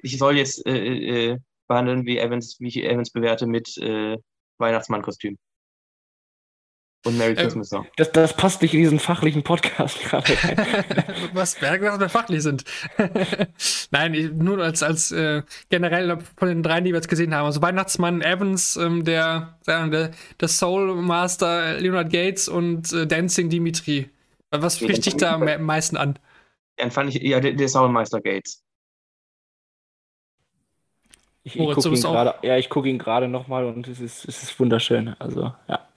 Ich 0.02 0.18
soll 0.18 0.38
jetzt 0.38 0.66
äh, 0.66 1.32
äh, 1.32 1.40
behandeln, 1.68 2.06
wie 2.06 2.18
Evans, 2.18 2.60
wie 2.60 2.68
ich 2.68 2.84
Evans 2.84 3.12
bewerte 3.12 3.46
mit 3.46 3.78
äh, 3.78 4.18
Weihnachtsmann-Kostüm. 4.58 5.38
Und 7.06 7.18
Merry 7.18 7.36
Christmas 7.36 7.70
Song. 7.70 7.88
Das, 7.96 8.12
das 8.12 8.36
passt 8.36 8.62
nicht 8.62 8.74
in 8.74 8.82
diesen 8.82 9.00
fachlichen 9.00 9.44
Podcast 9.44 10.00
gerade. 10.02 10.34
Was, 11.34 11.56
gesagt, 11.56 11.84
dass 11.84 12.00
wir 12.00 12.10
fachlich 12.10 12.44
sind? 12.44 12.66
Nein, 13.92 14.14
ich, 14.14 14.32
nur 14.32 14.60
als, 14.60 14.84
als 14.84 15.12
äh, 15.12 15.44
generell 15.70 16.18
von 16.36 16.48
den 16.50 16.64
dreien, 16.64 16.84
die 16.84 16.92
wir 16.92 16.98
jetzt 16.98 17.08
gesehen 17.08 17.34
haben. 17.34 17.46
Also 17.46 17.62
Weihnachtsmann, 17.62 18.22
Evans, 18.22 18.76
ähm, 18.76 19.06
der, 19.06 19.58
der, 19.66 20.12
der 20.40 20.48
Soul 20.48 20.96
Master 20.96 21.80
Leonard 21.80 22.12
Gates 22.12 22.50
und 22.50 22.92
äh, 22.92 23.08
Dancing 23.08 23.50
Dimitri. 23.50 24.10
Was 24.52 24.80
spricht 24.80 25.06
dich 25.06 25.18
da 25.18 25.36
am 25.36 25.66
meisten 25.66 25.98
an? 25.98 26.20
Dann 26.78 26.92
fand 26.92 27.14
ich 27.14 27.22
ja 27.22 27.40
der, 27.40 27.54
der 27.54 27.68
Soundmeister 27.68 28.22
Gates. 28.22 28.64
Ich, 31.44 31.58
ich 31.58 31.74
gucke 31.74 31.90
ihn 31.90 32.02
gerade, 32.02 32.36
ja, 32.42 32.58
ich 32.58 32.70
gucke 32.70 32.90
ihn 32.90 32.98
gerade 32.98 33.28
nochmal 33.28 33.66
und 33.66 33.88
es 33.88 34.00
ist, 34.00 34.28
es 34.28 34.44
ist 34.44 34.60
wunderschön. 34.60 35.16
Also, 35.20 35.54
ja. 35.68 35.88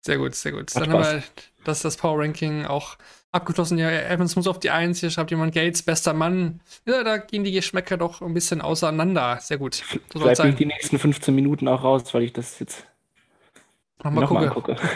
Sehr 0.00 0.18
gut, 0.18 0.34
sehr 0.34 0.52
gut. 0.52 0.74
Hat 0.74 0.82
Dann 0.82 0.90
Spaß. 0.90 1.06
haben 1.06 1.16
wir 1.16 1.22
das, 1.64 1.82
das 1.82 1.96
Power 1.96 2.18
Ranking 2.20 2.64
auch 2.64 2.96
abgeschlossen. 3.30 3.78
Ja, 3.78 3.90
Evans 3.90 4.36
muss 4.36 4.46
auf 4.46 4.58
die 4.58 4.70
Eins. 4.70 5.00
Hier 5.00 5.10
schreibt 5.10 5.30
jemand 5.30 5.54
Gates, 5.54 5.82
bester 5.82 6.14
Mann. 6.14 6.60
Ja, 6.86 7.04
da 7.04 7.18
gehen 7.18 7.44
die 7.44 7.52
Geschmäcker 7.52 7.96
doch 7.96 8.22
ein 8.22 8.34
bisschen 8.34 8.60
auseinander. 8.60 9.38
Sehr 9.40 9.58
gut. 9.58 9.82
So 10.12 10.20
Vielleicht 10.20 10.40
bin 10.40 10.50
ich 10.50 10.56
die 10.56 10.66
nächsten 10.66 10.98
15 10.98 11.34
Minuten 11.34 11.68
auch 11.68 11.84
raus, 11.84 12.14
weil 12.14 12.22
ich 12.22 12.32
das 12.32 12.58
jetzt 12.58 12.86
nochmal 14.02 14.24
noch 14.24 14.30
gucke. 14.30 14.48
gucke. 14.48 14.76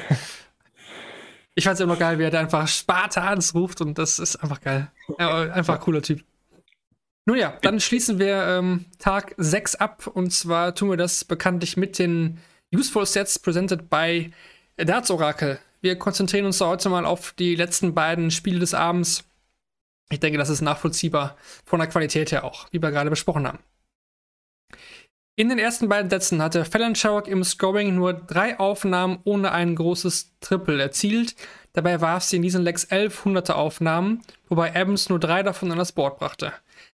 Ich 1.54 1.64
fand 1.64 1.74
es 1.74 1.80
immer 1.80 1.92
noch 1.92 2.00
geil, 2.00 2.18
wie 2.18 2.22
er 2.22 2.30
da 2.30 2.40
einfach 2.40 2.66
Spartans 2.66 3.54
ruft 3.54 3.82
und 3.82 3.98
das 3.98 4.18
ist 4.18 4.36
einfach 4.36 4.60
geil. 4.62 4.90
Einfach 5.18 5.80
cooler 5.80 6.00
Typ. 6.00 6.24
Nun 7.26 7.36
ja, 7.36 7.56
dann 7.60 7.78
schließen 7.78 8.18
wir 8.18 8.42
ähm, 8.46 8.86
Tag 8.98 9.34
6 9.36 9.74
ab 9.74 10.06
und 10.06 10.32
zwar 10.32 10.74
tun 10.74 10.88
wir 10.90 10.96
das 10.96 11.24
bekanntlich 11.24 11.76
mit 11.76 11.98
den 11.98 12.38
Useful 12.74 13.04
Sets 13.04 13.38
presented 13.38 13.90
by 13.90 14.32
Darts 14.78 15.10
Oracle. 15.10 15.58
Wir 15.82 15.98
konzentrieren 15.98 16.46
uns 16.46 16.60
heute 16.60 16.88
mal 16.88 17.04
auf 17.04 17.32
die 17.32 17.54
letzten 17.54 17.92
beiden 17.92 18.30
Spiele 18.30 18.60
des 18.60 18.72
Abends. 18.72 19.24
Ich 20.08 20.20
denke, 20.20 20.38
das 20.38 20.48
ist 20.48 20.62
nachvollziehbar 20.62 21.36
von 21.66 21.80
der 21.80 21.88
Qualität 21.88 22.32
her 22.32 22.44
auch, 22.44 22.68
wie 22.70 22.80
wir 22.80 22.90
gerade 22.90 23.10
besprochen 23.10 23.46
haben. 23.46 23.58
In 25.36 25.50
den 25.50 25.58
ersten 25.58 25.88
beiden 25.88 26.10
Sätzen 26.10 26.40
hatte 26.40 26.64
Fallon 26.64 26.94
Sherrock 26.94 27.28
im 27.28 27.44
Scoring 27.44 27.94
nur 27.94 28.14
drei 28.14 28.58
Aufnahmen 28.58 29.18
ohne 29.24 29.52
ein 29.52 29.74
großes 29.74 30.32
Triple 30.40 30.80
erzielt. 30.80 31.34
Dabei 31.74 32.00
warf 32.00 32.22
sie 32.22 32.36
in 32.36 32.42
diesen 32.42 32.62
Legs 32.62 32.84
elf 32.84 33.24
hunderte 33.24 33.54
Aufnahmen, 33.54 34.22
wobei 34.48 34.70
Evans 34.70 35.08
nur 35.08 35.18
drei 35.18 35.42
davon 35.42 35.72
an 35.72 35.78
das 35.78 35.92
Board 35.92 36.18
brachte. 36.18 36.52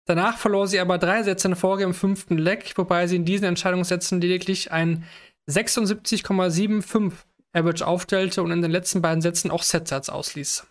Danach 0.05 0.39
verlor 0.39 0.69
sie 0.69 0.79
aber 0.79 0.99
drei 0.99 1.23
Sätze 1.23 1.49
in 1.49 1.57
Folge 1.57 1.85
im 1.85 1.95
fünften 1.95 2.39
Leg, 2.39 2.75
wobei 2.77 3.07
sie 3.07 3.17
in 3.17 3.25
diesen 3.25 3.45
Entscheidungssätzen 3.45 4.21
lediglich 4.21 4.71
ein 4.71 5.05
76,75 5.49 7.13
Average 7.53 7.87
aufstellte 7.87 8.43
und 8.43 8.51
in 8.51 8.63
den 8.63 8.71
letzten 8.71 9.03
beiden 9.03 9.23
Sätzen 9.23 9.51
auch 9.51 9.63
Setsatz 9.63 10.09
ausließ. 10.09 10.67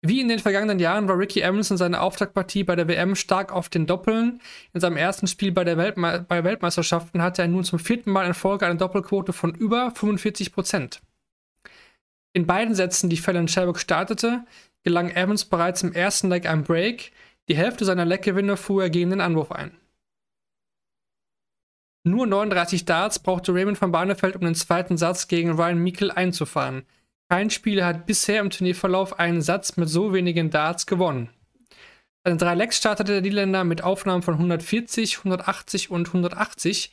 Wie 0.00 0.20
in 0.20 0.28
den 0.28 0.38
vergangenen 0.38 0.78
Jahren 0.78 1.08
war 1.08 1.18
Ricky 1.18 1.40
Evans 1.40 1.72
in 1.72 1.76
seiner 1.76 2.02
Auftaktpartie 2.02 2.62
bei 2.62 2.76
der 2.76 2.86
WM 2.86 3.16
stark 3.16 3.50
auf 3.50 3.68
den 3.68 3.86
Doppeln. 3.86 4.40
In 4.72 4.80
seinem 4.80 4.96
ersten 4.96 5.26
Spiel 5.26 5.50
bei 5.50 5.64
der 5.64 5.76
Weltme 5.76 6.24
bei 6.28 6.44
Weltmeisterschaften 6.44 7.20
hatte 7.20 7.42
er 7.42 7.48
nun 7.48 7.64
zum 7.64 7.80
vierten 7.80 8.12
Mal 8.12 8.26
in 8.26 8.34
Folge 8.34 8.64
eine 8.66 8.76
Doppelquote 8.76 9.32
von 9.32 9.54
über 9.54 9.90
45 9.90 10.52
Prozent. 10.52 11.00
In 12.32 12.46
beiden 12.46 12.76
Sätzen, 12.76 13.10
die 13.10 13.16
Fallon 13.16 13.48
Sherbrooke 13.48 13.80
startete, 13.80 14.44
gelang 14.84 15.10
Evans 15.10 15.44
bereits 15.44 15.82
im 15.82 15.92
ersten 15.92 16.28
Leg 16.28 16.46
ein 16.46 16.62
Break. 16.62 17.10
Die 17.48 17.56
Hälfte 17.56 17.84
seiner 17.84 18.04
Leggewinne 18.04 18.56
fuhr 18.56 18.84
er 18.84 18.90
gegen 18.90 19.10
den 19.10 19.20
Anwurf 19.20 19.50
ein. 19.50 19.72
Nur 22.08 22.26
39 22.26 22.86
Darts 22.86 23.18
brauchte 23.18 23.52
Raymond 23.52 23.80
van 23.80 23.92
Barneveld, 23.92 24.36
um 24.36 24.42
den 24.42 24.54
zweiten 24.54 24.96
Satz 24.96 25.28
gegen 25.28 25.52
Ryan 25.52 25.82
Meikle 25.82 26.16
einzufahren. 26.16 26.86
Kein 27.28 27.50
Spieler 27.50 27.84
hat 27.84 28.06
bisher 28.06 28.40
im 28.40 28.48
Turnierverlauf 28.48 29.18
einen 29.18 29.42
Satz 29.42 29.76
mit 29.76 29.90
so 29.90 30.14
wenigen 30.14 30.48
Darts 30.48 30.86
gewonnen. 30.86 31.28
Seine 32.24 32.38
drei 32.38 32.54
Legs 32.54 32.78
startete 32.78 33.12
der 33.12 33.20
Niederländer 33.20 33.62
mit 33.64 33.84
Aufnahmen 33.84 34.22
von 34.22 34.34
140, 34.34 35.18
180 35.18 35.90
und 35.90 36.06
180. 36.06 36.92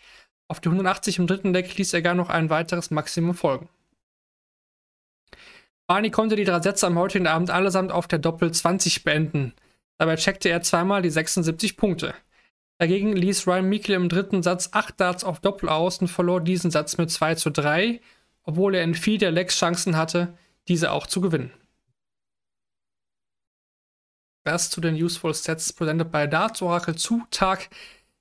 Auf 0.50 0.60
die 0.60 0.68
180 0.68 1.20
im 1.20 1.28
dritten 1.28 1.54
Leg 1.54 1.78
ließ 1.78 1.94
er 1.94 2.02
gar 2.02 2.14
noch 2.14 2.30
ein 2.30 2.50
weiteres 2.50 2.92
Maximum 2.92 3.36
folgen. 3.36 3.70
Barney 5.88 6.12
konnte 6.12 6.36
die 6.36 6.44
drei 6.44 6.62
Sätze 6.62 6.88
am 6.88 7.00
heutigen 7.00 7.28
Abend 7.28 7.52
allesamt 7.52 7.94
auf 7.94 8.08
der 8.08 8.20
Doppel 8.20 8.52
20 8.52 9.06
beenden. 9.06 9.54
Dabei 9.98 10.18
checkte 10.18 10.50
er 10.50 10.62
zweimal 10.62 11.02
die 11.02 11.10
76 11.10 11.78
Punkte. 11.78 12.14
Dagegen 12.78 13.16
ließ 13.16 13.48
Ryan 13.48 13.70
Meikle 13.70 13.96
im 13.96 14.10
dritten 14.10 14.44
Satz 14.44 14.70
8 14.74 15.00
Darts 15.00 15.24
auf 15.24 15.40
Doppel 15.40 15.70
aus 15.70 16.00
und 16.00 16.10
verlor 16.10 16.42
diesen 16.42 16.72
Satz 16.72 16.98
mit 16.98 17.10
2 17.10 17.36
zu 17.36 17.50
3, 17.50 18.02
obwohl 18.44 18.76
er 18.76 18.84
in 18.84 18.96
vier 18.96 19.18
der 19.18 19.32
Legs 19.32 19.58
Chancen 19.58 19.96
hatte, 19.96 20.38
diese 20.68 20.92
auch 20.92 21.08
zu 21.08 21.22
gewinnen. 21.22 21.52
Das 24.44 24.70
zu 24.70 24.82
den 24.82 24.96
Useful 24.96 25.34
Sets 25.34 25.74
presented 25.74 26.12
bei 26.12 26.28
Darts 26.28 26.62
Oracle 26.62 26.96
zu 26.96 27.24
Tag 27.32 27.70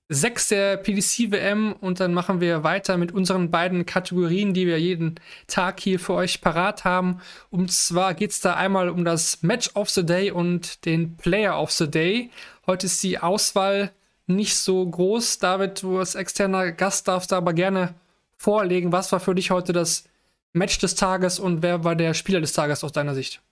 6 0.08 0.48
der 0.48 0.76
PDC 0.76 1.32
WM 1.32 1.72
und 1.72 1.98
dann 1.98 2.14
machen 2.14 2.40
wir 2.40 2.62
weiter 2.62 2.96
mit 2.96 3.12
unseren 3.12 3.50
beiden 3.50 3.84
Kategorien, 3.86 4.54
die 4.54 4.66
wir 4.66 4.78
jeden 4.78 5.16
Tag 5.46 5.80
hier 5.80 5.98
für 5.98 6.14
euch 6.14 6.40
parat 6.40 6.84
haben. 6.84 7.20
Und 7.50 7.72
zwar 7.72 8.14
geht 8.14 8.30
es 8.30 8.40
da 8.40 8.54
einmal 8.54 8.88
um 8.90 9.04
das 9.04 9.42
Match 9.42 9.70
of 9.74 9.90
the 9.90 10.06
Day 10.06 10.30
und 10.30 10.84
den 10.84 11.16
Player 11.16 11.60
of 11.60 11.72
the 11.72 11.90
Day. 11.90 12.30
Heute 12.66 12.86
ist 12.86 13.02
die 13.02 13.18
Auswahl 13.18 13.92
nicht 14.26 14.56
so 14.56 14.88
groß. 14.88 15.38
David, 15.38 15.82
du 15.82 15.98
als 15.98 16.14
externer 16.14 16.72
Gast 16.72 17.08
darfst 17.08 17.32
da 17.32 17.38
aber 17.38 17.52
gerne 17.52 17.94
vorlegen. 18.36 18.92
Was 18.92 19.12
war 19.12 19.20
für 19.20 19.34
dich 19.34 19.50
heute 19.50 19.72
das 19.72 20.08
Match 20.52 20.78
des 20.78 20.94
Tages 20.94 21.38
und 21.38 21.62
wer 21.62 21.84
war 21.84 21.96
der 21.96 22.14
Spieler 22.14 22.40
des 22.40 22.52
Tages 22.52 22.84
aus 22.84 22.92
deiner 22.92 23.14
Sicht? 23.14 23.42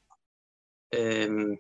Ähm, 0.93 1.59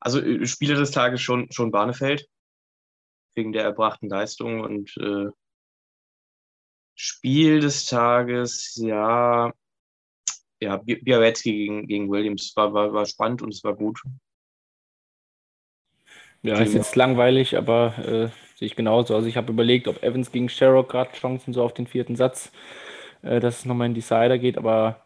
also 0.00 0.20
äh, 0.20 0.46
Spieler 0.46 0.76
des 0.76 0.90
Tages 0.90 1.20
schon, 1.20 1.50
schon 1.50 1.70
Barnefeld, 1.70 2.28
wegen 3.34 3.52
der 3.52 3.64
erbrachten 3.64 4.08
Leistung 4.08 4.60
und 4.60 4.96
äh, 4.98 5.30
Spiel 6.94 7.60
des 7.60 7.86
Tages, 7.86 8.76
ja, 8.76 9.52
ja, 10.60 10.76
Biawetzki 10.76 11.52
gegen, 11.52 11.86
gegen 11.86 12.10
Williams 12.10 12.52
war, 12.54 12.72
war, 12.72 12.92
war 12.92 13.06
spannend 13.06 13.42
und 13.42 13.52
es 13.52 13.64
war 13.64 13.74
gut. 13.74 14.00
Ja, 16.44 16.58
ist 16.60 16.74
jetzt 16.74 16.94
langweilig, 16.94 17.56
aber 17.56 17.94
äh, 17.98 18.28
sehe 18.58 18.66
ich 18.66 18.76
genauso. 18.76 19.14
Also 19.14 19.26
ich 19.26 19.38
habe 19.38 19.50
überlegt, 19.50 19.88
ob 19.88 20.02
Evans 20.02 20.30
gegen 20.30 20.50
Sherrock 20.50 20.90
gerade 20.90 21.12
Chancen 21.12 21.54
so 21.54 21.62
auf 21.62 21.72
den 21.72 21.86
vierten 21.86 22.16
Satz, 22.16 22.52
äh, 23.22 23.40
dass 23.40 23.60
es 23.60 23.64
nochmal 23.64 23.86
in 23.86 23.94
Decider 23.94 24.36
geht, 24.36 24.58
aber 24.58 25.00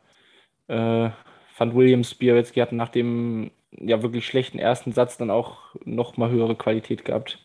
äh, 0.66 1.10
fand 1.54 1.76
Williams, 1.76 2.16
Biawetzki 2.16 2.58
hatten 2.58 2.76
nach 2.76 2.88
dem 2.88 3.52
ja 3.70 4.02
wirklich 4.02 4.26
schlechten 4.26 4.58
ersten 4.58 4.92
Satz 4.92 5.16
dann 5.16 5.30
auch 5.30 5.58
nochmal 5.84 6.30
höhere 6.30 6.56
Qualität 6.56 7.04
gehabt. 7.04 7.38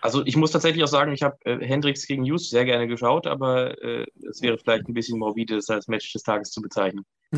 Also 0.00 0.24
ich 0.24 0.36
muss 0.36 0.52
tatsächlich 0.52 0.82
auch 0.82 0.88
sagen, 0.88 1.12
ich 1.12 1.22
habe 1.22 1.36
äh, 1.44 1.58
Hendricks 1.62 2.06
gegen 2.06 2.24
Hughes 2.24 2.48
sehr 2.48 2.64
gerne 2.64 2.86
geschaut, 2.86 3.26
aber 3.26 3.82
äh, 3.82 4.06
es 4.30 4.40
wäre 4.40 4.56
vielleicht 4.56 4.88
ein 4.88 4.94
bisschen 4.94 5.18
morbide, 5.18 5.56
das 5.56 5.68
als 5.68 5.88
Match 5.88 6.10
des 6.14 6.22
Tages 6.22 6.52
zu 6.52 6.62
bezeichnen. 6.62 7.04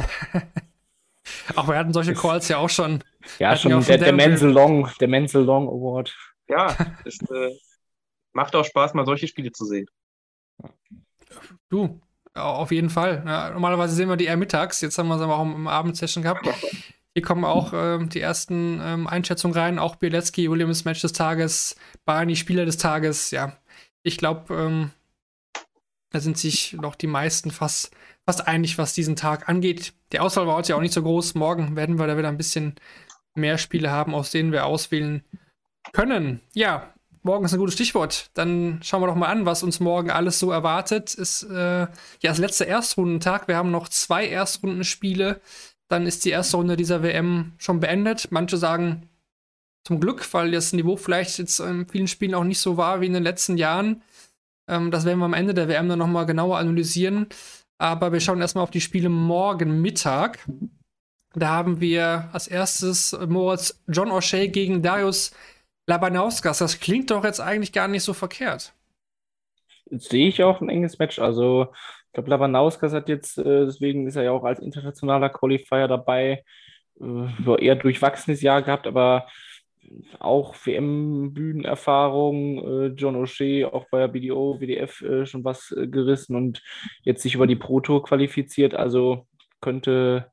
Auch 1.56 1.68
wir 1.68 1.76
hatten 1.76 1.92
solche 1.92 2.14
Calls 2.14 2.48
ja 2.48 2.58
auch 2.58 2.70
schon. 2.70 3.02
Ja, 3.38 3.56
schon, 3.56 3.70
der, 3.70 3.82
schon 3.82 3.86
der 3.86 3.98
Devil. 3.98 4.12
Menzel 4.14 4.50
Long, 4.50 4.90
der 5.00 5.08
Menzel 5.08 5.44
Long 5.44 5.68
Award. 5.68 6.16
Ja, 6.48 6.74
es 7.04 7.18
äh, 7.30 7.56
macht 8.32 8.54
auch 8.54 8.64
Spaß, 8.64 8.94
mal 8.94 9.06
solche 9.06 9.28
Spiele 9.28 9.52
zu 9.52 9.64
sehen. 9.64 9.86
Du, 11.68 12.00
auf 12.34 12.72
jeden 12.72 12.90
Fall. 12.90 13.22
Ja, 13.26 13.50
normalerweise 13.50 13.94
sehen 13.94 14.08
wir 14.08 14.16
die 14.16 14.26
eher 14.26 14.36
mittags. 14.36 14.80
Jetzt 14.80 14.98
haben 14.98 15.08
wir 15.08 15.18
sie 15.18 15.24
aber 15.24 15.38
auch 15.38 15.44
im, 15.44 15.54
im 15.54 15.68
Abendsession 15.68 16.22
gehabt. 16.22 16.48
Hier 17.14 17.22
kommen 17.22 17.44
auch 17.44 17.72
ähm, 17.74 18.08
die 18.08 18.20
ersten 18.20 18.80
ähm, 18.82 19.06
Einschätzungen 19.06 19.56
rein. 19.56 19.78
Auch 19.78 19.96
Bielecki, 19.96 20.50
Williams 20.50 20.84
Match 20.84 21.00
des 21.00 21.12
Tages, 21.12 21.76
Barney 22.04 22.36
Spieler 22.36 22.64
des 22.64 22.76
Tages. 22.76 23.30
Ja, 23.30 23.56
ich 24.02 24.18
glaube, 24.18 24.54
ähm, 24.54 24.90
da 26.10 26.20
sind 26.20 26.38
sich 26.38 26.74
noch 26.74 26.94
die 26.94 27.06
meisten 27.06 27.50
fast, 27.50 27.90
fast 28.24 28.46
einig, 28.46 28.78
was 28.78 28.94
diesen 28.94 29.16
Tag 29.16 29.48
angeht. 29.48 29.94
Die 30.12 30.20
Auswahl 30.20 30.46
war 30.46 30.54
heute 30.54 30.70
ja 30.70 30.76
auch 30.76 30.80
nicht 30.80 30.94
so 30.94 31.02
groß. 31.02 31.34
Morgen 31.34 31.76
werden 31.76 31.98
wir 31.98 32.06
da 32.06 32.16
wieder 32.16 32.28
ein 32.28 32.36
bisschen 32.36 32.76
mehr 33.38 33.58
Spiele 33.58 33.90
haben, 33.90 34.14
aus 34.14 34.30
denen 34.30 34.52
wir 34.52 34.66
auswählen 34.66 35.22
können. 35.92 36.40
Ja, 36.54 36.92
morgen 37.22 37.44
ist 37.44 37.52
ein 37.52 37.58
gutes 37.58 37.74
Stichwort. 37.74 38.30
Dann 38.34 38.80
schauen 38.82 39.02
wir 39.02 39.06
doch 39.06 39.14
mal 39.14 39.28
an, 39.28 39.46
was 39.46 39.62
uns 39.62 39.80
morgen 39.80 40.10
alles 40.10 40.38
so 40.38 40.50
erwartet. 40.50 41.14
Ist 41.14 41.44
äh, 41.44 41.80
ja 41.80 41.88
das 42.22 42.38
letzte 42.38 42.66
Erstrundentag. 42.66 43.48
Wir 43.48 43.56
haben 43.56 43.70
noch 43.70 43.88
zwei 43.88 44.26
Erstrundenspiele. 44.26 45.40
Dann 45.88 46.06
ist 46.06 46.24
die 46.24 46.30
erste 46.30 46.56
Runde 46.56 46.76
dieser 46.76 47.02
WM 47.02 47.52
schon 47.58 47.80
beendet. 47.80 48.28
Manche 48.30 48.58
sagen 48.58 49.08
zum 49.84 50.00
Glück, 50.00 50.32
weil 50.34 50.50
das 50.50 50.72
Niveau 50.72 50.96
vielleicht 50.96 51.38
jetzt 51.38 51.60
in 51.60 51.88
vielen 51.88 52.08
Spielen 52.08 52.34
auch 52.34 52.44
nicht 52.44 52.60
so 52.60 52.76
war 52.76 53.00
wie 53.00 53.06
in 53.06 53.14
den 53.14 53.22
letzten 53.22 53.56
Jahren. 53.56 54.02
Ähm, 54.68 54.90
das 54.90 55.04
werden 55.04 55.18
wir 55.18 55.24
am 55.24 55.34
Ende 55.34 55.54
der 55.54 55.68
WM 55.68 55.88
dann 55.88 55.98
nochmal 55.98 56.26
genauer 56.26 56.58
analysieren. 56.58 57.26
Aber 57.78 58.12
wir 58.12 58.20
schauen 58.20 58.40
erstmal 58.40 58.64
auf 58.64 58.70
die 58.70 58.80
Spiele 58.80 59.08
morgen 59.08 59.80
Mittag. 59.80 60.40
Da 61.34 61.48
haben 61.48 61.80
wir 61.80 62.28
als 62.32 62.48
erstes 62.48 63.16
Moritz 63.28 63.82
John 63.86 64.08
O'Shea 64.10 64.48
gegen 64.48 64.82
Darius 64.82 65.32
Labanauskas. 65.86 66.58
Das 66.58 66.80
klingt 66.80 67.10
doch 67.10 67.24
jetzt 67.24 67.40
eigentlich 67.40 67.72
gar 67.72 67.88
nicht 67.88 68.02
so 68.02 68.14
verkehrt. 68.14 68.74
Jetzt 69.90 70.10
sehe 70.10 70.28
ich 70.28 70.42
auch 70.42 70.60
ein 70.60 70.68
enges 70.68 70.98
Match. 70.98 71.18
Also, 71.18 71.68
ich 72.06 72.12
glaube, 72.12 72.30
Labanauskas 72.30 72.92
hat 72.92 73.08
jetzt, 73.08 73.38
äh, 73.38 73.64
deswegen 73.64 74.06
ist 74.06 74.16
er 74.16 74.24
ja 74.24 74.32
auch 74.32 74.44
als 74.44 74.60
internationaler 74.60 75.30
Qualifier 75.30 75.88
dabei, 75.88 76.44
äh, 77.00 77.64
eher 77.64 77.76
durchwachsenes 77.76 78.42
Jahr 78.42 78.62
gehabt, 78.62 78.86
aber 78.86 79.28
auch 80.18 80.54
WM-Bühnenerfahrung, 80.66 82.58
äh, 82.58 82.86
John 82.88 83.16
O'Shea, 83.16 83.64
auch 83.66 83.86
bei 83.90 84.00
der 84.00 84.08
BDO, 84.08 84.60
WDF 84.60 85.02
schon 85.24 85.44
was 85.44 85.74
gerissen 85.76 86.36
und 86.36 86.62
jetzt 87.02 87.22
sich 87.22 87.34
über 87.34 87.46
die 87.46 87.56
Pro 87.56 87.80
Tour 87.80 88.02
qualifiziert. 88.02 88.74
Also 88.74 89.26
könnte, 89.62 90.30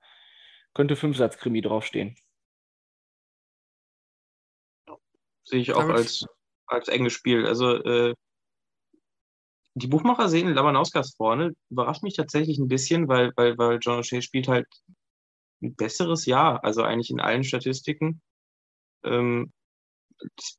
könnte 0.75 0.95
Fünfsatz-Krimi 0.95 1.61
draufstehen. 1.61 2.15
Sehe 5.43 5.61
ich 5.61 5.73
auch 5.73 5.89
als, 5.89 6.25
als 6.67 6.87
enges 6.89 7.13
Spiel. 7.13 7.47
Also 7.47 7.75
äh, 7.83 8.13
die 9.75 9.87
Buchmacher 9.87 10.29
sehen 10.29 10.53
Labanauskas 10.53 11.15
vorne. 11.15 11.55
Überrascht 11.69 12.03
mich 12.03 12.15
tatsächlich 12.15 12.59
ein 12.59 12.67
bisschen, 12.67 13.07
weil, 13.07 13.31
weil, 13.35 13.57
weil 13.57 13.79
John 13.81 13.99
O'Shea 13.99 14.21
spielt 14.21 14.47
halt 14.47 14.67
ein 15.61 15.75
besseres 15.75 16.25
Jahr, 16.25 16.63
also 16.63 16.83
eigentlich 16.83 17.09
in 17.09 17.19
allen 17.19 17.43
Statistiken. 17.43 18.21
Ähm, 19.03 19.51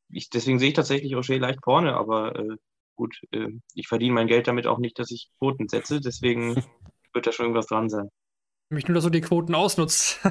ich, 0.08 0.30
deswegen 0.30 0.58
sehe 0.58 0.68
ich 0.68 0.74
tatsächlich 0.74 1.14
O'Shea 1.14 1.38
leicht 1.38 1.62
vorne, 1.62 1.94
aber 1.94 2.36
äh, 2.36 2.56
gut, 2.94 3.20
äh, 3.32 3.48
ich 3.74 3.88
verdiene 3.88 4.14
mein 4.14 4.28
Geld 4.28 4.46
damit 4.48 4.66
auch 4.66 4.78
nicht, 4.78 4.98
dass 4.98 5.10
ich 5.10 5.30
Quoten 5.38 5.68
setze, 5.68 6.00
deswegen 6.00 6.54
wird 7.12 7.26
da 7.26 7.32
schon 7.32 7.46
irgendwas 7.46 7.66
dran 7.66 7.88
sein. 7.88 8.10
Nämlich 8.70 8.88
nur, 8.88 8.94
dass 8.96 9.04
du 9.04 9.10
die 9.10 9.20
Quoten 9.20 9.54
ausnutzt. 9.54 10.20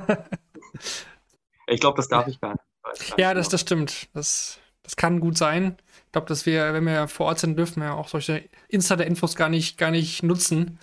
Ich 1.67 1.79
glaube, 1.79 1.97
das 1.97 2.07
darf 2.07 2.27
ich 2.27 2.39
gar 2.39 2.51
nicht. 2.51 3.17
Ja, 3.17 3.33
das, 3.33 3.47
genau. 3.47 3.51
das 3.51 3.61
stimmt. 3.61 4.09
Das, 4.13 4.59
das 4.83 4.95
kann 4.95 5.19
gut 5.19 5.37
sein. 5.37 5.77
Ich 6.05 6.11
glaube, 6.11 6.27
dass 6.27 6.45
wir, 6.45 6.73
wenn 6.73 6.85
wir 6.85 7.07
vor 7.07 7.27
Ort 7.27 7.39
sind, 7.39 7.57
dürfen 7.57 7.81
wir 7.81 7.95
auch 7.95 8.07
solche 8.07 8.43
Insider-Infos 8.69 9.35
gar 9.35 9.49
nicht, 9.49 9.77
gar 9.77 9.91
nicht 9.91 10.23
nutzen. 10.23 10.79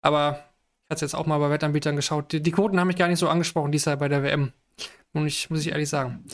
Aber 0.00 0.44
ich 0.84 0.90
hatte 0.90 1.04
jetzt 1.04 1.14
auch 1.14 1.26
mal 1.26 1.38
bei 1.38 1.50
Wettanbietern 1.50 1.96
geschaut. 1.96 2.32
Die, 2.32 2.42
die 2.42 2.50
Quoten 2.50 2.78
haben 2.78 2.88
mich 2.88 2.96
gar 2.96 3.08
nicht 3.08 3.18
so 3.18 3.28
angesprochen, 3.28 3.72
dies 3.72 3.84
Jahr 3.84 3.96
bei 3.96 4.08
der 4.08 4.22
WM. 4.22 4.52
Und 5.12 5.26
ich, 5.26 5.48
muss 5.50 5.60
ich 5.60 5.72
ehrlich 5.72 5.88
sagen. 5.88 6.24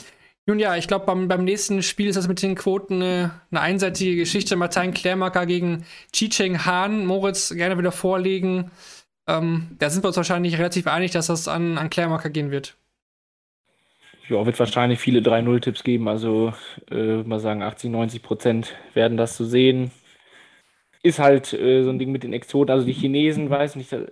Nun 0.46 0.58
ja, 0.58 0.76
ich 0.76 0.88
glaube, 0.88 1.06
beim, 1.06 1.28
beim 1.28 1.44
nächsten 1.44 1.82
Spiel 1.82 2.08
ist 2.08 2.16
das 2.16 2.28
mit 2.28 2.42
den 2.42 2.54
Quoten 2.54 3.02
eine, 3.02 3.40
eine 3.50 3.60
einseitige 3.60 4.16
Geschichte. 4.16 4.56
Martin 4.56 4.92
Klärmacker 4.92 5.46
gegen 5.46 5.86
Chicheng 6.12 6.66
Han. 6.66 7.06
Moritz 7.06 7.50
gerne 7.50 7.78
wieder 7.78 7.92
vorlegen. 7.92 8.70
Ähm, 9.26 9.76
da 9.78 9.90
sind 9.90 10.04
wir 10.04 10.08
uns 10.08 10.16
wahrscheinlich 10.16 10.58
relativ 10.58 10.86
einig, 10.86 11.10
dass 11.12 11.26
das 11.28 11.48
an, 11.48 11.78
an 11.78 11.90
Klärmacker 11.90 12.30
gehen 12.30 12.50
wird. 12.50 12.76
Ja, 14.28 14.44
wird 14.46 14.58
wahrscheinlich 14.58 14.98
viele 15.00 15.20
3-0-Tipps 15.20 15.82
geben. 15.84 16.08
Also, 16.08 16.52
äh, 16.90 17.22
mal 17.22 17.40
sagen, 17.40 17.62
80, 17.62 17.90
90 17.90 18.22
Prozent 18.22 18.74
werden 18.94 19.16
das 19.18 19.36
so 19.36 19.44
sehen. 19.44 19.90
Ist 21.02 21.18
halt 21.18 21.52
äh, 21.52 21.82
so 21.82 21.90
ein 21.90 21.98
Ding 21.98 22.12
mit 22.12 22.22
den 22.22 22.32
Exoten. 22.32 22.72
Also, 22.72 22.86
die 22.86 22.92
Chinesen, 22.94 23.50
weiß 23.50 23.76
nicht, 23.76 23.92
da 23.92 24.06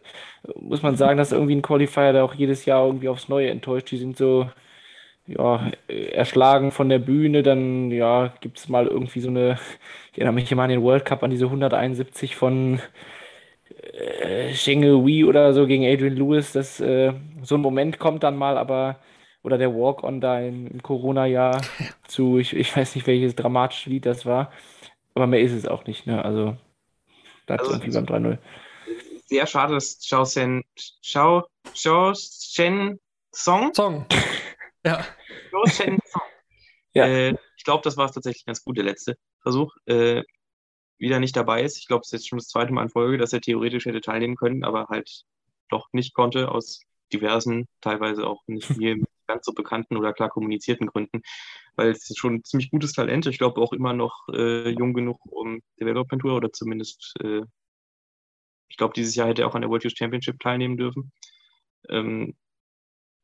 muss 0.57 0.83
man 0.83 0.97
sagen, 0.97 1.17
das 1.17 1.29
ist 1.29 1.33
irgendwie 1.33 1.57
ein 1.57 1.63
Qualifier, 1.63 2.13
der 2.13 2.25
auch 2.25 2.35
jedes 2.35 2.67
Jahr 2.67 2.87
irgendwie 2.87 3.09
aufs 3.09 3.29
Neue 3.31 3.49
enttäuscht. 3.51 3.91
Die 3.91 3.97
sind 3.97 4.17
so, 4.19 4.51
ja, 5.27 5.71
äh, 5.89 6.07
erschlagen 6.13 6.73
von 6.73 6.89
der 6.91 6.99
Bühne. 7.01 7.43
Dann, 7.43 7.91
ja, 7.91 8.35
gibt 8.41 8.59
es 8.59 8.69
mal 8.69 8.87
irgendwie 8.89 9.21
so 9.21 9.29
eine, 9.31 9.59
ich 10.13 10.19
erinnere 10.19 10.35
mich 10.35 10.53
immer 10.53 10.65
an 10.65 10.71
den 10.71 10.83
World 10.83 11.05
Cup, 11.07 11.23
an 11.23 11.31
diese 11.31 11.47
171 11.47 12.37
von 12.37 12.81
Shenge 14.55 15.05
Wei 15.05 15.25
oder 15.27 15.53
so 15.55 15.67
gegen 15.67 15.85
Adrian 15.85 16.17
Lewis. 16.17 16.53
Das, 16.53 16.81
äh, 16.81 17.13
so 17.43 17.57
ein 17.57 17.61
Moment 17.61 17.99
kommt 17.99 18.23
dann 18.23 18.37
mal, 18.37 18.57
aber 18.59 19.01
oder 19.43 19.59
der 19.59 19.75
Walk-On 19.75 20.21
da 20.21 20.41
im, 20.41 20.69
im 20.69 20.83
Corona-Jahr 20.83 21.61
zu, 22.09 22.39
ich, 22.39 22.55
ich 22.55 22.77
weiß 22.77 22.95
nicht, 22.95 23.07
welches 23.07 23.35
dramatische 23.35 23.91
Lied 23.91 24.07
das 24.07 24.25
war, 24.25 24.53
aber 25.15 25.27
mehr 25.27 25.41
ist 25.41 25.53
es 25.53 25.67
auch 25.67 25.85
nicht, 25.87 26.07
ne? 26.07 26.25
Also 26.25 26.57
bleibt 27.47 27.63
Also- 27.63 27.73
irgendwie 27.73 27.93
beim 27.93 28.07
3-0. 28.07 28.39
Sehr 29.27 29.47
schade, 29.47 29.75
dass 29.75 29.99
Chao 29.99 30.25
Sen, 30.25 30.63
Chao, 31.01 31.47
Chao 31.73 32.13
Shen 32.15 33.01
Song, 33.35 33.73
Song. 33.75 34.05
ja. 34.85 35.05
Chao 35.51 35.67
Shen 35.67 35.99
Song. 36.05 36.23
Ja. 36.93 37.07
Äh, 37.07 37.35
ich 37.57 37.65
glaube, 37.65 37.83
das 37.83 37.97
war 37.97 38.05
es 38.05 38.13
tatsächlich 38.13 38.45
ganz 38.45 38.63
gut, 38.63 38.77
der 38.77 38.85
letzte 38.85 39.17
Versuch. 39.41 39.75
Äh, 39.87 40.23
wieder 40.99 41.21
nicht 41.21 41.37
dabei 41.37 41.63
ist. 41.63 41.79
Ich 41.79 41.87
glaube, 41.87 42.03
es 42.03 42.09
ist 42.09 42.13
jetzt 42.13 42.29
schon 42.29 42.39
das 42.39 42.49
zweite 42.49 42.73
Mal 42.73 42.85
in 42.85 42.89
Folge, 42.91 43.19
dass 43.19 43.33
er 43.33 43.41
theoretisch 43.41 43.87
hätte 43.87 44.01
teilnehmen 44.01 44.37
können, 44.37 44.65
aber 44.65 44.89
halt 44.89 45.25
doch 45.69 45.89
nicht 45.93 46.15
konnte, 46.15 46.51
aus 46.51 46.83
diversen, 47.13 47.67
teilweise 47.81 48.27
auch 48.27 48.43
nicht 48.47 48.71
mir 48.77 48.97
ganz 49.27 49.47
so 49.47 49.53
bekannten 49.53 49.97
oder 49.97 50.13
klar 50.13 50.29
kommunizierten 50.29 50.87
Gründen, 50.87 51.23
weil 51.77 51.91
es 51.91 52.09
ist 52.11 52.19
schon 52.19 52.37
ein 52.37 52.45
ziemlich 52.45 52.71
gutes 52.71 52.93
Talent. 52.93 53.27
Ich 53.27 53.39
glaube 53.39 53.61
auch 53.61 53.73
immer 53.73 53.93
noch 53.93 54.29
äh, 54.33 54.71
jung 54.71 54.95
genug, 54.95 55.19
um 55.27 55.63
Development 55.81 56.23
Tour 56.23 56.37
oder 56.37 56.53
zumindest, 56.53 57.15
äh, 57.21 57.43
ich 58.69 58.77
glaube, 58.77 58.95
dieses 58.95 59.15
Jahr 59.15 59.29
hätte 59.29 59.43
er 59.43 59.49
auch 59.49 59.55
an 59.55 59.63
der 59.63 59.71
World 59.71 59.85
Youth 59.85 59.97
Championship 59.97 60.41
teilnehmen 60.41 60.77
dürfen. 60.77 61.13
Ähm, 61.89 62.35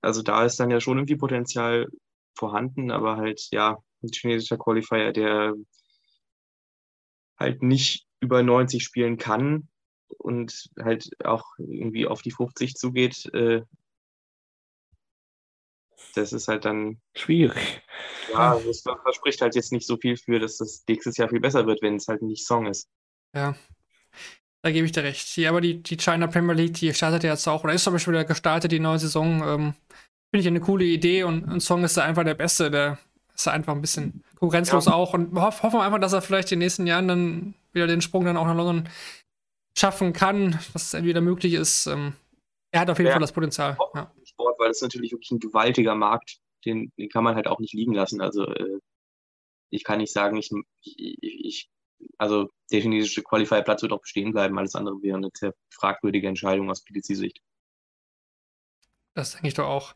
also 0.00 0.22
da 0.22 0.44
ist 0.44 0.60
dann 0.60 0.70
ja 0.70 0.80
schon 0.80 0.98
irgendwie 0.98 1.16
Potenzial 1.16 1.88
vorhanden, 2.34 2.90
aber 2.90 3.16
halt, 3.16 3.48
ja, 3.50 3.78
ein 4.02 4.10
chinesischer 4.12 4.58
Qualifier, 4.58 5.12
der 5.12 5.54
halt 7.38 7.62
nicht 7.62 8.06
über 8.20 8.42
90 8.42 8.82
spielen 8.82 9.16
kann 9.16 9.68
und 10.08 10.70
halt 10.78 11.10
auch 11.24 11.44
irgendwie 11.58 12.06
auf 12.06 12.22
die 12.22 12.32
50 12.32 12.74
zugeht, 12.74 13.26
äh, 13.34 13.62
das 16.14 16.32
ist 16.32 16.48
halt 16.48 16.64
dann, 16.64 17.00
Schwierig. 17.14 17.82
ja, 18.32 18.58
das 18.58 18.82
verspricht 18.82 19.40
halt 19.40 19.54
jetzt 19.54 19.72
nicht 19.72 19.86
so 19.86 19.96
viel 19.96 20.16
für, 20.16 20.38
dass 20.38 20.58
das 20.58 20.84
nächstes 20.88 21.16
Jahr 21.16 21.28
viel 21.28 21.40
besser 21.40 21.66
wird, 21.66 21.82
wenn 21.82 21.96
es 21.96 22.08
halt 22.08 22.22
nicht 22.22 22.46
Song 22.46 22.66
ist. 22.66 22.88
Ja. 23.34 23.56
Da 24.62 24.70
gebe 24.72 24.86
ich 24.86 24.92
dir 24.92 25.04
recht. 25.04 25.36
Ja, 25.36 25.50
aber 25.50 25.60
die, 25.60 25.82
die 25.82 25.96
China 25.96 26.26
Premier 26.26 26.54
League, 26.54 26.74
die 26.74 26.92
startet 26.92 27.24
ja 27.24 27.30
jetzt 27.30 27.46
auch, 27.46 27.64
oder 27.64 27.72
ist 27.72 27.84
zum 27.84 27.92
Beispiel 27.92 28.14
wieder 28.14 28.24
gestartet, 28.24 28.72
die 28.72 28.80
neue 28.80 28.98
Saison. 28.98 29.42
Ähm, 29.42 29.74
Finde 30.30 30.40
ich 30.40 30.46
eine 30.46 30.60
coole 30.60 30.84
Idee 30.84 31.22
und 31.22 31.48
ein 31.48 31.60
Song 31.60 31.84
ist 31.84 31.96
da 31.96 32.02
einfach 32.02 32.24
der 32.24 32.34
beste. 32.34 32.70
Der 32.70 32.98
ist 33.34 33.46
da 33.46 33.52
einfach 33.52 33.74
ein 33.74 33.80
bisschen 33.80 34.24
konkurrenzlos 34.38 34.86
Ja. 34.86 34.92
auch. 34.94 35.14
Und 35.14 35.34
hoff, 35.40 35.62
hoffen 35.62 35.80
einfach, 35.80 36.00
dass 36.00 36.12
er 36.12 36.22
vielleicht 36.22 36.50
in 36.52 36.58
den 36.58 36.66
nächsten 36.66 36.86
Jahren 36.86 37.08
dann 37.08 37.54
wieder 37.72 37.86
den 37.86 38.00
Sprung 38.00 38.24
dann 38.24 38.36
auch 38.36 38.46
nach 38.46 38.56
London 38.56 38.88
schaffen 39.76 40.12
kann, 40.12 40.52
dass 40.72 40.84
es 40.84 40.94
entweder 40.94 41.20
möglich 41.20 41.54
ist. 41.54 41.86
Ähm, 41.86 42.14
er 42.70 42.80
hat 42.80 42.90
auf 42.90 42.98
jeden 42.98 43.08
Ja. 43.08 43.12
Fall 43.14 43.20
das 43.20 43.32
Potenzial. 43.32 43.76
Ja. 43.94 44.12
Sport, 44.24 44.58
weil 44.58 44.70
es 44.70 44.82
natürlich 44.82 45.12
wirklich 45.12 45.30
ein 45.30 45.40
gewaltiger 45.40 45.94
Markt, 45.94 46.38
den, 46.64 46.92
den 46.98 47.08
kann 47.08 47.24
man 47.24 47.34
halt 47.34 47.46
auch 47.46 47.60
nicht 47.60 47.74
liegen 47.74 47.94
lassen. 47.94 48.20
Also 48.20 48.44
äh, 48.46 48.78
ich 49.70 49.84
kann 49.84 49.98
nicht 49.98 50.12
sagen, 50.12 50.36
ich, 50.36 50.50
ich, 50.82 51.16
ich 51.20 51.70
also 52.16 52.48
der 52.70 52.80
chinesische 52.80 53.22
Qualifier-Platz 53.22 53.82
wird 53.82 53.92
auch 53.92 54.00
bestehen 54.00 54.32
bleiben, 54.32 54.56
alles 54.58 54.74
andere 54.76 55.02
wäre 55.02 55.16
eine 55.16 55.30
sehr 55.34 55.54
fragwürdige 55.70 56.28
Entscheidung 56.28 56.70
aus 56.70 56.84
PDC-Sicht. 56.84 57.40
Das 59.14 59.32
denke 59.32 59.48
ich 59.48 59.54
doch 59.54 59.66
auch. 59.66 59.94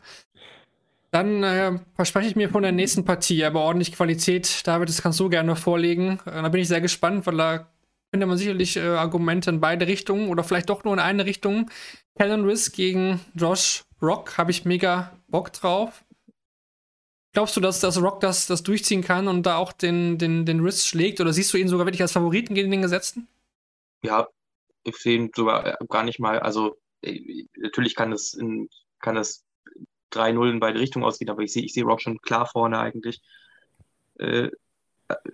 Dann 1.12 1.42
äh, 1.42 1.78
verspreche 1.94 2.28
ich 2.28 2.36
mir 2.36 2.48
von 2.48 2.62
der 2.62 2.72
nächsten 2.72 3.04
Partie 3.04 3.44
aber 3.44 3.60
ordentlich 3.60 3.92
Qualität. 3.92 4.66
David, 4.66 4.88
das 4.88 5.02
kannst 5.02 5.20
du 5.20 5.28
gerne 5.28 5.56
vorlegen. 5.56 6.18
Äh, 6.24 6.42
da 6.42 6.48
bin 6.48 6.62
ich 6.62 6.68
sehr 6.68 6.80
gespannt, 6.80 7.26
weil 7.26 7.36
da 7.36 7.70
findet 8.10 8.28
man 8.28 8.38
sicherlich 8.38 8.78
äh, 8.78 8.80
Argumente 8.80 9.50
in 9.50 9.60
beide 9.60 9.86
Richtungen 9.86 10.30
oder 10.30 10.42
vielleicht 10.42 10.70
doch 10.70 10.84
nur 10.84 10.94
in 10.94 11.00
eine 11.00 11.26
Richtung. 11.26 11.70
Kellen 12.16 12.44
Riss 12.44 12.72
gegen 12.72 13.20
Josh 13.34 13.84
Rock 14.00 14.38
habe 14.38 14.50
ich 14.52 14.64
mega 14.64 15.12
Bock 15.28 15.52
drauf. 15.52 16.02
Glaubst 17.34 17.56
du, 17.56 17.60
dass, 17.60 17.80
dass 17.80 18.00
Rock 18.00 18.20
das, 18.20 18.46
das 18.46 18.62
durchziehen 18.62 19.02
kann 19.02 19.28
und 19.28 19.44
da 19.44 19.56
auch 19.56 19.72
den, 19.72 20.16
den, 20.16 20.46
den 20.46 20.60
Riss 20.60 20.86
schlägt? 20.86 21.20
Oder 21.20 21.34
siehst 21.34 21.52
du 21.52 21.58
ihn 21.58 21.68
sogar 21.68 21.86
wirklich 21.86 22.02
als 22.02 22.12
Favoriten 22.12 22.54
gegen 22.54 22.70
den 22.70 22.82
Gesetzten? 22.82 23.28
Ja, 24.02 24.28
ich 24.82 24.96
sehe 24.96 25.16
ihn 25.16 25.30
sogar 25.34 25.66
äh, 25.66 25.86
gar 25.88 26.04
nicht 26.04 26.20
mal. 26.20 26.38
Also, 26.40 26.78
äh, 27.02 27.44
natürlich 27.56 27.94
kann 27.94 28.12
es 28.12 28.32
in, 28.32 28.70
kann 28.98 29.18
es 29.18 29.44
3-0 30.12 30.50
in 30.50 30.60
beide 30.60 30.78
Richtungen 30.80 31.04
ausgehen, 31.04 31.30
aber 31.30 31.42
ich 31.42 31.52
sehe 31.52 31.64
ich 31.64 31.72
sehe 31.74 31.84
Rock 31.84 32.02
schon 32.02 32.18
klar 32.18 32.46
vorne 32.46 32.78
eigentlich. 32.78 33.20
Äh, 34.18 34.50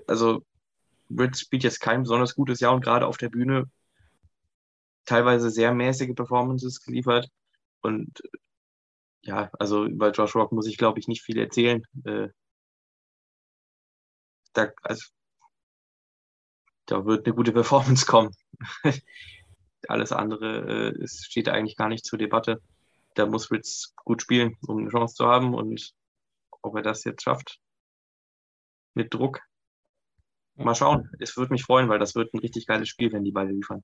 also, 0.07 0.45
Ritz 1.11 1.41
spielt 1.41 1.65
jetzt 1.65 1.81
kein 1.81 2.03
besonders 2.03 2.35
gutes 2.35 2.61
Jahr 2.61 2.75
und 2.75 2.85
gerade 2.85 3.07
auf 3.07 3.19
der 3.19 3.29
Bühne 3.31 3.71
teilweise 5.05 5.51
sehr 5.51 5.73
mäßige 5.75 6.15
Performances 6.15 6.83
geliefert. 6.83 7.29
Und 7.81 8.23
ja, 9.23 9.51
also 9.59 9.87
über 9.87 10.11
Josh 10.13 10.35
Rock 10.35 10.53
muss 10.53 10.67
ich, 10.67 10.79
glaube 10.79 10.99
ich, 10.99 11.09
nicht 11.09 11.23
viel 11.23 11.39
erzählen. 11.39 11.83
Äh, 12.05 12.29
da, 14.53 14.73
also, 14.83 15.05
da 16.87 17.05
wird 17.05 17.27
eine 17.27 17.35
gute 17.35 17.53
Performance 17.53 18.07
kommen. 18.07 18.31
Alles 19.89 20.13
andere 20.13 20.95
äh, 20.95 21.09
steht 21.09 21.49
eigentlich 21.49 21.77
gar 21.77 21.89
nicht 21.89 22.05
zur 22.05 22.19
Debatte. 22.19 22.61
Da 23.19 23.27
muss 23.27 23.51
Ritz 23.51 23.95
gut 23.97 24.23
spielen, 24.23 24.57
um 24.67 24.79
eine 24.79 24.91
Chance 24.91 25.17
zu 25.17 25.27
haben. 25.27 25.55
Und 25.55 25.93
ob 26.63 26.77
er 26.77 26.83
das 26.83 27.05
jetzt 27.05 27.23
schafft, 27.23 27.59
mit 28.95 29.13
Druck, 29.13 29.41
mal 30.55 30.75
schauen. 30.75 31.11
Es 31.19 31.37
würde 31.37 31.53
mich 31.53 31.65
freuen, 31.65 31.89
weil 31.89 31.99
das 31.99 32.15
wird 32.15 32.33
ein 32.33 32.39
richtig 32.39 32.67
geiles 32.67 32.89
Spiel, 32.89 33.13
wenn 33.13 33.25
die 33.25 33.33
beide 33.33 33.51
liefern. 33.51 33.83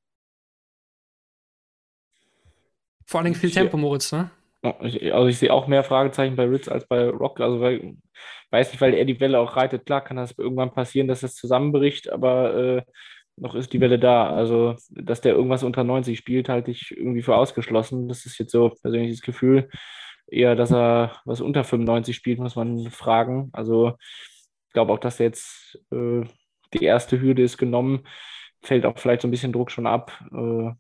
Vor 3.07 3.21
allen 3.21 3.27
Dingen 3.27 3.37
viel 3.37 3.51
Tempo, 3.51 3.77
Moritz, 3.77 4.13
ne? 4.13 4.31
Also 4.63 5.27
ich 5.27 5.39
sehe 5.39 5.53
auch 5.53 5.67
mehr 5.67 5.85
Fragezeichen 5.85 6.37
bei 6.37 6.47
Ritz 6.47 6.69
als 6.69 6.87
bei 6.87 7.09
Rock. 7.09 7.41
Also 7.41 7.61
weil, 7.61 7.97
weiß 8.51 8.71
nicht, 8.71 8.81
weil 8.81 8.95
er 8.95 9.05
die 9.05 9.21
Welle 9.21 9.39
auch 9.39 9.57
reitet. 9.57 9.85
Klar 9.85 10.03
kann 10.03 10.17
das 10.17 10.33
irgendwann 10.39 10.73
passieren, 10.73 11.07
dass 11.07 11.21
das 11.21 11.35
zusammenbricht, 11.35 12.09
aber 12.11 12.55
äh, 12.55 12.83
noch 13.37 13.55
ist 13.55 13.73
die 13.73 13.81
Welle 13.81 13.99
da. 13.99 14.31
Also, 14.35 14.77
dass 14.91 15.21
der 15.21 15.35
irgendwas 15.35 15.63
unter 15.63 15.85
90 15.85 16.19
spielt, 16.19 16.49
halte 16.49 16.71
ich 16.71 16.97
irgendwie 16.97 17.23
für 17.23 17.37
ausgeschlossen. 17.37 18.09
Das 18.09 18.27
ist 18.27 18.39
jetzt 18.39 18.53
so 18.53 18.71
persönliches 18.71 19.23
Gefühl. 19.23 19.69
Eher, 20.27 20.57
dass 20.57 20.73
er 20.73 21.21
was 21.25 21.41
unter 21.41 21.65
95 21.65 22.17
spielt, 22.17 22.39
muss 22.39 22.57
man 22.57 22.91
fragen. 22.91 23.51
Also, 23.53 23.97
ich 24.69 24.73
glaube 24.73 24.93
auch, 24.93 24.99
dass 24.99 25.19
jetzt 25.19 25.79
äh, 25.91 26.23
die 26.73 26.85
erste 26.85 27.21
Hürde 27.21 27.43
ist 27.43 27.59
genommen. 27.59 28.07
Fällt 28.63 28.87
auch 28.87 28.99
vielleicht 28.99 29.23
so 29.23 29.29
ein 29.29 29.31
bisschen 29.31 29.53
Druck 29.53 29.71
schon 29.71 29.87
ab. 29.87 30.13
Äh, 30.33 30.73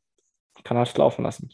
kann 0.64 0.76
es 0.78 0.96
laufen 0.96 1.22
lassen. 1.22 1.50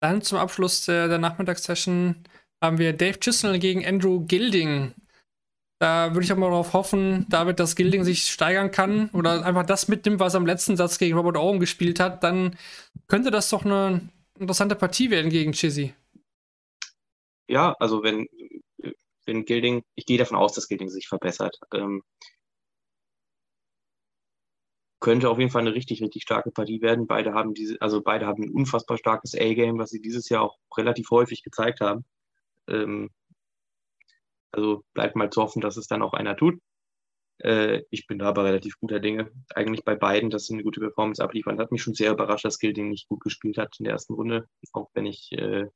Dann 0.00 0.20
zum 0.20 0.38
Abschluss 0.38 0.84
der, 0.84 1.06
der 1.06 1.18
Nachmittagssession 1.18 2.24
haben 2.60 2.78
wir 2.78 2.92
Dave 2.92 3.20
Chisnell 3.20 3.58
gegen 3.58 3.86
Andrew 3.86 4.24
Gilding. 4.24 4.94
Da 5.82 6.14
würde 6.14 6.24
ich 6.24 6.32
auch 6.32 6.36
mal 6.36 6.48
darauf 6.48 6.74
hoffen, 6.74 7.26
David, 7.28 7.58
dass 7.58 7.74
Gilding 7.74 8.04
sich 8.04 8.30
steigern 8.30 8.70
kann 8.70 9.10
oder 9.12 9.44
einfach 9.44 9.66
das 9.66 9.88
mitnimmt, 9.88 10.20
was 10.20 10.34
er 10.34 10.36
am 10.36 10.46
letzten 10.46 10.76
Satz 10.76 10.96
gegen 10.96 11.16
Robert 11.16 11.36
Owen 11.36 11.58
gespielt 11.58 11.98
hat. 11.98 12.22
Dann 12.22 12.56
könnte 13.08 13.32
das 13.32 13.50
doch 13.50 13.64
eine 13.64 14.08
interessante 14.38 14.76
Partie 14.76 15.10
werden 15.10 15.28
gegen 15.28 15.50
Chizzy. 15.50 15.92
Ja, 17.48 17.74
also 17.80 18.04
wenn, 18.04 18.28
wenn 19.26 19.44
Gilding, 19.44 19.82
ich 19.96 20.06
gehe 20.06 20.18
davon 20.18 20.36
aus, 20.36 20.52
dass 20.52 20.68
Gilding 20.68 20.88
sich 20.88 21.08
verbessert. 21.08 21.58
Ähm, 21.74 22.04
könnte 25.00 25.30
auf 25.30 25.40
jeden 25.40 25.50
Fall 25.50 25.62
eine 25.62 25.74
richtig, 25.74 26.00
richtig 26.00 26.22
starke 26.22 26.52
Partie 26.52 26.80
werden. 26.80 27.08
Beide 27.08 27.34
haben 27.34 27.54
diese, 27.54 27.82
also 27.82 28.02
beide 28.02 28.26
haben 28.26 28.44
ein 28.44 28.50
unfassbar 28.50 28.98
starkes 28.98 29.34
A-Game, 29.34 29.78
was 29.80 29.90
sie 29.90 30.00
dieses 30.00 30.28
Jahr 30.28 30.42
auch 30.42 30.58
relativ 30.76 31.10
häufig 31.10 31.42
gezeigt 31.42 31.80
haben. 31.80 32.04
Ähm, 32.68 33.10
also 34.52 34.84
bleibt 34.94 35.16
mal 35.16 35.30
zu 35.30 35.42
hoffen, 35.42 35.60
dass 35.60 35.76
es 35.76 35.86
dann 35.86 36.02
auch 36.02 36.12
einer 36.14 36.36
tut. 36.36 36.60
Äh, 37.38 37.82
ich 37.90 38.06
bin 38.06 38.18
da 38.18 38.26
aber 38.28 38.44
relativ 38.44 38.78
guter 38.78 39.00
Dinge. 39.00 39.30
Eigentlich 39.54 39.84
bei 39.84 39.96
beiden, 39.96 40.30
dass 40.30 40.46
sie 40.46 40.54
eine 40.54 40.62
gute 40.62 40.80
Performance 40.80 41.22
abliefern. 41.22 41.58
Hat 41.58 41.72
mich 41.72 41.82
schon 41.82 41.94
sehr 41.94 42.12
überrascht, 42.12 42.44
dass 42.44 42.58
Gilding 42.58 42.88
nicht 42.88 43.08
gut 43.08 43.20
gespielt 43.20 43.58
hat 43.58 43.76
in 43.78 43.84
der 43.84 43.94
ersten 43.94 44.14
Runde. 44.14 44.48
Auch 44.72 44.90
wenn 44.94 45.06
ich 45.06 45.32
äh, 45.32 45.66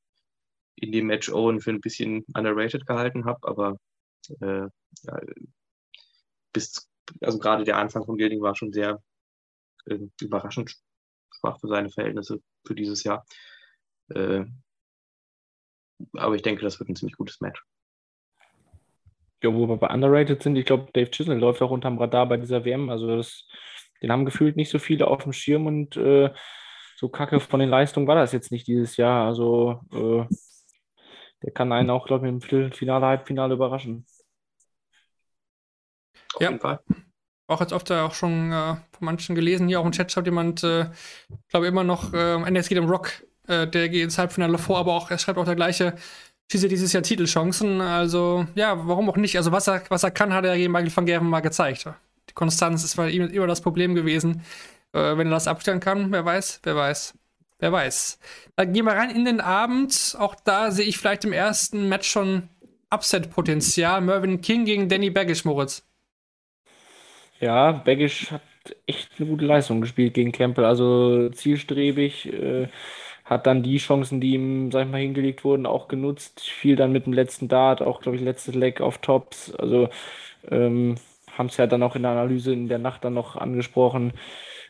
in 0.76 0.92
dem 0.92 1.06
Match 1.06 1.30
Owen 1.30 1.60
für 1.60 1.70
ein 1.70 1.80
bisschen 1.80 2.24
underrated 2.34 2.86
gehalten 2.86 3.24
habe, 3.24 3.48
aber 3.48 3.78
äh, 4.40 4.68
ja, 5.02 5.20
bis, 6.52 6.88
also 7.20 7.38
gerade 7.38 7.64
der 7.64 7.78
Anfang 7.78 8.04
von 8.04 8.16
Gilding 8.16 8.42
war 8.42 8.54
schon 8.56 8.72
sehr 8.72 9.02
äh, 9.86 9.98
überraschend 10.20 10.76
schwach 11.30 11.60
für 11.60 11.68
seine 11.68 11.90
Verhältnisse 11.90 12.40
für 12.66 12.74
dieses 12.74 13.04
Jahr. 13.04 13.24
Äh, 14.08 14.44
aber 16.12 16.34
ich 16.34 16.42
denke, 16.42 16.62
das 16.62 16.78
wird 16.78 16.90
ein 16.90 16.96
ziemlich 16.96 17.16
gutes 17.16 17.40
Match. 17.40 17.62
Ja, 19.42 19.52
wo 19.52 19.68
wir 19.68 19.76
bei 19.76 19.88
underrated 19.88 20.42
sind, 20.42 20.56
ich 20.56 20.64
glaube, 20.64 20.90
Dave 20.92 21.10
Chisnell 21.10 21.38
läuft 21.38 21.62
auch 21.62 21.70
unterm 21.70 21.98
Radar 21.98 22.26
bei 22.26 22.36
dieser 22.36 22.64
WM. 22.64 22.88
Also 22.88 23.16
das, 23.16 23.46
den 24.02 24.10
haben 24.10 24.24
gefühlt 24.24 24.56
nicht 24.56 24.70
so 24.70 24.78
viele 24.78 25.06
auf 25.06 25.22
dem 25.24 25.32
Schirm 25.32 25.66
und 25.66 25.96
äh, 25.96 26.30
so 26.96 27.08
kacke 27.08 27.40
von 27.40 27.60
den 27.60 27.68
Leistungen 27.68 28.06
war 28.06 28.14
das 28.14 28.32
jetzt 28.32 28.50
nicht 28.50 28.66
dieses 28.66 28.96
Jahr. 28.96 29.26
Also 29.26 29.80
äh, 29.92 30.24
der 31.42 31.52
kann 31.52 31.72
einen 31.72 31.90
auch, 31.90 32.06
glaube 32.06 32.26
ich, 32.26 32.32
im 32.32 32.40
Viertelfinale, 32.40 33.06
Halbfinale 33.06 33.54
überraschen. 33.54 34.06
Auf 36.34 36.40
ja. 36.40 36.48
jeden 36.48 36.60
Fall 36.60 36.80
auch 37.46 37.60
jetzt 37.60 37.72
oft 37.72 37.90
auch 37.92 38.14
schon 38.14 38.52
äh, 38.52 38.74
von 38.74 38.82
manchen 39.00 39.34
gelesen, 39.34 39.68
hier 39.68 39.80
auch 39.80 39.86
im 39.86 39.92
Chat 39.92 40.10
schreibt 40.10 40.26
jemand, 40.26 40.64
äh, 40.64 40.86
glaube 41.48 41.66
immer 41.66 41.84
noch, 41.84 42.12
äh, 42.12 42.32
am 42.32 42.44
Ende 42.44 42.60
es 42.60 42.68
geht 42.68 42.78
um 42.78 42.88
Rock, 42.90 43.10
äh, 43.46 43.66
der 43.66 43.88
geht 43.88 44.02
ins 44.02 44.18
Halbfinale 44.18 44.58
vor, 44.58 44.78
aber 44.78 44.94
auch, 44.94 45.10
er 45.10 45.18
schreibt 45.18 45.38
auch 45.38 45.44
der 45.44 45.54
gleiche, 45.54 45.94
schießt 46.50 46.70
dieses 46.70 46.92
Jahr 46.92 47.02
Titelchancen, 47.02 47.80
also 47.80 48.46
ja, 48.54 48.86
warum 48.86 49.10
auch 49.10 49.16
nicht, 49.16 49.36
also 49.36 49.52
was 49.52 49.68
er, 49.68 49.82
was 49.88 50.04
er 50.04 50.10
kann, 50.10 50.32
hat 50.32 50.44
er 50.44 50.56
gegen 50.56 50.72
Michael 50.72 50.96
van 50.96 51.06
Gerven 51.06 51.28
mal 51.28 51.40
gezeigt. 51.40 51.88
Die 52.28 52.34
Konstanz 52.34 52.84
ist 52.84 52.96
bei 52.96 53.10
ihm 53.10 53.28
immer 53.28 53.46
das 53.46 53.60
Problem 53.60 53.94
gewesen, 53.94 54.42
äh, 54.92 55.16
wenn 55.16 55.28
er 55.28 55.30
das 55.30 55.48
abstellen 55.48 55.80
kann, 55.80 56.12
wer 56.12 56.24
weiß, 56.24 56.60
wer 56.62 56.76
weiß. 56.76 57.14
Wer 57.58 57.72
weiß. 57.72 58.18
Dann 58.56 58.72
gehen 58.74 58.84
wir 58.84 58.92
rein 58.92 59.08
in 59.08 59.24
den 59.24 59.40
Abend. 59.40 60.14
Auch 60.18 60.34
da 60.34 60.70
sehe 60.70 60.84
ich 60.84 60.98
vielleicht 60.98 61.24
im 61.24 61.32
ersten 61.32 61.88
Match 61.88 62.06
schon 62.06 62.50
Upset-Potenzial. 62.90 64.02
Mervyn 64.02 64.42
King 64.42 64.66
gegen 64.66 64.90
Danny 64.90 65.08
Baggish, 65.08 65.46
Moritz. 65.46 65.82
Ja, 67.40 67.72
Baggish 67.72 68.30
hat 68.30 68.42
echt 68.86 69.10
eine 69.18 69.28
gute 69.28 69.46
Leistung 69.46 69.80
gespielt 69.80 70.14
gegen 70.14 70.32
Campbell. 70.32 70.66
Also 70.66 71.30
zielstrebig, 71.30 72.32
äh, 72.32 72.68
hat 73.26 73.46
dann 73.46 73.62
die 73.64 73.78
Chancen, 73.78 74.20
die 74.22 74.34
ihm, 74.34 74.72
sag 74.72 74.86
ich 74.86 74.92
mal, 74.92 75.00
hingelegt 75.00 75.44
wurden, 75.44 75.66
auch 75.66 75.88
genutzt. 75.88 76.40
Viel 76.42 76.76
dann 76.76 76.92
mit 76.92 77.06
dem 77.06 77.12
letzten 77.14 77.48
Dart, 77.48 77.82
auch, 77.82 78.00
glaube 78.00 78.16
ich, 78.16 78.22
letztes 78.24 78.54
Leg 78.54 78.80
auf 78.80 78.98
Tops. 78.98 79.54
Also 79.56 79.90
ähm, 80.50 80.96
haben 81.36 81.46
es 81.48 81.56
ja 81.58 81.66
dann 81.66 81.82
auch 81.82 81.96
in 81.96 82.02
der 82.02 82.12
Analyse 82.12 82.52
in 82.52 82.68
der 82.68 82.78
Nacht 82.78 83.04
dann 83.04 83.14
noch 83.14 83.36
angesprochen, 83.36 84.12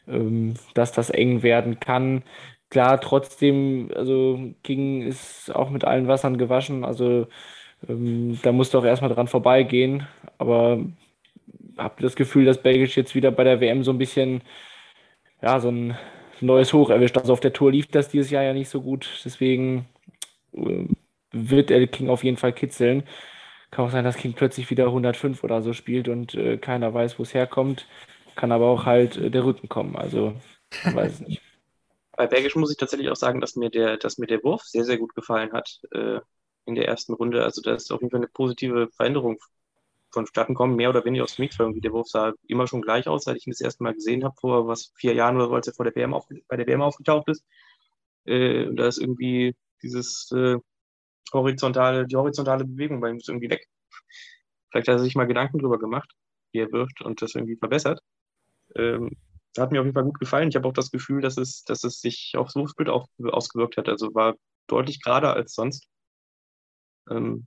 ähm, 0.09 0.55
dass 0.75 0.93
das 0.93 1.11
eng 1.11 1.43
werden 1.43 1.81
kann. 1.81 2.23
Klar, 2.71 3.01
trotzdem, 3.01 3.91
also 3.95 4.41
King 4.65 5.03
ist 5.03 5.55
auch 5.55 5.71
mit 5.71 5.85
allen 5.85 6.09
Wassern 6.09 6.39
gewaschen. 6.39 6.85
Also 6.85 7.29
ähm, 7.89 8.39
da 8.43 8.53
musst 8.53 8.75
du 8.75 8.79
auch 8.79 8.85
erstmal 8.85 9.13
dran 9.15 9.29
vorbeigehen. 9.29 10.07
Aber 10.39 10.81
habe 11.79 12.03
das 12.03 12.17
Gefühl, 12.17 12.45
dass 12.45 12.63
Belgisch 12.63 12.97
jetzt 12.97 13.15
wieder 13.15 13.31
bei 13.31 13.45
der 13.45 13.61
WM 13.61 13.85
so 13.85 13.93
ein 13.93 13.99
bisschen, 13.99 14.43
ja, 15.43 15.61
so 15.61 15.69
ein 15.71 15.97
neues 16.41 16.73
Hoch 16.73 16.91
erwischt. 16.91 17.17
Also 17.19 17.33
auf 17.33 17.41
der 17.41 17.53
Tour 17.53 17.73
lief 17.73 17.87
das 17.89 18.09
dieses 18.09 18.31
Jahr 18.31 18.43
ja 18.43 18.53
nicht 18.53 18.69
so 18.69 18.83
gut. 18.83 19.09
Deswegen 19.25 19.87
äh, 20.53 20.87
wird 21.33 21.71
der 21.71 21.87
King 21.87 22.09
auf 22.09 22.25
jeden 22.25 22.37
Fall 22.37 22.53
kitzeln. 22.53 23.05
Kann 23.71 23.87
auch 23.87 23.91
sein, 23.91 24.05
dass 24.05 24.17
King 24.17 24.35
plötzlich 24.35 24.71
wieder 24.71 24.87
105 24.87 25.43
oder 25.45 25.63
so 25.63 25.73
spielt 25.73 26.09
und 26.09 26.35
äh, 26.35 26.57
keiner 26.57 26.95
weiß, 26.95 27.19
wo 27.19 27.25
es 27.25 27.35
herkommt. 27.35 27.87
Kann 28.35 28.53
aber 28.53 28.67
auch 28.67 28.87
halt 28.87 29.17
äh, 29.17 29.31
der 29.31 29.45
Rücken 29.45 29.69
kommen. 29.69 29.97
Also, 29.97 30.35
ich 30.71 30.95
weiß 30.95 31.15
es 31.15 31.21
nicht. 31.21 31.43
Bei 32.17 32.27
Bergisch 32.27 32.57
muss 32.57 32.71
ich 32.71 32.79
tatsächlich 32.79 33.11
auch 33.11 33.17
sagen, 33.17 33.41
dass 33.41 33.57
mir 33.57 33.69
der, 33.69 33.99
dass 33.99 34.17
mir 34.17 34.27
der 34.27 34.43
Wurf 34.43 34.63
sehr, 34.63 34.85
sehr 34.85 34.97
gut 34.97 35.15
gefallen 35.15 35.53
hat 35.53 35.81
äh, 35.93 36.21
in 36.65 36.75
der 36.75 36.89
ersten 36.89 37.13
Runde. 37.13 37.45
Also, 37.45 37.61
da 37.61 37.75
ist 37.75 37.93
auf 37.93 38.01
jeden 38.01 38.11
Fall 38.11 38.21
eine 38.21 38.29
positive 38.29 38.89
Veränderung 38.97 39.39
vonstatten 40.17 40.55
kommen, 40.55 40.77
mehr 40.77 40.91
oder 40.91 41.05
weniger 41.05 41.25
aus 41.25 41.37
dem 41.37 41.45
weil 41.45 41.67
irgendwie 41.67 41.81
der 41.81 41.93
Wurf 41.93 42.09
sah 42.09 42.33
immer 42.49 42.67
schon 42.67 42.83
gleich 42.83 43.07
aus, 43.07 43.25
seit 43.25 43.37
ich 43.37 43.47
ihn 43.47 43.53
das 43.53 43.61
erste 43.61 43.83
Mal 43.83 43.95
gesehen 43.95 44.25
habe, 44.25 44.35
vor 44.41 44.67
was, 44.67 44.93
vier 44.97 45.15
Jahren 45.15 45.37
oder 45.37 45.49
so, 45.49 45.55
als 45.55 45.67
er 45.69 45.75
vor 45.75 45.85
der 45.85 45.95
WM 45.95 46.15
auf, 46.15 46.27
bei 46.49 46.57
der 46.57 46.67
WM 46.67 46.83
aufgetaucht 46.83 47.29
ist. 47.29 47.45
Äh, 48.25 48.67
und 48.67 48.77
da 48.77 48.87
ist 48.87 48.99
irgendwie 48.99 49.55
dieses 49.83 50.31
äh, 50.33 50.57
horizontale, 51.33 52.07
die 52.07 52.17
horizontale 52.17 52.65
Bewegung 52.65 53.01
bei 53.01 53.11
ihm 53.11 53.19
ist 53.19 53.29
irgendwie 53.29 53.51
weg. 53.51 53.67
Vielleicht 54.71 54.89
hat 54.89 54.97
er 54.97 54.99
sich 55.01 55.15
mal 55.15 55.27
Gedanken 55.27 55.59
drüber 55.59 55.79
gemacht, 55.79 56.11
wie 56.53 56.61
er 56.61 56.73
wirft 56.73 57.03
und 57.03 57.23
das 57.23 57.35
irgendwie 57.35 57.57
verbessert. 57.57 58.01
Ähm, 58.75 59.17
hat 59.59 59.73
mir 59.73 59.81
auf 59.81 59.87
jeden 59.87 59.95
Fall 59.95 60.05
gut 60.05 60.19
gefallen. 60.19 60.49
Ich 60.49 60.57
habe 60.57 60.69
auch 60.69 60.73
das 60.73 60.91
Gefühl, 60.91 61.21
dass 61.23 61.37
es, 61.37 61.65
dass 61.65 61.85
es 61.85 62.01
sich 62.01 62.35
aufs 62.37 62.57
Wurfsbild 62.57 62.89
auch 62.89 63.09
ausgewirkt 63.23 63.77
hat. 63.77 63.89
Also 63.89 64.15
war 64.15 64.35
deutlich 64.67 65.03
gerader 65.03 65.35
als 65.35 65.55
sonst. 65.55 65.87
Ähm, 67.11 67.47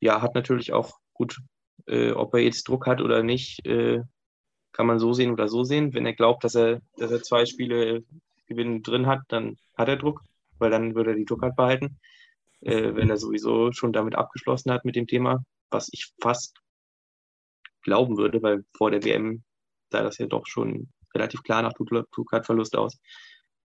ja, 0.00 0.22
hat 0.22 0.34
natürlich 0.34 0.72
auch 0.72 0.98
gut, 1.12 1.40
äh, 1.86 2.12
ob 2.12 2.34
er 2.34 2.40
jetzt 2.40 2.68
Druck 2.68 2.86
hat 2.86 3.00
oder 3.00 3.22
nicht, 3.22 3.64
äh, 3.66 4.02
kann 4.72 4.86
man 4.86 4.98
so 4.98 5.12
sehen 5.12 5.32
oder 5.32 5.48
so 5.48 5.64
sehen. 5.64 5.94
Wenn 5.94 6.06
er 6.06 6.14
glaubt, 6.14 6.44
dass 6.44 6.54
er, 6.54 6.80
dass 6.96 7.10
er 7.10 7.22
zwei 7.22 7.46
Spiele 7.46 8.04
Gewinn 8.46 8.82
drin 8.82 9.06
hat, 9.06 9.22
dann 9.28 9.56
hat 9.76 9.88
er 9.88 9.96
Druck, 9.96 10.22
weil 10.58 10.70
dann 10.70 10.94
würde 10.94 11.10
er 11.10 11.16
die 11.16 11.24
Druck 11.24 11.42
halt 11.42 11.56
behalten. 11.56 11.98
Äh, 12.60 12.94
wenn 12.94 13.10
er 13.10 13.16
sowieso 13.16 13.72
schon 13.72 13.92
damit 13.92 14.14
abgeschlossen 14.14 14.72
hat 14.72 14.84
mit 14.84 14.96
dem 14.96 15.06
Thema, 15.06 15.44
was 15.70 15.88
ich 15.92 16.12
fast 16.20 16.60
glauben 17.82 18.16
würde, 18.16 18.42
weil 18.42 18.64
vor 18.76 18.90
der 18.90 19.04
WM 19.04 19.42
sah 19.90 20.02
das 20.02 20.18
ja 20.18 20.26
doch 20.26 20.46
schon 20.46 20.88
relativ 21.14 21.42
klar 21.42 21.62
nach 21.62 21.72
Tukat-Verlust 21.72 22.76
aus. 22.76 22.98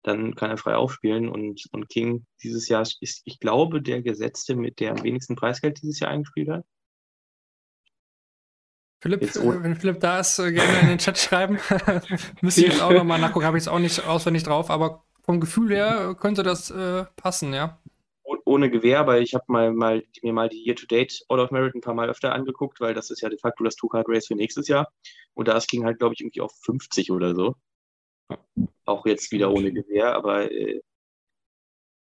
Dann 0.02 0.34
kann 0.34 0.50
er 0.50 0.56
frei 0.56 0.74
aufspielen 0.74 1.28
und, 1.28 1.66
und 1.72 1.88
King 1.88 2.26
dieses 2.42 2.68
Jahr 2.68 2.82
ist, 2.82 3.22
ich 3.24 3.38
glaube, 3.38 3.80
der 3.82 4.02
Gesetzte 4.02 4.56
mit 4.56 4.80
der 4.80 4.92
am 4.92 5.02
wenigsten 5.02 5.36
Preisgeld 5.36 5.80
dieses 5.80 6.00
Jahr 6.00 6.10
eingespielt 6.10 6.48
hat. 6.48 6.64
Philipp, 9.02 9.22
äh, 9.22 9.62
wenn 9.62 9.74
Philipp 9.74 9.98
da 9.98 10.20
ist, 10.20 10.38
äh, 10.38 10.52
gerne 10.52 10.80
in 10.80 10.86
den 10.86 10.98
Chat 10.98 11.18
schreiben. 11.18 11.58
Müsste 12.40 12.60
ich 12.60 12.68
jetzt 12.68 12.82
auch 12.82 12.92
nochmal 12.92 13.20
nachgucken, 13.20 13.46
habe 13.46 13.58
ich 13.58 13.64
jetzt 13.64 13.72
auch 13.72 13.80
nicht 13.80 14.06
auswendig 14.06 14.44
drauf, 14.44 14.70
aber 14.70 15.04
vom 15.24 15.40
Gefühl 15.40 15.70
her 15.70 16.16
könnte 16.18 16.44
das 16.44 16.70
äh, 16.70 17.04
passen, 17.16 17.52
ja. 17.52 17.80
Ohne 18.44 18.70
Gewehr, 18.70 19.00
aber 19.00 19.20
ich 19.20 19.34
habe 19.34 19.44
mal, 19.48 19.72
mal, 19.72 20.04
mir 20.22 20.32
mal 20.32 20.48
die 20.48 20.64
Year-to-Date 20.64 21.24
All 21.28 21.40
of 21.40 21.50
Merit 21.50 21.74
ein 21.74 21.80
paar 21.80 21.94
Mal 21.94 22.10
öfter 22.10 22.32
angeguckt, 22.32 22.80
weil 22.80 22.94
das 22.94 23.10
ist 23.10 23.22
ja 23.22 23.28
de 23.28 23.38
facto 23.38 23.64
das 23.64 23.76
Two-Card-Race 23.76 24.26
für 24.26 24.34
nächstes 24.36 24.68
Jahr. 24.68 24.92
Und 25.34 25.48
da 25.48 25.58
ging 25.58 25.84
halt, 25.84 25.98
glaube 25.98 26.14
ich, 26.14 26.20
irgendwie 26.20 26.40
auf 26.40 26.52
50 26.64 27.10
oder 27.10 27.34
so. 27.34 27.56
Auch 28.84 29.06
jetzt 29.06 29.30
wieder 29.32 29.52
ohne 29.52 29.72
Gewehr, 29.72 30.14
aber 30.14 30.50
äh, 30.50 30.80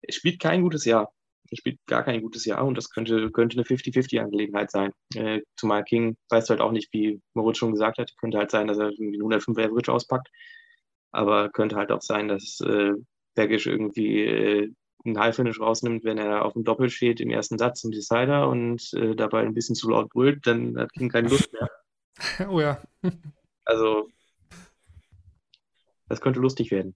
es 0.01 0.15
spielt 0.15 0.39
kein 0.39 0.61
gutes 0.61 0.85
Jahr 0.85 1.11
er 1.51 1.57
spielt 1.57 1.79
gar 1.85 2.03
kein 2.03 2.21
gutes 2.21 2.45
Jahr 2.45 2.65
und 2.65 2.77
das 2.77 2.89
könnte, 2.89 3.29
könnte 3.31 3.57
eine 3.57 3.65
50-50-Angelegenheit 3.65 4.71
sein. 4.71 4.93
Äh, 5.15 5.41
zumal 5.57 5.83
King 5.83 6.15
weißt 6.29 6.49
du 6.49 6.51
halt 6.51 6.61
auch 6.61 6.71
nicht, 6.71 6.91
wie 6.93 7.21
Moritz 7.33 7.57
schon 7.57 7.73
gesagt 7.73 7.97
hat, 7.97 8.15
könnte 8.17 8.37
halt 8.37 8.51
sein, 8.51 8.67
dass 8.67 8.77
er 8.77 8.89
irgendwie 8.89 9.19
105 9.19 9.57
Average 9.57 9.91
auspackt, 9.91 10.29
aber 11.11 11.49
könnte 11.49 11.75
halt 11.75 11.91
auch 11.91 12.01
sein, 12.01 12.27
dass 12.29 12.59
äh, 12.61 12.93
Bergisch 13.33 13.67
irgendwie 13.67 14.25
äh, 14.25 14.71
einen 15.05 15.19
High-Finish 15.19 15.59
rausnimmt, 15.59 16.03
wenn 16.03 16.17
er 16.17 16.45
auf 16.45 16.53
dem 16.53 16.63
Doppel 16.63 16.89
steht 16.89 17.19
im 17.21 17.29
ersten 17.29 17.57
Satz 17.57 17.83
im 17.83 17.91
Decider 17.91 18.49
und 18.49 18.93
äh, 18.93 19.15
dabei 19.15 19.41
ein 19.41 19.53
bisschen 19.53 19.75
zu 19.75 19.89
laut 19.89 20.09
brüllt, 20.09 20.45
dann 20.47 20.77
hat 20.77 20.91
King 20.93 21.09
keine 21.09 21.29
Lust 21.29 21.51
mehr. 21.53 21.69
Oh 22.49 22.59
ja. 22.59 22.79
also, 23.65 24.09
das 26.11 26.21
könnte 26.21 26.39
lustig 26.39 26.71
werden. 26.71 26.95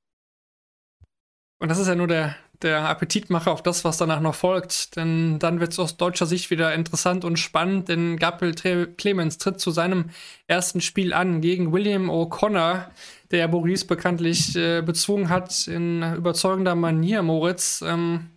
Und 1.60 1.70
das 1.70 1.80
ist 1.80 1.88
ja 1.88 1.96
nur 1.96 2.08
der, 2.08 2.36
der 2.62 2.88
Appetitmacher 2.90 3.52
auf 3.52 3.64
das, 3.64 3.86
was 3.86 3.98
danach 3.98 4.20
noch 4.20 4.36
folgt. 4.36 4.98
Denn 4.98 5.40
dann 5.40 5.60
wird 5.60 5.72
es 5.72 5.80
aus 5.80 5.98
deutscher 5.98 6.26
Sicht 6.26 6.52
wieder 6.52 6.74
interessant 6.74 7.24
und 7.24 7.40
spannend, 7.40 7.88
denn 7.88 8.18
Gabriel 8.18 8.54
Clemens 8.98 9.38
tritt 9.38 9.60
zu 9.60 9.72
seinem 9.72 10.10
ersten 10.48 10.82
Spiel 10.82 11.14
an 11.14 11.42
gegen 11.42 11.72
William 11.72 12.10
O'Connor, 12.10 12.88
der 13.32 13.48
Boris 13.48 13.86
bekanntlich 13.86 14.56
äh, 14.56 14.82
bezwungen 14.82 15.30
hat 15.30 15.68
in 15.68 16.04
überzeugender 16.16 16.76
Manier, 16.76 17.22
Moritz. 17.22 17.82
Ähm, 17.82 18.32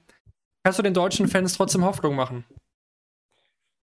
kannst 0.62 0.78
du 0.78 0.84
den 0.84 0.94
deutschen 0.94 1.26
Fans 1.28 1.54
trotzdem 1.54 1.84
Hoffnung 1.84 2.14
machen? 2.14 2.44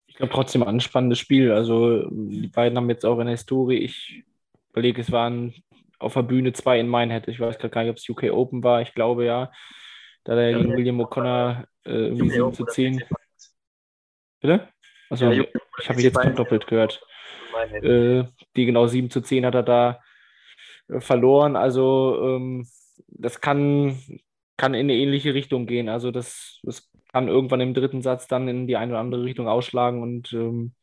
Ich 0.06 0.16
glaube 0.16 0.32
trotzdem 0.32 0.62
ein 0.62 0.80
spannendes 0.80 1.18
Spiel. 1.18 1.52
Also 1.52 2.08
die 2.10 2.48
beiden 2.48 2.76
haben 2.78 2.88
jetzt 2.88 3.04
auch 3.04 3.18
in 3.20 3.26
der 3.26 3.36
Historie, 3.36 3.76
ich 3.76 4.24
überlege, 4.70 5.02
es 5.02 5.12
waren 5.12 5.54
auf 5.98 6.14
der 6.14 6.22
Bühne 6.22 6.52
zwei 6.52 6.78
in 6.78 6.88
Minehead. 6.88 7.28
Ich 7.28 7.40
weiß 7.40 7.58
gar 7.58 7.82
nicht, 7.82 7.90
ob 7.90 7.96
es 7.96 8.08
UK 8.08 8.32
Open 8.32 8.62
war. 8.62 8.82
Ich 8.82 8.94
glaube 8.94 9.24
ja. 9.24 9.52
Da 10.24 10.34
der 10.34 10.50
ja, 10.50 10.58
gegen 10.58 10.76
William 10.76 11.00
O'Connor 11.00 11.64
äh, 11.84 11.90
irgendwie 11.90 12.30
7 12.30 12.52
zu 12.52 12.64
10. 12.66 13.02
Bitte? 14.40 14.68
Also 15.10 15.30
ja, 15.30 15.44
ich 15.78 15.88
habe 15.88 15.96
mich 15.96 16.04
jetzt 16.04 16.38
doppelt 16.38 16.66
gehört. 16.66 17.00
Äh, 17.72 18.24
die 18.56 18.66
genau 18.66 18.86
7 18.86 19.10
zu 19.10 19.20
10 19.20 19.46
hat 19.46 19.54
er 19.54 19.62
da 19.62 20.00
äh, 20.88 21.00
verloren. 21.00 21.56
Also 21.56 22.20
ähm, 22.22 22.68
das 23.06 23.40
kann, 23.40 23.98
kann 24.56 24.74
in 24.74 24.86
eine 24.86 24.94
ähnliche 24.94 25.34
Richtung 25.34 25.66
gehen. 25.66 25.88
Also 25.88 26.10
das, 26.10 26.60
das 26.62 26.90
kann 27.12 27.28
irgendwann 27.28 27.60
im 27.60 27.74
dritten 27.74 28.02
Satz 28.02 28.28
dann 28.28 28.48
in 28.48 28.66
die 28.66 28.76
eine 28.76 28.92
oder 28.92 29.00
andere 29.00 29.24
Richtung 29.24 29.48
ausschlagen 29.48 30.02
und 30.02 30.32
ähm, 30.32 30.74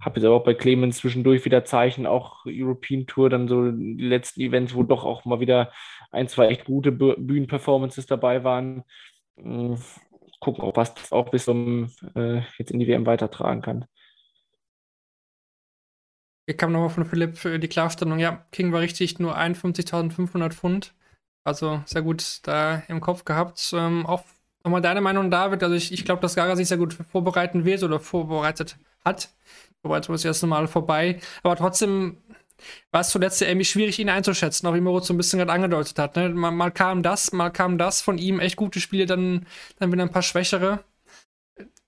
habe 0.00 0.18
jetzt 0.18 0.26
aber 0.26 0.36
auch 0.36 0.44
bei 0.44 0.54
Clemens 0.54 0.98
zwischendurch 0.98 1.44
wieder 1.44 1.64
Zeichen, 1.64 2.06
auch 2.06 2.44
European 2.46 3.06
Tour, 3.06 3.28
dann 3.30 3.48
so 3.48 3.70
die 3.70 4.06
letzten 4.06 4.40
Events, 4.40 4.74
wo 4.74 4.82
doch 4.82 5.04
auch 5.04 5.24
mal 5.24 5.40
wieder 5.40 5.72
ein, 6.10 6.28
zwei 6.28 6.48
echt 6.48 6.64
gute 6.64 6.90
Bühnenperformances 6.92 8.06
dabei 8.06 8.42
waren. 8.42 8.84
Hm, 9.36 9.78
gucken, 10.40 10.64
ob 10.64 10.76
was 10.76 10.94
das 10.94 11.12
auch 11.12 11.30
bis 11.30 11.44
zum 11.44 11.90
äh, 12.14 12.40
jetzt 12.58 12.70
in 12.70 12.80
die 12.80 12.88
WM 12.88 13.06
weitertragen 13.06 13.62
kann. 13.62 13.84
Hier 16.46 16.56
kam 16.56 16.72
nochmal 16.72 16.90
von 16.90 17.04
Philipp 17.04 17.38
die 17.60 17.68
Klarstellung. 17.68 18.18
Ja, 18.18 18.46
King 18.50 18.72
war 18.72 18.80
richtig 18.80 19.18
nur 19.18 19.36
51.500 19.36 20.52
Pfund. 20.52 20.94
Also 21.44 21.82
sehr 21.86 22.02
gut 22.02 22.40
da 22.44 22.82
im 22.88 23.00
Kopf 23.00 23.24
gehabt. 23.24 23.72
Ähm, 23.74 24.06
auch 24.06 24.24
nochmal 24.64 24.80
deine 24.80 25.00
Meinung, 25.00 25.30
David. 25.30 25.62
Also 25.62 25.76
ich, 25.76 25.92
ich 25.92 26.04
glaube, 26.04 26.22
dass 26.22 26.34
Gaga 26.34 26.56
sich 26.56 26.68
sehr 26.68 26.78
gut 26.78 26.94
vorbereiten 26.94 27.64
wird 27.64 27.82
oder 27.82 28.00
vorbereitet 28.00 28.78
hat. 29.04 29.30
Wobei 29.82 29.98
ist 29.98 30.08
das 30.08 30.24
erste 30.24 30.46
Mal 30.46 30.68
vorbei. 30.68 31.20
Aber 31.42 31.56
trotzdem 31.56 32.18
war 32.90 33.00
es 33.00 33.10
zuletzt 33.10 33.40
ja 33.40 33.48
irgendwie 33.48 33.64
schwierig, 33.64 33.98
ihn 33.98 34.10
einzuschätzen, 34.10 34.66
auch 34.66 34.74
wie 34.74 34.80
Moritz 34.80 35.06
so 35.06 35.14
ein 35.14 35.16
bisschen 35.16 35.38
gerade 35.38 35.52
angedeutet 35.52 35.98
hat. 35.98 36.16
Ne? 36.16 36.28
Mal, 36.30 36.50
mal, 36.50 36.70
kam 36.70 37.02
das, 37.02 37.32
mal 37.32 37.50
kam 37.50 37.78
das 37.78 38.02
von 38.02 38.18
ihm, 38.18 38.40
echt 38.40 38.56
gute 38.56 38.80
Spiele, 38.80 39.06
dann, 39.06 39.46
dann 39.78 39.92
wieder 39.92 40.02
ein 40.02 40.10
paar 40.10 40.22
schwächere. 40.22 40.84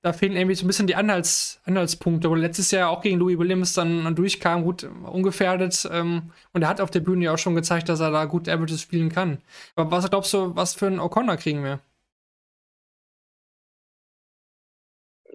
Da 0.03 0.13
fehlen 0.13 0.37
irgendwie 0.37 0.57
so 0.57 0.65
ein 0.65 0.67
bisschen 0.67 0.89
die 0.89 0.97
Anhalts, 0.97 1.61
Anhaltspunkte, 1.65 2.29
wo 2.29 2.35
letztes 2.35 2.73
Jahr 2.73 2.91
auch 2.91 3.03
gegen 3.03 3.19
Louis 3.19 3.39
Williams 3.39 3.73
dann, 3.75 4.03
dann 4.05 4.17
durchkam, 4.17 4.65
gut 4.65 4.85
ungefährdet. 5.05 5.89
Ähm, 5.93 6.33
und 6.53 6.63
er 6.63 6.69
hat 6.69 6.81
auf 6.81 6.91
der 6.91 7.01
Bühne 7.01 7.27
ja 7.27 7.35
auch 7.35 7.39
schon 7.39 7.55
gezeigt, 7.55 7.89
dass 7.89 8.01
er 8.01 8.11
da 8.11 8.25
gut 8.25 8.49
Averages 8.49 8.83
spielen 8.83 9.11
kann. 9.11 9.39
Aber 9.77 9.91
was 9.93 10.11
glaubst 10.11 10.33
du, 10.33 10.57
was 10.57 10.75
für 10.75 10.87
einen 10.89 10.99
O'Connor 11.01 11.37
kriegen 11.37 11.63
wir? 11.63 11.81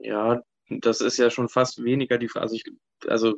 Ja, 0.04 0.42
das 0.70 1.02
ist 1.02 1.18
ja 1.18 1.30
schon 1.30 1.50
fast 1.50 1.84
weniger 1.84 2.18
die 2.18 2.28
Frage. 2.28 2.44
Also, 2.44 2.56
ich, 2.56 2.66
also 3.08 3.36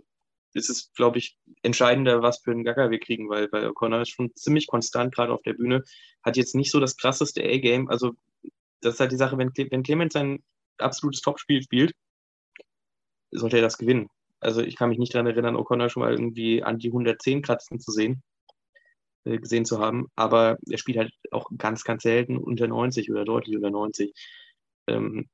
es 0.54 0.70
ist, 0.70 0.96
glaube 0.96 1.20
ich, 1.20 1.38
entscheidender, 1.62 2.22
was 2.22 2.40
für 2.40 2.52
einen 2.52 2.64
Gaga 2.64 2.90
wir 2.90 3.00
kriegen, 3.00 3.30
weil, 3.30 3.52
weil 3.52 3.68
O'Connor 3.68 4.02
ist 4.02 4.10
schon 4.10 4.36
ziemlich 4.36 4.68
konstant 4.68 5.14
gerade 5.14 5.32
auf 5.34 5.44
der 5.44 5.54
Bühne, 5.54 5.84
hat 6.24 6.38
jetzt 6.38 6.56
nicht 6.56 6.72
so 6.72 6.80
das 6.80 6.98
krasseste 6.98 7.44
A-Game. 7.44 7.90
Also, 7.90 8.14
das 8.82 8.96
ist 8.96 9.00
halt 9.00 9.12
die 9.12 9.18
Sache, 9.18 9.38
wenn, 9.38 9.52
wenn 9.56 9.84
Clemens 9.84 10.14
sein 10.14 10.44
absolutes 10.78 11.22
Topspiel 11.22 11.62
spielt, 11.62 11.94
sollte 13.32 13.58
er 13.58 13.62
das 13.62 13.78
gewinnen. 13.78 14.10
Also, 14.40 14.62
ich 14.62 14.76
kann 14.76 14.90
mich 14.90 15.00
nicht 15.00 15.14
daran 15.14 15.28
erinnern, 15.28 15.56
O'Connor 15.56 15.90
schon 15.90 16.02
mal 16.02 16.12
irgendwie 16.12 16.64
an 16.64 16.80
die 16.80 16.88
110 16.88 17.42
kratzen 17.42 17.80
zu 17.80 17.92
sehen, 17.92 18.24
äh, 19.26 19.38
gesehen 19.38 19.66
zu 19.66 19.80
haben, 19.80 20.08
aber 20.16 20.58
er 20.70 20.78
spielt 20.78 20.98
halt 20.98 21.14
auch 21.32 21.50
ganz, 21.58 21.84
ganz 21.84 22.04
selten 22.04 22.38
unter 22.38 22.68
90 22.68 23.12
oder 23.12 23.26
deutlich 23.26 23.56
unter 23.56 23.70
90. 23.70 24.14
Ähm, 24.88 25.30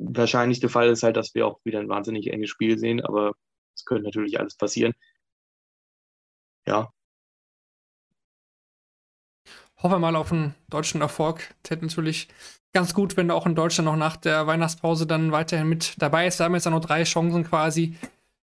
wahrscheinlichste 0.00 0.68
Fall 0.68 0.88
ist 0.88 1.02
halt, 1.02 1.16
dass 1.16 1.34
wir 1.34 1.46
auch 1.46 1.60
wieder 1.64 1.80
ein 1.80 1.88
wahnsinnig 1.88 2.32
enges 2.32 2.50
Spiel 2.50 2.78
sehen, 2.78 3.00
aber 3.04 3.34
es 3.74 3.84
könnte 3.84 4.04
natürlich 4.04 4.38
alles 4.40 4.56
passieren. 4.56 4.94
Ja. 6.66 6.90
Hoffen 9.76 9.94
wir 9.94 9.98
mal 9.98 10.16
auf 10.16 10.32
einen 10.32 10.54
deutschen 10.68 11.00
Erfolg. 11.00 11.54
Täte 11.62 11.84
natürlich 11.84 12.28
ganz 12.72 12.94
gut, 12.94 13.16
wenn 13.16 13.30
er 13.30 13.36
auch 13.36 13.46
in 13.46 13.54
Deutschland 13.54 13.86
noch 13.86 13.96
nach 13.96 14.16
der 14.16 14.46
Weihnachtspause 14.46 15.06
dann 15.06 15.32
weiterhin 15.32 15.68
mit 15.68 15.94
dabei 15.98 16.26
ist. 16.26 16.38
Da 16.38 16.44
haben 16.44 16.52
wir 16.52 16.58
jetzt 16.58 16.66
ja 16.66 16.70
noch 16.70 16.80
drei 16.80 17.04
Chancen 17.04 17.44
quasi. 17.44 17.96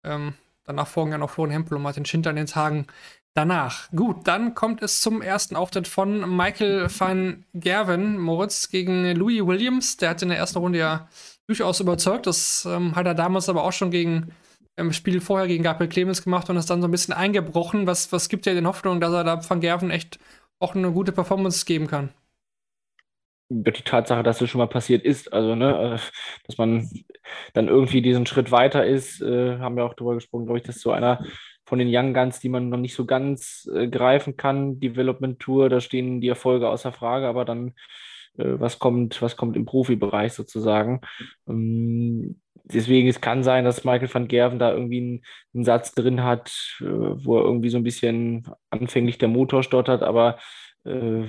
Ähm, 0.05 0.34
danach 0.64 0.86
folgen 0.86 1.12
ja 1.12 1.18
noch 1.18 1.30
Florian 1.30 1.52
Hempel 1.52 1.76
und 1.76 1.82
Martin 1.82 2.05
Schinter 2.05 2.30
in 2.30 2.36
den 2.36 2.46
Tagen 2.46 2.86
danach. 3.34 3.90
Gut, 3.90 4.26
dann 4.28 4.55
kommt 4.55 4.82
es 4.82 5.00
zum 5.00 5.20
ersten 5.20 5.57
Auftritt 5.57 5.88
von 5.88 6.36
Michael 6.36 6.88
van 6.88 7.44
Gerven, 7.52 8.18
Moritz, 8.18 8.68
gegen 8.70 9.14
Louis 9.16 9.44
Williams. 9.44 9.96
Der 9.96 10.11
hat 10.11 10.22
in 10.22 10.28
der 10.28 10.38
ersten 10.38 10.59
Runde 10.59 10.78
ja 10.78 11.09
durchaus 11.47 11.80
überzeugt. 11.80 12.26
Das 12.26 12.66
ähm, 12.70 12.95
hat 12.97 13.07
er 13.07 13.14
damals 13.14 13.49
aber 13.49 13.64
auch 13.64 13.72
schon 13.72 13.90
gegen 13.90 14.32
im 14.76 14.92
Spiel 14.92 15.20
vorher 15.20 15.47
gegen 15.47 15.62
Gabriel 15.62 15.88
Clemens 15.88 16.22
gemacht 16.22 16.51
und 16.51 16.57
ist 16.57 16.70
dann 16.70 16.80
so 16.80 16.88
ein 16.88 16.90
bisschen 16.90 17.14
eingebrochen. 17.14 17.86
Was, 17.86 18.12
was 18.12 18.28
gibt 18.28 18.47
dir 18.47 18.55
den 18.55 18.66
Hoffnung, 18.66 19.01
dass 19.01 19.12
er 19.12 19.24
da 19.24 19.49
Van 19.49 19.61
Gerven 19.61 19.90
echt 19.90 20.18
auch 20.59 20.74
eine 20.74 20.90
gute 20.90 21.12
Performance 21.12 21.64
geben 21.64 21.86
kann? 21.86 22.11
Die 23.51 23.70
Tatsache, 23.70 24.22
dass 24.22 24.40
es 24.40 24.51
schon 24.51 24.59
mal 24.59 24.66
passiert 24.66 25.05
ist, 25.05 25.32
also 25.32 25.55
ne, 25.55 25.97
äh, 25.97 25.99
dass 26.47 26.59
man 26.59 26.90
dann 27.53 27.68
irgendwie 27.68 28.03
diesen 28.03 28.26
Schritt 28.26 28.51
weiter 28.51 28.86
ist, 28.86 29.20
äh, 29.20 29.59
haben 29.59 29.76
wir 29.76 29.84
auch 29.84 29.95
darüber 29.95 30.14
gesprochen, 30.14 30.47
glaube 30.47 30.59
ich, 30.59 30.64
dass 30.64 30.80
so 30.80 30.90
einer 30.90 31.24
von 31.66 31.78
den 31.78 31.88
Young 31.90 32.14
Guns, 32.14 32.40
die 32.40 32.49
man 32.49 32.68
noch 32.68 32.78
nicht 32.78 32.95
so 32.95 33.05
ganz 33.05 33.68
äh, 33.72 33.86
greifen 33.88 34.36
kann, 34.36 34.80
Development 34.80 35.38
Tour, 35.38 35.68
da 35.68 35.80
stehen 35.80 36.20
die 36.20 36.28
Erfolge 36.28 36.68
außer 36.68 36.90
Frage, 36.92 37.26
aber 37.26 37.45
dann 37.45 37.74
was 38.37 38.78
kommt, 38.78 39.20
was 39.22 39.37
kommt 39.37 39.57
im 39.57 39.64
Profibereich 39.64 40.32
sozusagen. 40.32 41.01
Ähm, 41.49 42.41
deswegen, 42.64 43.09
es 43.09 43.20
kann 43.20 43.43
sein, 43.43 43.64
dass 43.64 43.85
Michael 43.85 44.12
van 44.12 44.28
Gerven 44.28 44.59
da 44.59 44.72
irgendwie 44.72 45.22
einen, 45.55 45.64
Satz 45.64 45.93
drin 45.93 46.22
hat, 46.22 46.78
äh, 46.80 46.85
wo 46.85 47.39
er 47.39 47.45
irgendwie 47.45 47.70
so 47.70 47.76
ein 47.78 47.85
bisschen 47.85 48.47
anfänglich 48.70 49.18
der 49.18 49.28
Motor 49.28 49.62
stottert, 49.62 50.03
aber 50.03 50.39
äh, 50.85 51.24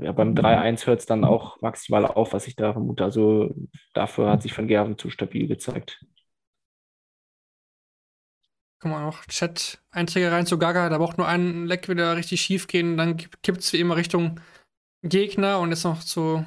ja, 0.00 0.12
beim 0.12 0.34
3-1 0.34 0.86
hört 0.86 1.00
es 1.00 1.06
dann 1.06 1.24
auch 1.24 1.60
maximal 1.60 2.06
auf, 2.06 2.32
was 2.32 2.46
ich 2.46 2.56
da 2.56 2.72
vermute. 2.72 3.04
Also 3.04 3.54
dafür 3.94 4.30
hat 4.30 4.42
sich 4.42 4.56
Van 4.56 4.66
Gerven 4.66 4.98
zu 4.98 5.10
stabil 5.10 5.46
gezeigt. 5.46 6.00
Guck 8.80 8.90
mal 8.90 9.04
noch 9.04 9.24
Chat-Einträge 9.26 10.30
rein 10.30 10.46
zu 10.46 10.58
Gaga. 10.58 10.88
Da 10.88 10.98
braucht 10.98 11.18
nur 11.18 11.28
ein 11.28 11.66
Leck 11.66 11.88
wieder 11.88 12.16
richtig 12.16 12.40
schief 12.40 12.66
gehen. 12.66 12.96
Dann 12.96 13.16
kippt 13.16 13.60
es 13.60 13.72
wie 13.72 13.80
immer 13.80 13.96
Richtung 13.96 14.40
Gegner. 15.08 15.60
Und 15.60 15.70
jetzt 15.70 15.84
noch 15.84 16.02
zu, 16.02 16.44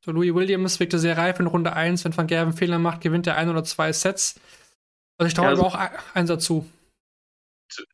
zu 0.00 0.12
Louis 0.12 0.34
Williams. 0.34 0.80
Wirkte 0.80 0.98
sehr 0.98 1.16
reif 1.16 1.40
in 1.40 1.46
Runde 1.46 1.72
1. 1.72 2.04
Wenn 2.04 2.16
Van 2.16 2.26
Gerven 2.26 2.52
Fehler 2.52 2.78
macht, 2.78 3.00
gewinnt 3.00 3.26
er 3.26 3.36
ein 3.36 3.48
oder 3.48 3.64
zwei 3.64 3.92
Sets. 3.92 4.40
Also 5.18 5.28
ich 5.28 5.34
traue 5.34 5.46
ja, 5.46 5.50
also, 5.50 5.64
auch 5.64 5.78
eins 6.14 6.28
dazu. 6.28 6.66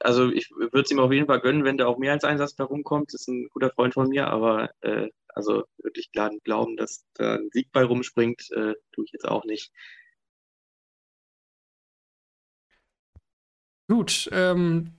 Also 0.01 0.31
ich 0.31 0.51
würde 0.51 0.83
es 0.83 0.91
ihm 0.91 1.01
auf 1.01 1.13
jeden 1.13 1.27
Fall 1.27 1.41
gönnen, 1.41 1.65
wenn 1.65 1.79
der 1.79 1.89
auch 1.89 1.99
mehr 1.99 2.13
als 2.13 2.25
ein 2.25 2.39
Satz 2.39 2.55
da 2.55 2.65
rumkommt. 2.65 3.13
Das 3.13 3.23
ist 3.23 3.29
ein 3.29 3.49
guter 3.49 3.71
Freund 3.71 3.95
von 3.95 4.09
mir. 4.09 4.29
Aber 4.29 4.71
äh, 4.83 5.09
also 5.35 5.65
wirklich 5.79 6.13
klar 6.13 6.31
glauben, 6.45 6.77
dass 6.77 7.05
da 7.15 7.35
ein 7.35 7.51
Sieg 7.53 7.73
bei 7.73 7.85
rumspringt, 7.85 8.51
äh, 8.53 8.75
tue 8.93 9.05
ich 9.05 9.13
jetzt 9.13 9.27
auch 9.27 9.45
nicht. 9.45 9.73
Gut, 13.89 14.31
ähm, 14.33 14.93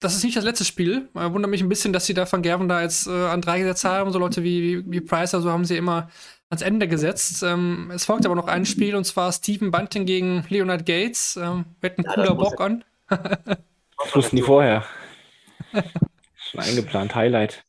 das 0.00 0.14
ist 0.14 0.24
nicht 0.24 0.36
das 0.36 0.44
letzte 0.44 0.64
Spiel. 0.64 1.08
Man 1.12 1.32
wundert 1.34 1.50
mich 1.50 1.62
ein 1.62 1.68
bisschen, 1.68 1.92
dass 1.92 2.06
sie 2.06 2.14
da 2.14 2.30
Van 2.30 2.42
Gerven 2.42 2.68
da 2.68 2.82
jetzt 2.82 3.06
äh, 3.06 3.10
an 3.10 3.42
drei 3.42 3.60
gesetzt 3.60 3.84
haben. 3.84 4.10
So 4.12 4.18
Leute 4.18 4.42
wie, 4.42 4.62
wie, 4.62 4.90
wie 4.90 5.00
Price, 5.00 5.34
also 5.34 5.50
haben 5.50 5.66
sie 5.66 5.76
immer 5.76 6.08
ans 6.48 6.62
Ende 6.62 6.88
gesetzt. 6.88 7.42
Ähm, 7.42 7.90
es 7.94 8.06
folgt 8.06 8.24
aber 8.24 8.34
noch 8.34 8.48
ein 8.48 8.64
Spiel 8.64 8.96
und 8.96 9.04
zwar 9.04 9.30
Stephen 9.32 9.70
Bunting 9.70 10.06
gegen 10.06 10.44
Leonard 10.48 10.86
Gates. 10.86 11.36
Ähm, 11.36 11.66
wird 11.80 11.98
ein 11.98 12.04
ja, 12.04 12.14
cooler 12.14 12.34
Bock 12.34 12.60
an. 12.60 12.82
das 13.08 14.14
wussten 14.14 14.36
die 14.36 14.42
vorher. 14.42 14.84
Schon 16.34 16.60
eingeplant, 16.60 17.14
Highlight. 17.14 17.64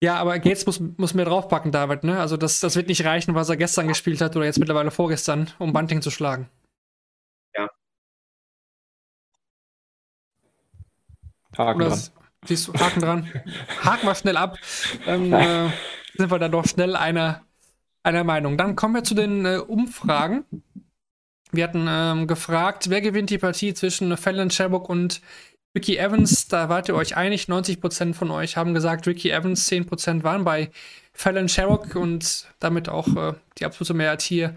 Ja, 0.00 0.16
aber 0.16 0.38
Gates 0.38 0.64
muss, 0.66 0.80
muss 0.96 1.14
mehr 1.14 1.24
draufpacken, 1.24 1.72
David. 1.72 2.04
Ne? 2.04 2.18
Also 2.18 2.36
das, 2.36 2.60
das 2.60 2.76
wird 2.76 2.88
nicht 2.88 3.04
reichen, 3.04 3.34
was 3.34 3.48
er 3.48 3.56
gestern 3.56 3.88
gespielt 3.88 4.20
hat 4.20 4.36
oder 4.36 4.46
jetzt 4.46 4.58
mittlerweile 4.58 4.90
vorgestern, 4.90 5.50
um 5.58 5.72
Bunting 5.72 6.02
zu 6.02 6.10
schlagen. 6.10 6.48
Haken 11.56 11.82
Oder 11.82 11.90
dran. 11.90 12.00
Siehst 12.46 12.68
du, 12.68 12.74
Haken 12.74 13.00
dran. 13.00 13.28
Haken 13.84 14.06
wir 14.06 14.14
schnell 14.14 14.36
ab. 14.36 14.58
Dann 15.06 15.32
äh, 15.32 15.70
sind 16.16 16.30
wir 16.30 16.38
dann 16.38 16.52
doch 16.52 16.66
schnell 16.66 16.96
einer, 16.96 17.42
einer 18.02 18.24
Meinung. 18.24 18.56
Dann 18.56 18.76
kommen 18.76 18.94
wir 18.94 19.04
zu 19.04 19.14
den 19.14 19.44
äh, 19.44 19.58
Umfragen. 19.58 20.44
Wir 21.52 21.64
hatten 21.64 21.86
ähm, 21.88 22.26
gefragt, 22.26 22.88
wer 22.88 23.00
gewinnt 23.00 23.30
die 23.30 23.38
Partie 23.38 23.74
zwischen 23.74 24.16
Fallon 24.16 24.50
Sherbrooke 24.50 24.90
und 24.90 25.20
Ricky 25.76 25.96
Evans. 25.96 26.48
Da 26.48 26.68
wart 26.68 26.88
ihr 26.88 26.94
euch 26.94 27.16
einig. 27.16 27.44
90% 27.44 28.14
von 28.14 28.30
euch 28.30 28.56
haben 28.56 28.74
gesagt, 28.74 29.06
Ricky 29.06 29.30
Evans, 29.30 29.70
10% 29.70 30.22
waren 30.22 30.44
bei 30.44 30.70
Fallon 31.12 31.48
Sherbrooke 31.48 31.98
und 31.98 32.46
damit 32.58 32.88
auch 32.88 33.08
äh, 33.16 33.34
die 33.58 33.66
absolute 33.66 33.94
Mehrheit 33.94 34.22
hier 34.22 34.54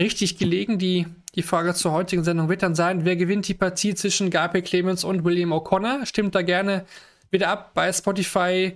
richtig 0.00 0.38
gelegen. 0.38 0.78
Die, 0.78 1.06
die 1.36 1.42
Frage 1.42 1.74
zur 1.74 1.92
heutigen 1.92 2.24
Sendung 2.24 2.48
wird 2.48 2.62
dann 2.62 2.74
sein, 2.74 3.04
wer 3.04 3.14
gewinnt 3.14 3.46
die 3.46 3.54
Partie 3.54 3.94
zwischen 3.94 4.30
Gabriel 4.30 4.64
Clemens 4.64 5.04
und 5.04 5.24
William 5.24 5.52
O'Connor? 5.52 6.06
Stimmt 6.06 6.34
da 6.34 6.42
gerne 6.42 6.86
wieder 7.30 7.50
ab 7.50 7.72
bei 7.74 7.92
Spotify. 7.92 8.74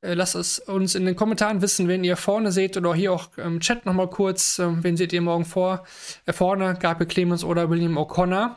Äh, 0.00 0.14
lasst 0.14 0.34
es 0.34 0.58
uns 0.60 0.94
in 0.94 1.04
den 1.04 1.14
Kommentaren 1.14 1.60
wissen, 1.60 1.88
wenn 1.88 2.02
ihr 2.02 2.16
vorne 2.16 2.52
seht 2.52 2.78
oder 2.78 2.94
hier 2.94 3.12
auch 3.12 3.36
im 3.36 3.60
Chat 3.60 3.84
nochmal 3.84 4.08
kurz, 4.08 4.58
äh, 4.58 4.82
wen 4.82 4.96
seht 4.96 5.12
ihr 5.12 5.20
morgen 5.20 5.44
vor, 5.44 5.84
äh, 6.24 6.32
vorne, 6.32 6.74
Gabriel 6.80 7.08
Clemens 7.08 7.44
oder 7.44 7.68
William 7.68 7.98
O'Connor. 7.98 8.56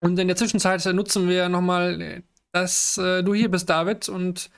Und 0.00 0.18
in 0.18 0.28
der 0.28 0.36
Zwischenzeit 0.36 0.84
nutzen 0.94 1.28
wir 1.28 1.48
nochmal, 1.48 2.22
dass 2.52 2.96
du 2.96 3.34
hier 3.34 3.50
bist, 3.50 3.70
David, 3.70 4.10
und 4.10 4.50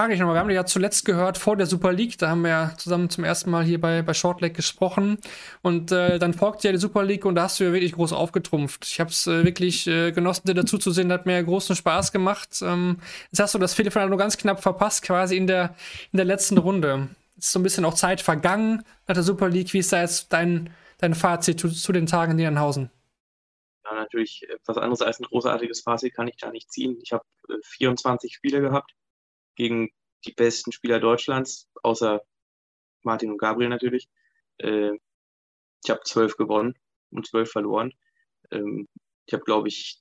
frage 0.00 0.14
ich 0.14 0.20
nochmal, 0.20 0.36
wir 0.36 0.40
haben 0.40 0.48
ja 0.48 0.64
zuletzt 0.64 1.04
gehört 1.04 1.36
vor 1.36 1.58
der 1.58 1.66
Super 1.66 1.92
League, 1.92 2.16
da 2.16 2.30
haben 2.30 2.40
wir 2.40 2.48
ja 2.48 2.74
zusammen 2.78 3.10
zum 3.10 3.22
ersten 3.22 3.50
Mal 3.50 3.64
hier 3.64 3.78
bei, 3.78 4.00
bei 4.00 4.14
Shortleg 4.14 4.54
gesprochen 4.54 5.18
und 5.60 5.92
äh, 5.92 6.18
dann 6.18 6.32
folgte 6.32 6.68
ja 6.68 6.72
die 6.72 6.78
Super 6.78 7.04
League 7.04 7.26
und 7.26 7.34
da 7.34 7.42
hast 7.42 7.60
du 7.60 7.64
ja 7.64 7.72
wirklich 7.74 7.92
groß 7.92 8.14
aufgetrumpft. 8.14 8.86
Ich 8.86 8.98
habe 8.98 9.10
es 9.10 9.26
äh, 9.26 9.44
wirklich 9.44 9.86
äh, 9.86 10.10
genossen, 10.12 10.46
dir 10.46 10.54
dazu 10.54 10.78
zu 10.78 10.90
sehen, 10.90 11.12
hat 11.12 11.26
mir 11.26 11.44
großen 11.44 11.76
Spaß 11.76 12.12
gemacht. 12.12 12.62
Ähm, 12.62 12.96
jetzt 13.30 13.40
hast 13.40 13.52
du 13.52 13.58
das 13.58 13.74
Viertelfinale 13.74 14.08
nur 14.08 14.18
ganz 14.18 14.38
knapp 14.38 14.62
verpasst, 14.62 15.02
quasi 15.02 15.36
in 15.36 15.46
der, 15.46 15.74
in 16.12 16.16
der 16.16 16.24
letzten 16.24 16.56
Runde. 16.56 17.10
Ist 17.36 17.52
so 17.52 17.58
ein 17.58 17.62
bisschen 17.62 17.84
auch 17.84 17.92
Zeit 17.92 18.22
vergangen 18.22 18.82
nach 19.06 19.14
der 19.14 19.22
Super 19.22 19.50
League. 19.50 19.74
Wie 19.74 19.80
ist 19.80 19.92
da 19.92 20.00
jetzt 20.00 20.32
dein, 20.32 20.70
dein 20.96 21.14
Fazit 21.14 21.60
zu, 21.60 21.68
zu 21.68 21.92
den 21.92 22.06
Tagen 22.06 22.30
in 22.30 22.36
Niedernhausen? 22.38 22.88
Ja, 23.84 23.96
natürlich 23.96 24.48
etwas 24.48 24.78
anderes 24.78 25.02
als 25.02 25.20
ein 25.20 25.24
großartiges 25.24 25.82
Fazit 25.82 26.14
kann 26.14 26.26
ich 26.26 26.38
da 26.38 26.50
nicht 26.50 26.72
ziehen. 26.72 26.96
Ich 27.02 27.12
habe 27.12 27.22
24 27.64 28.30
äh, 28.30 28.34
Spiele 28.34 28.62
gehabt 28.62 28.94
gegen 29.60 29.90
die 30.24 30.32
besten 30.32 30.72
Spieler 30.72 31.00
Deutschlands, 31.00 31.68
außer 31.82 32.22
Martin 33.02 33.30
und 33.30 33.36
Gabriel 33.36 33.68
natürlich. 33.68 34.08
Äh, 34.56 34.92
ich 35.84 35.90
habe 35.90 36.00
zwölf 36.04 36.38
gewonnen 36.38 36.78
und 37.10 37.26
zwölf 37.26 37.50
verloren. 37.50 37.92
Ähm, 38.50 38.88
ich 39.26 39.34
habe, 39.34 39.44
glaube 39.44 39.68
ich, 39.68 40.00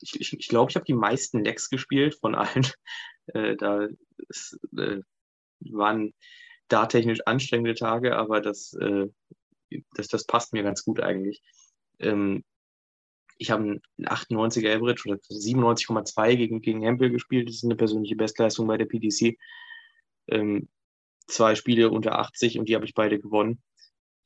ich 0.00 0.12
glaube, 0.12 0.40
ich, 0.40 0.48
glaub, 0.48 0.70
ich 0.70 0.76
habe 0.76 0.84
die 0.84 0.94
meisten 0.94 1.42
Decks 1.42 1.68
gespielt 1.68 2.16
von 2.20 2.34
allen. 2.34 2.66
Äh, 3.32 3.54
da 3.54 3.86
es, 4.28 4.58
äh, 4.76 5.02
waren 5.60 6.14
da 6.66 6.86
technisch 6.86 7.20
anstrengende 7.26 7.74
Tage, 7.74 8.16
aber 8.16 8.40
das, 8.40 8.72
äh, 8.72 9.06
das, 9.94 10.08
das 10.08 10.24
passt 10.24 10.52
mir 10.52 10.64
ganz 10.64 10.82
gut 10.82 10.98
eigentlich. 10.98 11.40
Ähm, 12.00 12.42
ich 13.40 13.50
habe 13.50 13.62
einen 13.62 13.82
98er 14.06 14.76
Average 14.76 15.08
oder 15.08 15.18
97,2 15.30 16.36
gegen, 16.36 16.60
gegen 16.60 16.82
Hempel 16.82 17.10
gespielt. 17.10 17.48
Das 17.48 17.56
ist 17.56 17.64
eine 17.64 17.74
persönliche 17.74 18.14
Bestleistung 18.14 18.66
bei 18.66 18.76
der 18.76 18.84
PDC. 18.84 19.38
Ähm, 20.28 20.68
zwei 21.26 21.54
Spiele 21.54 21.88
unter 21.90 22.18
80 22.18 22.58
und 22.58 22.68
die 22.68 22.74
habe 22.74 22.84
ich 22.84 22.92
beide 22.92 23.18
gewonnen. 23.18 23.62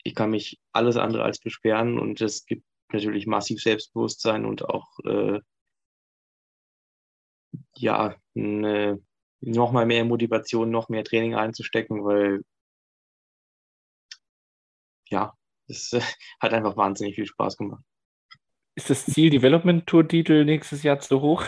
Ich 0.02 0.16
kann 0.16 0.30
mich 0.30 0.58
alles 0.72 0.96
andere 0.96 1.22
als 1.22 1.38
beschweren 1.38 2.00
und 2.00 2.20
es 2.20 2.44
gibt 2.44 2.64
natürlich 2.92 3.28
massiv 3.28 3.62
Selbstbewusstsein 3.62 4.44
und 4.44 4.64
auch 4.64 4.88
äh, 5.04 5.40
ja, 7.76 8.16
eine, 8.34 9.00
noch 9.40 9.70
mal 9.70 9.86
mehr 9.86 10.04
Motivation, 10.04 10.70
noch 10.70 10.88
mehr 10.88 11.04
Training 11.04 11.36
einzustecken, 11.36 12.04
weil 12.04 12.42
ja, 15.08 15.32
es 15.68 15.92
äh, 15.92 16.00
hat 16.40 16.52
einfach 16.52 16.76
wahnsinnig 16.76 17.14
viel 17.14 17.26
Spaß 17.26 17.56
gemacht. 17.56 17.84
Ist 18.76 18.90
das 18.90 19.06
Ziel 19.06 19.30
Development 19.30 19.86
Tour 19.86 20.06
Titel 20.06 20.44
nächstes 20.44 20.82
Jahr 20.82 20.98
zu 20.98 21.20
hoch? 21.20 21.44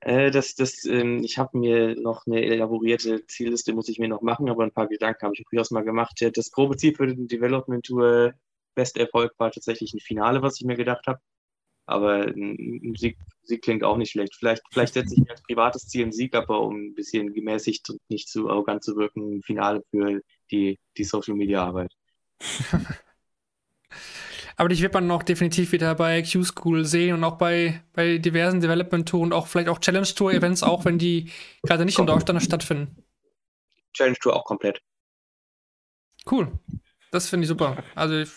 Äh, 0.00 0.30
das, 0.30 0.54
das, 0.54 0.84
ähm, 0.86 1.22
ich 1.22 1.36
habe 1.36 1.58
mir 1.58 1.94
noch 2.00 2.26
eine 2.26 2.42
elaborierte 2.42 3.26
Zielliste, 3.26 3.74
muss 3.74 3.88
ich 3.88 3.98
mir 3.98 4.08
noch 4.08 4.22
machen, 4.22 4.48
aber 4.48 4.64
ein 4.64 4.72
paar 4.72 4.88
Gedanken 4.88 5.26
habe 5.26 5.34
ich 5.34 5.44
durchaus 5.44 5.70
mal 5.70 5.84
gemacht. 5.84 6.24
Das 6.34 6.50
grobe 6.50 6.76
Ziel 6.76 6.94
für 6.94 7.06
den 7.06 7.28
Development 7.28 7.84
Tour 7.84 8.32
beste 8.74 9.00
Erfolg 9.00 9.34
war 9.36 9.50
tatsächlich 9.50 9.92
ein 9.92 10.00
Finale, 10.00 10.40
was 10.40 10.58
ich 10.58 10.66
mir 10.66 10.76
gedacht 10.76 11.06
habe. 11.06 11.20
Aber 11.84 12.22
ein 12.28 12.94
Sieg, 12.96 13.18
Sieg 13.42 13.62
klingt 13.62 13.84
auch 13.84 13.96
nicht 13.96 14.12
schlecht. 14.12 14.34
Vielleicht, 14.36 14.62
vielleicht 14.70 14.94
setze 14.94 15.14
ich 15.14 15.20
mir 15.20 15.30
als 15.30 15.42
privates 15.42 15.88
Ziel 15.88 16.04
einen 16.04 16.12
Sieg, 16.12 16.34
aber 16.34 16.60
um 16.62 16.76
ein 16.76 16.94
bisschen 16.94 17.34
gemäßigt 17.34 17.90
und 17.90 18.00
nicht 18.08 18.28
zu 18.28 18.48
arrogant 18.48 18.84
zu 18.84 18.96
wirken, 18.96 19.38
ein 19.38 19.42
Finale 19.42 19.82
für 19.90 20.22
die, 20.50 20.78
die 20.96 21.04
Social 21.04 21.34
Media 21.34 21.64
Arbeit. 21.64 21.92
Aber 24.60 24.68
dich 24.68 24.82
wird 24.82 24.92
man 24.92 25.06
noch 25.06 25.22
definitiv 25.22 25.72
wieder 25.72 25.94
bei 25.94 26.20
Q-School 26.20 26.84
sehen 26.84 27.14
und 27.14 27.24
auch 27.24 27.38
bei, 27.38 27.82
bei 27.94 28.18
diversen 28.18 28.60
Development 28.60 29.08
Tour 29.08 29.22
und 29.22 29.32
auch 29.32 29.46
vielleicht 29.46 29.70
auch 29.70 29.78
Challenge 29.78 30.06
Tour 30.08 30.34
Events, 30.34 30.62
auch 30.62 30.84
wenn 30.84 30.98
die 30.98 31.32
gerade 31.62 31.86
nicht 31.86 31.98
in 31.98 32.04
Deutschland 32.04 32.42
stattfinden. 32.42 32.94
Challenge 33.94 34.18
Tour 34.20 34.36
auch 34.36 34.44
komplett. 34.44 34.82
Cool. 36.30 36.52
Das 37.10 37.30
finde 37.30 37.44
ich 37.44 37.48
super. 37.48 37.82
Also 37.94 38.16
ich 38.16 38.28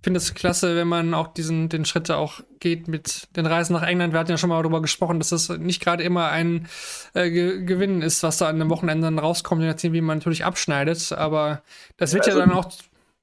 finde 0.00 0.16
es 0.16 0.32
klasse, 0.32 0.76
wenn 0.76 0.88
man 0.88 1.12
auch 1.12 1.28
diesen 1.28 1.68
den 1.68 1.84
Schritt 1.84 2.10
auch 2.10 2.40
geht 2.58 2.88
mit 2.88 3.28
den 3.36 3.44
Reisen 3.44 3.74
nach 3.74 3.82
England. 3.82 4.14
Wir 4.14 4.20
hatten 4.20 4.30
ja 4.30 4.38
schon 4.38 4.48
mal 4.48 4.62
darüber 4.62 4.80
gesprochen, 4.80 5.18
dass 5.18 5.28
das 5.28 5.50
nicht 5.50 5.82
gerade 5.82 6.02
immer 6.02 6.30
ein 6.30 6.70
äh, 7.12 7.28
Ge 7.28 7.66
Gewinn 7.66 8.00
ist, 8.00 8.22
was 8.22 8.38
da 8.38 8.48
an 8.48 8.58
den 8.58 8.70
Wochenenden 8.70 9.18
rauskommt, 9.18 9.60
je 9.60 9.68
nachdem, 9.68 9.92
wie 9.92 10.00
man 10.00 10.16
natürlich 10.16 10.46
abschneidet. 10.46 11.12
Aber 11.12 11.62
das 11.98 12.14
wird 12.14 12.24
ja, 12.26 12.32
also, 12.32 12.40
ja 12.40 12.46
dann 12.46 12.56
auch 12.56 12.72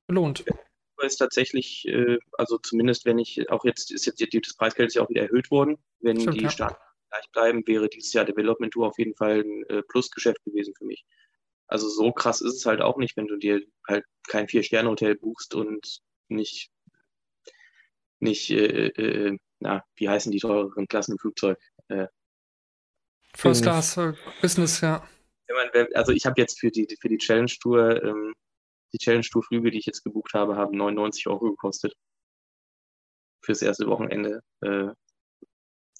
belohnt 0.05 0.45
ist 1.05 1.17
tatsächlich, 1.17 1.87
äh, 1.87 2.17
also 2.33 2.57
zumindest 2.57 3.05
wenn 3.05 3.19
ich, 3.19 3.49
auch 3.51 3.65
jetzt 3.65 3.91
ist 3.91 4.05
jetzt 4.05 4.21
das 4.21 4.55
Preisgeld 4.55 4.87
ist 4.87 4.95
ja 4.95 5.03
auch 5.03 5.09
wieder 5.09 5.23
erhöht 5.23 5.51
worden. 5.51 5.77
Wenn 5.99 6.19
Stimmt, 6.19 6.35
die 6.35 6.43
ja. 6.43 6.49
Starten 6.49 6.81
gleich 7.09 7.31
bleiben, 7.31 7.67
wäre 7.67 7.89
dieses 7.89 8.13
Jahr 8.13 8.25
Development 8.25 8.73
Tour 8.73 8.87
auf 8.87 8.97
jeden 8.97 9.15
Fall 9.15 9.41
ein 9.41 9.63
äh, 9.69 9.83
Plusgeschäft 9.83 10.43
gewesen 10.43 10.73
für 10.77 10.85
mich. 10.85 11.05
Also 11.67 11.89
so 11.89 12.11
krass 12.11 12.41
ist 12.41 12.55
es 12.55 12.65
halt 12.65 12.81
auch 12.81 12.97
nicht, 12.97 13.17
wenn 13.17 13.27
du 13.27 13.37
dir 13.37 13.61
halt 13.87 14.05
kein 14.27 14.47
Vier-Sterne-Hotel 14.47 15.15
buchst 15.15 15.53
und 15.53 15.99
nicht, 16.29 16.71
nicht, 18.19 18.49
äh, 18.49 18.87
äh, 18.87 19.37
na, 19.59 19.83
wie 19.95 20.09
heißen 20.09 20.31
die 20.31 20.39
teureren 20.39 20.87
Klassen 20.87 21.13
im 21.13 21.19
Flugzeug? 21.19 21.59
Äh, 21.89 22.07
First 23.35 23.63
Class, 23.63 23.97
äh, 23.97 24.13
Business, 24.41 24.81
ja. 24.81 25.07
Also 25.93 26.11
ich 26.11 26.25
habe 26.25 26.39
jetzt 26.41 26.59
für 26.59 26.71
die, 26.71 26.87
für 26.99 27.07
die 27.07 27.17
Challenge 27.17 27.51
Tour 27.61 28.03
ähm, 28.03 28.33
die 28.93 28.97
Challenge 28.99 29.25
Tour 29.29 29.43
Flüge, 29.43 29.71
die 29.71 29.79
ich 29.79 29.85
jetzt 29.85 30.03
gebucht 30.03 30.33
habe, 30.33 30.55
haben 30.55 30.77
99 30.77 31.27
Euro 31.27 31.51
gekostet. 31.51 31.95
Fürs 33.41 33.61
erste 33.61 33.87
Wochenende. 33.87 34.41
Äh, 34.61 34.89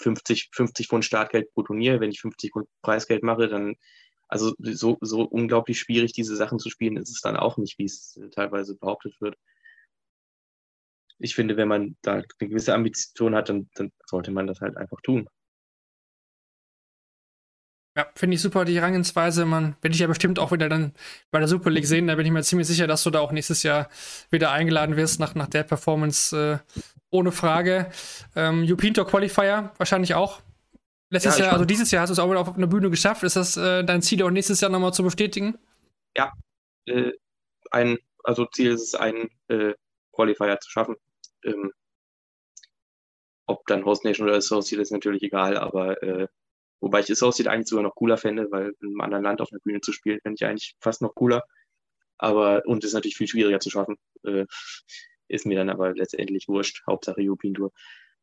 50, 0.01 0.49
50 0.53 0.88
Pfund 0.88 1.05
Startgeld 1.05 1.51
pro 1.53 1.63
Turnier. 1.63 1.99
Wenn 1.99 2.11
ich 2.11 2.21
50 2.21 2.51
Pfund 2.51 2.67
Preisgeld 2.81 3.23
mache, 3.23 3.47
dann 3.47 3.75
Also 4.29 4.53
so, 4.59 4.97
so 5.01 5.21
unglaublich 5.23 5.79
schwierig, 5.79 6.13
diese 6.13 6.35
Sachen 6.35 6.59
zu 6.59 6.69
spielen, 6.69 6.97
ist 6.97 7.09
es 7.09 7.21
dann 7.21 7.38
auch 7.38 7.57
nicht, 7.57 7.77
wie 7.79 7.85
es 7.85 8.17
äh, 8.17 8.29
teilweise 8.29 8.75
behauptet 8.75 9.19
wird. 9.21 9.35
Ich 11.19 11.35
finde, 11.35 11.57
wenn 11.57 11.67
man 11.67 11.97
da 12.01 12.13
eine 12.13 12.25
gewisse 12.39 12.73
Ambition 12.73 13.35
hat, 13.35 13.49
dann, 13.49 13.69
dann 13.75 13.91
sollte 14.05 14.31
man 14.31 14.47
das 14.47 14.61
halt 14.61 14.77
einfach 14.77 14.99
tun. 15.01 15.27
Ja, 17.98 18.06
finde 18.14 18.36
ich 18.36 18.43
super, 18.43 18.64
die 18.64 18.76
Herangehensweise. 18.76 19.43
Man 19.45 19.76
werde 19.82 19.95
ich 19.95 20.00
ja 20.00 20.06
bestimmt 20.06 20.38
auch 20.38 20.52
wieder 20.52 20.70
dann 20.70 20.93
bei 21.32 21.39
der 21.39 21.48
Super 21.48 21.72
League 21.72 21.88
sehen. 21.88 22.06
Da 22.06 22.14
bin 22.14 22.28
ich 22.28 22.32
mir 22.32 22.43
ziemlich 22.43 22.68
sicher, 22.68 22.86
dass 22.86 23.02
du 23.02 23.10
da 23.10 23.22
auch 23.22 23.32
nächstes 23.32 23.64
Jahr 23.64 23.89
wieder 24.30 24.52
eingeladen 24.52 24.95
wirst 24.98 25.20
nach, 25.20 25.34
nach 25.34 25.48
der 25.48 25.64
Performance. 25.64 26.62
Äh, 26.64 26.82
ohne 27.10 27.32
Frage. 27.32 27.89
Ähm, 28.36 28.64
Jupinto 28.64 29.04
Qualifier 29.04 29.72
wahrscheinlich 29.78 30.14
auch. 30.14 30.41
Letztes 31.10 31.39
Ja, 31.39 31.45
Jahr, 31.45 31.54
also 31.54 31.66
dieses 31.66 31.89
Jahr 31.89 32.04
hast 32.04 32.10
du 32.10 32.14
es 32.14 32.20
auch 32.20 32.30
wieder 32.30 32.39
auf 32.39 32.56
einer 32.56 32.68
Bühne 32.68 32.91
geschafft. 32.91 33.24
Ist 33.24 33.36
das 33.36 33.58
äh, 33.58 33.84
dein 33.84 34.04
Ziel 34.04 34.22
auch 34.22 34.30
nächstes 34.30 34.62
Jahr 34.62 34.70
nochmal 34.70 34.93
zu 34.93 35.02
bestätigen? 35.02 35.58
Äh, 36.86 37.14
ein, 37.72 37.98
also 38.24 38.45
Ziel 38.45 38.74
ist 38.74 38.82
es, 38.82 38.93
einen 38.93 39.32
äh, 39.48 39.74
Qualifier 40.12 40.60
zu 40.60 40.70
schaffen. 40.70 40.98
Ähm, 41.43 41.72
ob 43.48 43.66
dann 43.66 43.86
Host 43.86 44.04
Nation 44.04 44.28
oder 44.28 44.38
Associate 44.38 44.82
ist 44.82 44.91
natürlich 44.91 45.24
egal, 45.24 45.58
aber 45.58 46.04
äh, 46.04 46.28
wobei 46.80 46.99
ich 46.99 47.11
Associate 47.11 47.49
eigentlich 47.49 47.67
sogar 47.67 47.84
noch 47.84 47.95
cooler 47.95 48.17
fände, 48.17 48.47
weil 48.51 48.73
in 48.82 48.88
einem 48.88 49.01
anderen 49.01 49.23
Land 49.23 49.41
auf 49.41 49.51
einer 49.51 49.59
Bühne 49.61 49.82
zu 49.82 49.91
spielen, 49.91 50.19
fände 50.21 50.36
ich 50.39 50.45
eigentlich 50.45 50.75
fast 50.80 51.01
noch 51.01 51.15
cooler. 51.15 51.43
Aber, 52.17 52.63
und 52.65 52.84
ist 52.84 52.93
natürlich 52.93 53.17
viel 53.17 53.28
schwieriger 53.28 53.59
zu 53.59 53.69
schaffen. 53.69 53.97
Äh, 54.23 54.45
ist 55.28 55.45
mir 55.45 55.57
dann 55.57 55.69
aber 55.69 55.93
letztendlich 55.93 56.47
wurscht. 56.47 56.84
Hauptsache 56.88 57.21
European 57.21 57.53
Tour. 57.53 57.71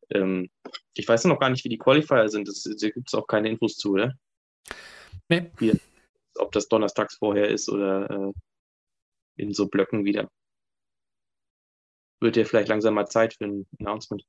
Ähm, 0.09 0.49
ich 0.93 1.07
weiß 1.07 1.25
noch 1.25 1.39
gar 1.39 1.49
nicht, 1.49 1.63
wie 1.63 1.69
die 1.69 1.77
Qualifier 1.77 2.27
sind. 2.29 2.47
Das, 2.47 2.63
da 2.63 2.89
gibt 2.89 3.07
es 3.07 3.13
auch 3.13 3.27
keine 3.27 3.49
Infos 3.49 3.77
zu, 3.77 3.93
oder? 3.93 4.13
Nee. 5.29 5.51
Wie, 5.57 5.79
ob 6.37 6.51
das 6.51 6.67
donnerstags 6.67 7.15
vorher 7.15 7.49
ist 7.49 7.69
oder 7.69 8.09
äh, 8.09 8.33
in 9.37 9.53
so 9.53 9.67
Blöcken 9.67 10.05
wieder. 10.05 10.29
Wird 12.21 12.37
ja 12.37 12.45
vielleicht 12.45 12.69
langsam 12.69 12.93
mal 12.93 13.07
Zeit 13.07 13.35
für 13.35 13.45
ein 13.45 13.67
Announcement. 13.79 14.23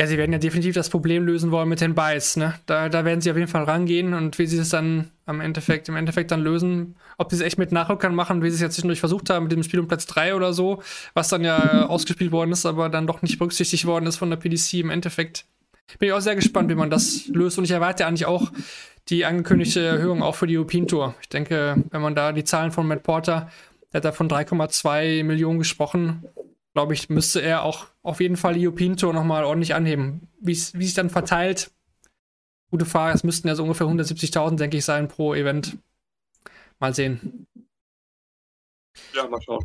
Ja, 0.00 0.06
sie 0.06 0.16
werden 0.16 0.32
ja 0.32 0.38
definitiv 0.38 0.76
das 0.76 0.90
Problem 0.90 1.26
lösen 1.26 1.50
wollen 1.50 1.68
mit 1.68 1.80
den 1.80 1.96
Buys, 1.96 2.36
ne? 2.36 2.54
Da, 2.66 2.88
da 2.88 3.04
werden 3.04 3.20
sie 3.20 3.32
auf 3.32 3.36
jeden 3.36 3.48
Fall 3.48 3.64
rangehen 3.64 4.14
und 4.14 4.38
wie 4.38 4.46
sie 4.46 4.58
es 4.58 4.68
dann 4.68 5.10
am 5.26 5.40
Endeffekt, 5.40 5.88
im 5.88 5.96
Endeffekt 5.96 6.30
dann 6.30 6.40
lösen, 6.40 6.94
ob 7.16 7.30
sie 7.30 7.36
es 7.36 7.42
echt 7.42 7.58
mit 7.58 7.72
Nachrückern 7.72 8.14
machen, 8.14 8.40
wie 8.40 8.48
sie 8.48 8.54
es 8.54 8.60
jetzt 8.60 8.74
zwischendurch 8.74 9.00
versucht 9.00 9.28
haben 9.28 9.44
mit 9.44 9.52
dem 9.52 9.64
Spiel 9.64 9.80
um 9.80 9.88
Platz 9.88 10.06
3 10.06 10.36
oder 10.36 10.52
so, 10.52 10.84
was 11.14 11.28
dann 11.28 11.42
ja 11.42 11.86
ausgespielt 11.88 12.30
worden 12.30 12.52
ist, 12.52 12.64
aber 12.64 12.88
dann 12.88 13.08
doch 13.08 13.22
nicht 13.22 13.38
berücksichtigt 13.38 13.86
worden 13.86 14.06
ist 14.06 14.18
von 14.18 14.30
der 14.30 14.36
PDC 14.36 14.74
im 14.74 14.90
Endeffekt. 14.90 15.46
Bin 15.98 16.08
ich 16.08 16.12
auch 16.12 16.20
sehr 16.20 16.36
gespannt, 16.36 16.70
wie 16.70 16.76
man 16.76 16.90
das 16.90 17.26
löst 17.26 17.58
und 17.58 17.64
ich 17.64 17.72
erwarte 17.72 18.06
eigentlich 18.06 18.26
auch 18.26 18.52
die 19.08 19.24
angekündigte 19.24 19.80
Erhöhung 19.80 20.22
auch 20.22 20.36
für 20.36 20.46
die 20.46 20.56
European 20.56 20.86
Tour. 20.86 21.14
Ich 21.22 21.28
denke, 21.28 21.82
wenn 21.90 22.02
man 22.02 22.14
da 22.14 22.30
die 22.30 22.44
Zahlen 22.44 22.70
von 22.70 22.86
Matt 22.86 23.02
Porter, 23.02 23.50
der 23.92 23.98
hat 23.98 24.04
da 24.04 24.12
von 24.12 24.28
3,2 24.28 25.24
Millionen 25.24 25.58
gesprochen, 25.58 26.24
glaube 26.74 26.94
ich, 26.94 27.08
müsste 27.08 27.40
er 27.40 27.62
auch 27.62 27.86
auf 28.02 28.20
jeden 28.20 28.36
Fall 28.36 28.54
die 28.54 28.66
European 28.66 28.96
Tour 28.96 29.12
nochmal 29.12 29.44
ordentlich 29.44 29.74
anheben. 29.74 30.28
Wie 30.40 30.52
es 30.52 30.68
sich 30.68 30.94
dann 30.94 31.10
verteilt, 31.10 31.70
gute 32.70 32.84
Frage. 32.84 33.14
Es 33.14 33.24
müssten 33.24 33.48
ja 33.48 33.54
so 33.54 33.62
ungefähr 33.62 33.86
170.000, 33.86 34.56
denke 34.56 34.76
ich, 34.76 34.84
sein 34.84 35.08
pro 35.08 35.34
Event. 35.34 35.78
Mal 36.78 36.94
sehen. 36.94 37.46
Ja, 39.14 39.26
mal 39.26 39.40
schauen. 39.42 39.64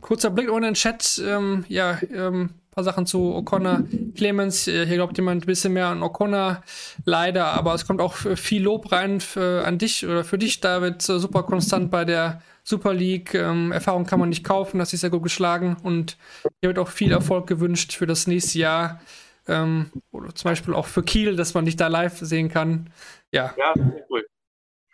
Kurzer 0.00 0.30
Blick 0.30 0.50
ohne 0.50 0.66
den 0.66 0.74
Chat. 0.74 1.22
Ähm, 1.24 1.64
ja, 1.68 1.98
ähm, 2.10 2.50
paar 2.70 2.84
Sachen 2.84 3.06
zu 3.06 3.34
O'Connor. 3.34 3.84
Clemens, 4.14 4.66
äh, 4.68 4.86
hier 4.86 4.96
glaubt 4.96 5.16
jemand 5.16 5.44
ein 5.44 5.46
bisschen 5.46 5.72
mehr 5.72 5.86
an 5.86 6.02
O'Connor. 6.02 6.62
Leider, 7.04 7.46
aber 7.46 7.74
es 7.74 7.86
kommt 7.86 8.00
auch 8.00 8.14
viel 8.14 8.62
Lob 8.62 8.92
rein 8.92 9.20
für, 9.20 9.64
an 9.64 9.78
dich 9.78 10.04
oder 10.04 10.24
für 10.24 10.38
dich, 10.38 10.60
David. 10.60 11.08
Äh, 11.08 11.18
super 11.18 11.44
konstant 11.44 11.90
bei 11.90 12.04
der 12.04 12.42
Super 12.64 12.94
League. 12.94 13.34
Ähm, 13.34 13.70
Erfahrung 13.70 14.06
kann 14.06 14.18
man 14.18 14.30
nicht 14.30 14.42
kaufen, 14.42 14.78
das 14.78 14.92
ist 14.92 15.02
sehr 15.02 15.10
gut 15.10 15.22
geschlagen. 15.22 15.76
Und 15.82 16.16
hier 16.60 16.70
wird 16.70 16.78
auch 16.78 16.88
viel 16.88 17.12
Erfolg 17.12 17.46
gewünscht 17.46 17.92
für 17.92 18.06
das 18.06 18.26
nächste 18.26 18.58
Jahr. 18.58 19.00
Ähm, 19.46 19.90
oder 20.10 20.34
zum 20.34 20.50
Beispiel 20.50 20.74
auch 20.74 20.86
für 20.86 21.02
Kiel, 21.02 21.36
dass 21.36 21.52
man 21.52 21.66
dich 21.66 21.76
da 21.76 21.88
live 21.88 22.18
sehen 22.18 22.48
kann. 22.48 22.90
Ja, 23.30 23.54
Ja, 23.58 23.74
sehr 23.74 24.06
cool. 24.08 24.26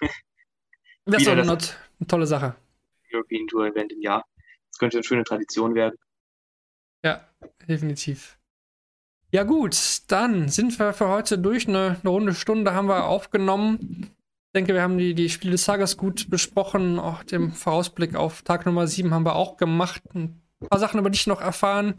das 1.05 1.23
ist 1.23 1.29
auch 1.29 1.33
eine, 1.33 1.43
eine 1.43 1.59
tolle 2.09 2.27
Sache. 2.27 2.57
European 3.12 3.47
Tour 3.47 3.66
Event 3.66 3.93
im 3.93 4.03
Jahr. 4.03 4.25
Das 4.71 4.79
könnte 4.79 4.99
eine 4.99 5.05
schöne 5.05 5.25
Tradition 5.25 5.75
werden. 5.75 5.97
Ja, 7.05 7.29
definitiv. 7.68 8.37
Ja, 9.33 9.45
gut, 9.45 9.77
dann 10.09 10.49
sind 10.49 10.77
wir 10.79 10.93
für 10.93 11.09
heute 11.09 11.39
durch. 11.39 11.68
Eine, 11.68 11.99
eine 12.01 12.11
runde 12.11 12.35
Stunde 12.35 12.75
haben 12.75 12.89
wir 12.89 13.05
aufgenommen. 13.05 14.11
Ich 14.51 14.59
denke, 14.59 14.74
wir 14.74 14.82
haben 14.82 14.98
die, 14.98 15.14
die 15.14 15.28
Spiele 15.28 15.53
des 15.53 15.64
Tages 15.64 15.96
gut 15.96 16.28
besprochen. 16.28 16.98
Auch 16.98 17.22
den 17.22 17.53
Vorausblick 17.53 18.16
auf 18.16 18.42
Tag 18.42 18.66
Nummer 18.66 18.88
7 18.88 19.14
haben 19.14 19.24
wir 19.24 19.36
auch 19.36 19.57
gemacht. 19.57 20.03
Ein 20.12 20.42
paar 20.68 20.80
Sachen 20.80 20.98
über 20.98 21.09
dich 21.09 21.28
noch 21.28 21.40
erfahren. 21.40 21.94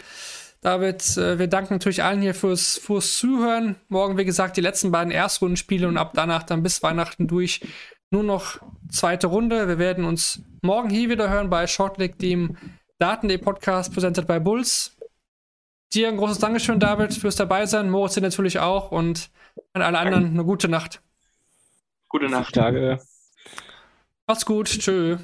David, 0.59 1.15
äh, 1.15 1.39
wir 1.39 1.47
danken 1.47 1.75
natürlich 1.75 2.03
allen 2.03 2.21
hier 2.21 2.35
fürs, 2.35 2.77
fürs 2.77 3.17
Zuhören. 3.17 3.77
Morgen, 3.87 4.17
wie 4.17 4.25
gesagt, 4.25 4.57
die 4.57 4.61
letzten 4.61 4.91
beiden 4.91 5.13
Erstrundenspiele 5.13 5.87
und 5.87 5.95
ab 5.95 6.11
danach 6.13 6.43
dann 6.43 6.61
bis 6.61 6.83
Weihnachten 6.83 7.25
durch 7.25 7.61
nur 8.09 8.23
noch 8.23 8.59
zweite 8.89 9.27
Runde. 9.27 9.69
Wir 9.69 9.79
werden 9.79 10.03
uns 10.03 10.41
morgen 10.61 10.89
hier 10.89 11.07
wieder 11.09 11.29
hören 11.29 11.49
bei 11.49 11.67
Shortleg, 11.67 12.19
dem 12.19 12.57
Daten.de 12.99 13.37
Podcast, 13.37 13.93
präsentiert 13.93 14.27
bei 14.27 14.39
Bulls. 14.39 14.97
Dir 15.93 16.09
ein 16.09 16.17
großes 16.17 16.39
Dankeschön, 16.39 16.81
David, 16.81 17.13
fürs 17.13 17.37
dabei 17.37 17.65
sein. 17.65 17.89
Moritz 17.89 18.17
natürlich 18.17 18.59
auch 18.59 18.91
und 18.91 19.29
an 19.71 19.81
alle 19.81 19.99
anderen 19.99 20.25
eine 20.31 20.43
gute 20.43 20.67
Nacht. 20.67 21.01
Gute 22.11 22.27
Nacht. 22.27 22.53
Tage. 22.53 22.99
Macht's 24.27 24.45
gut. 24.45 24.67
Tschö. 24.67 25.17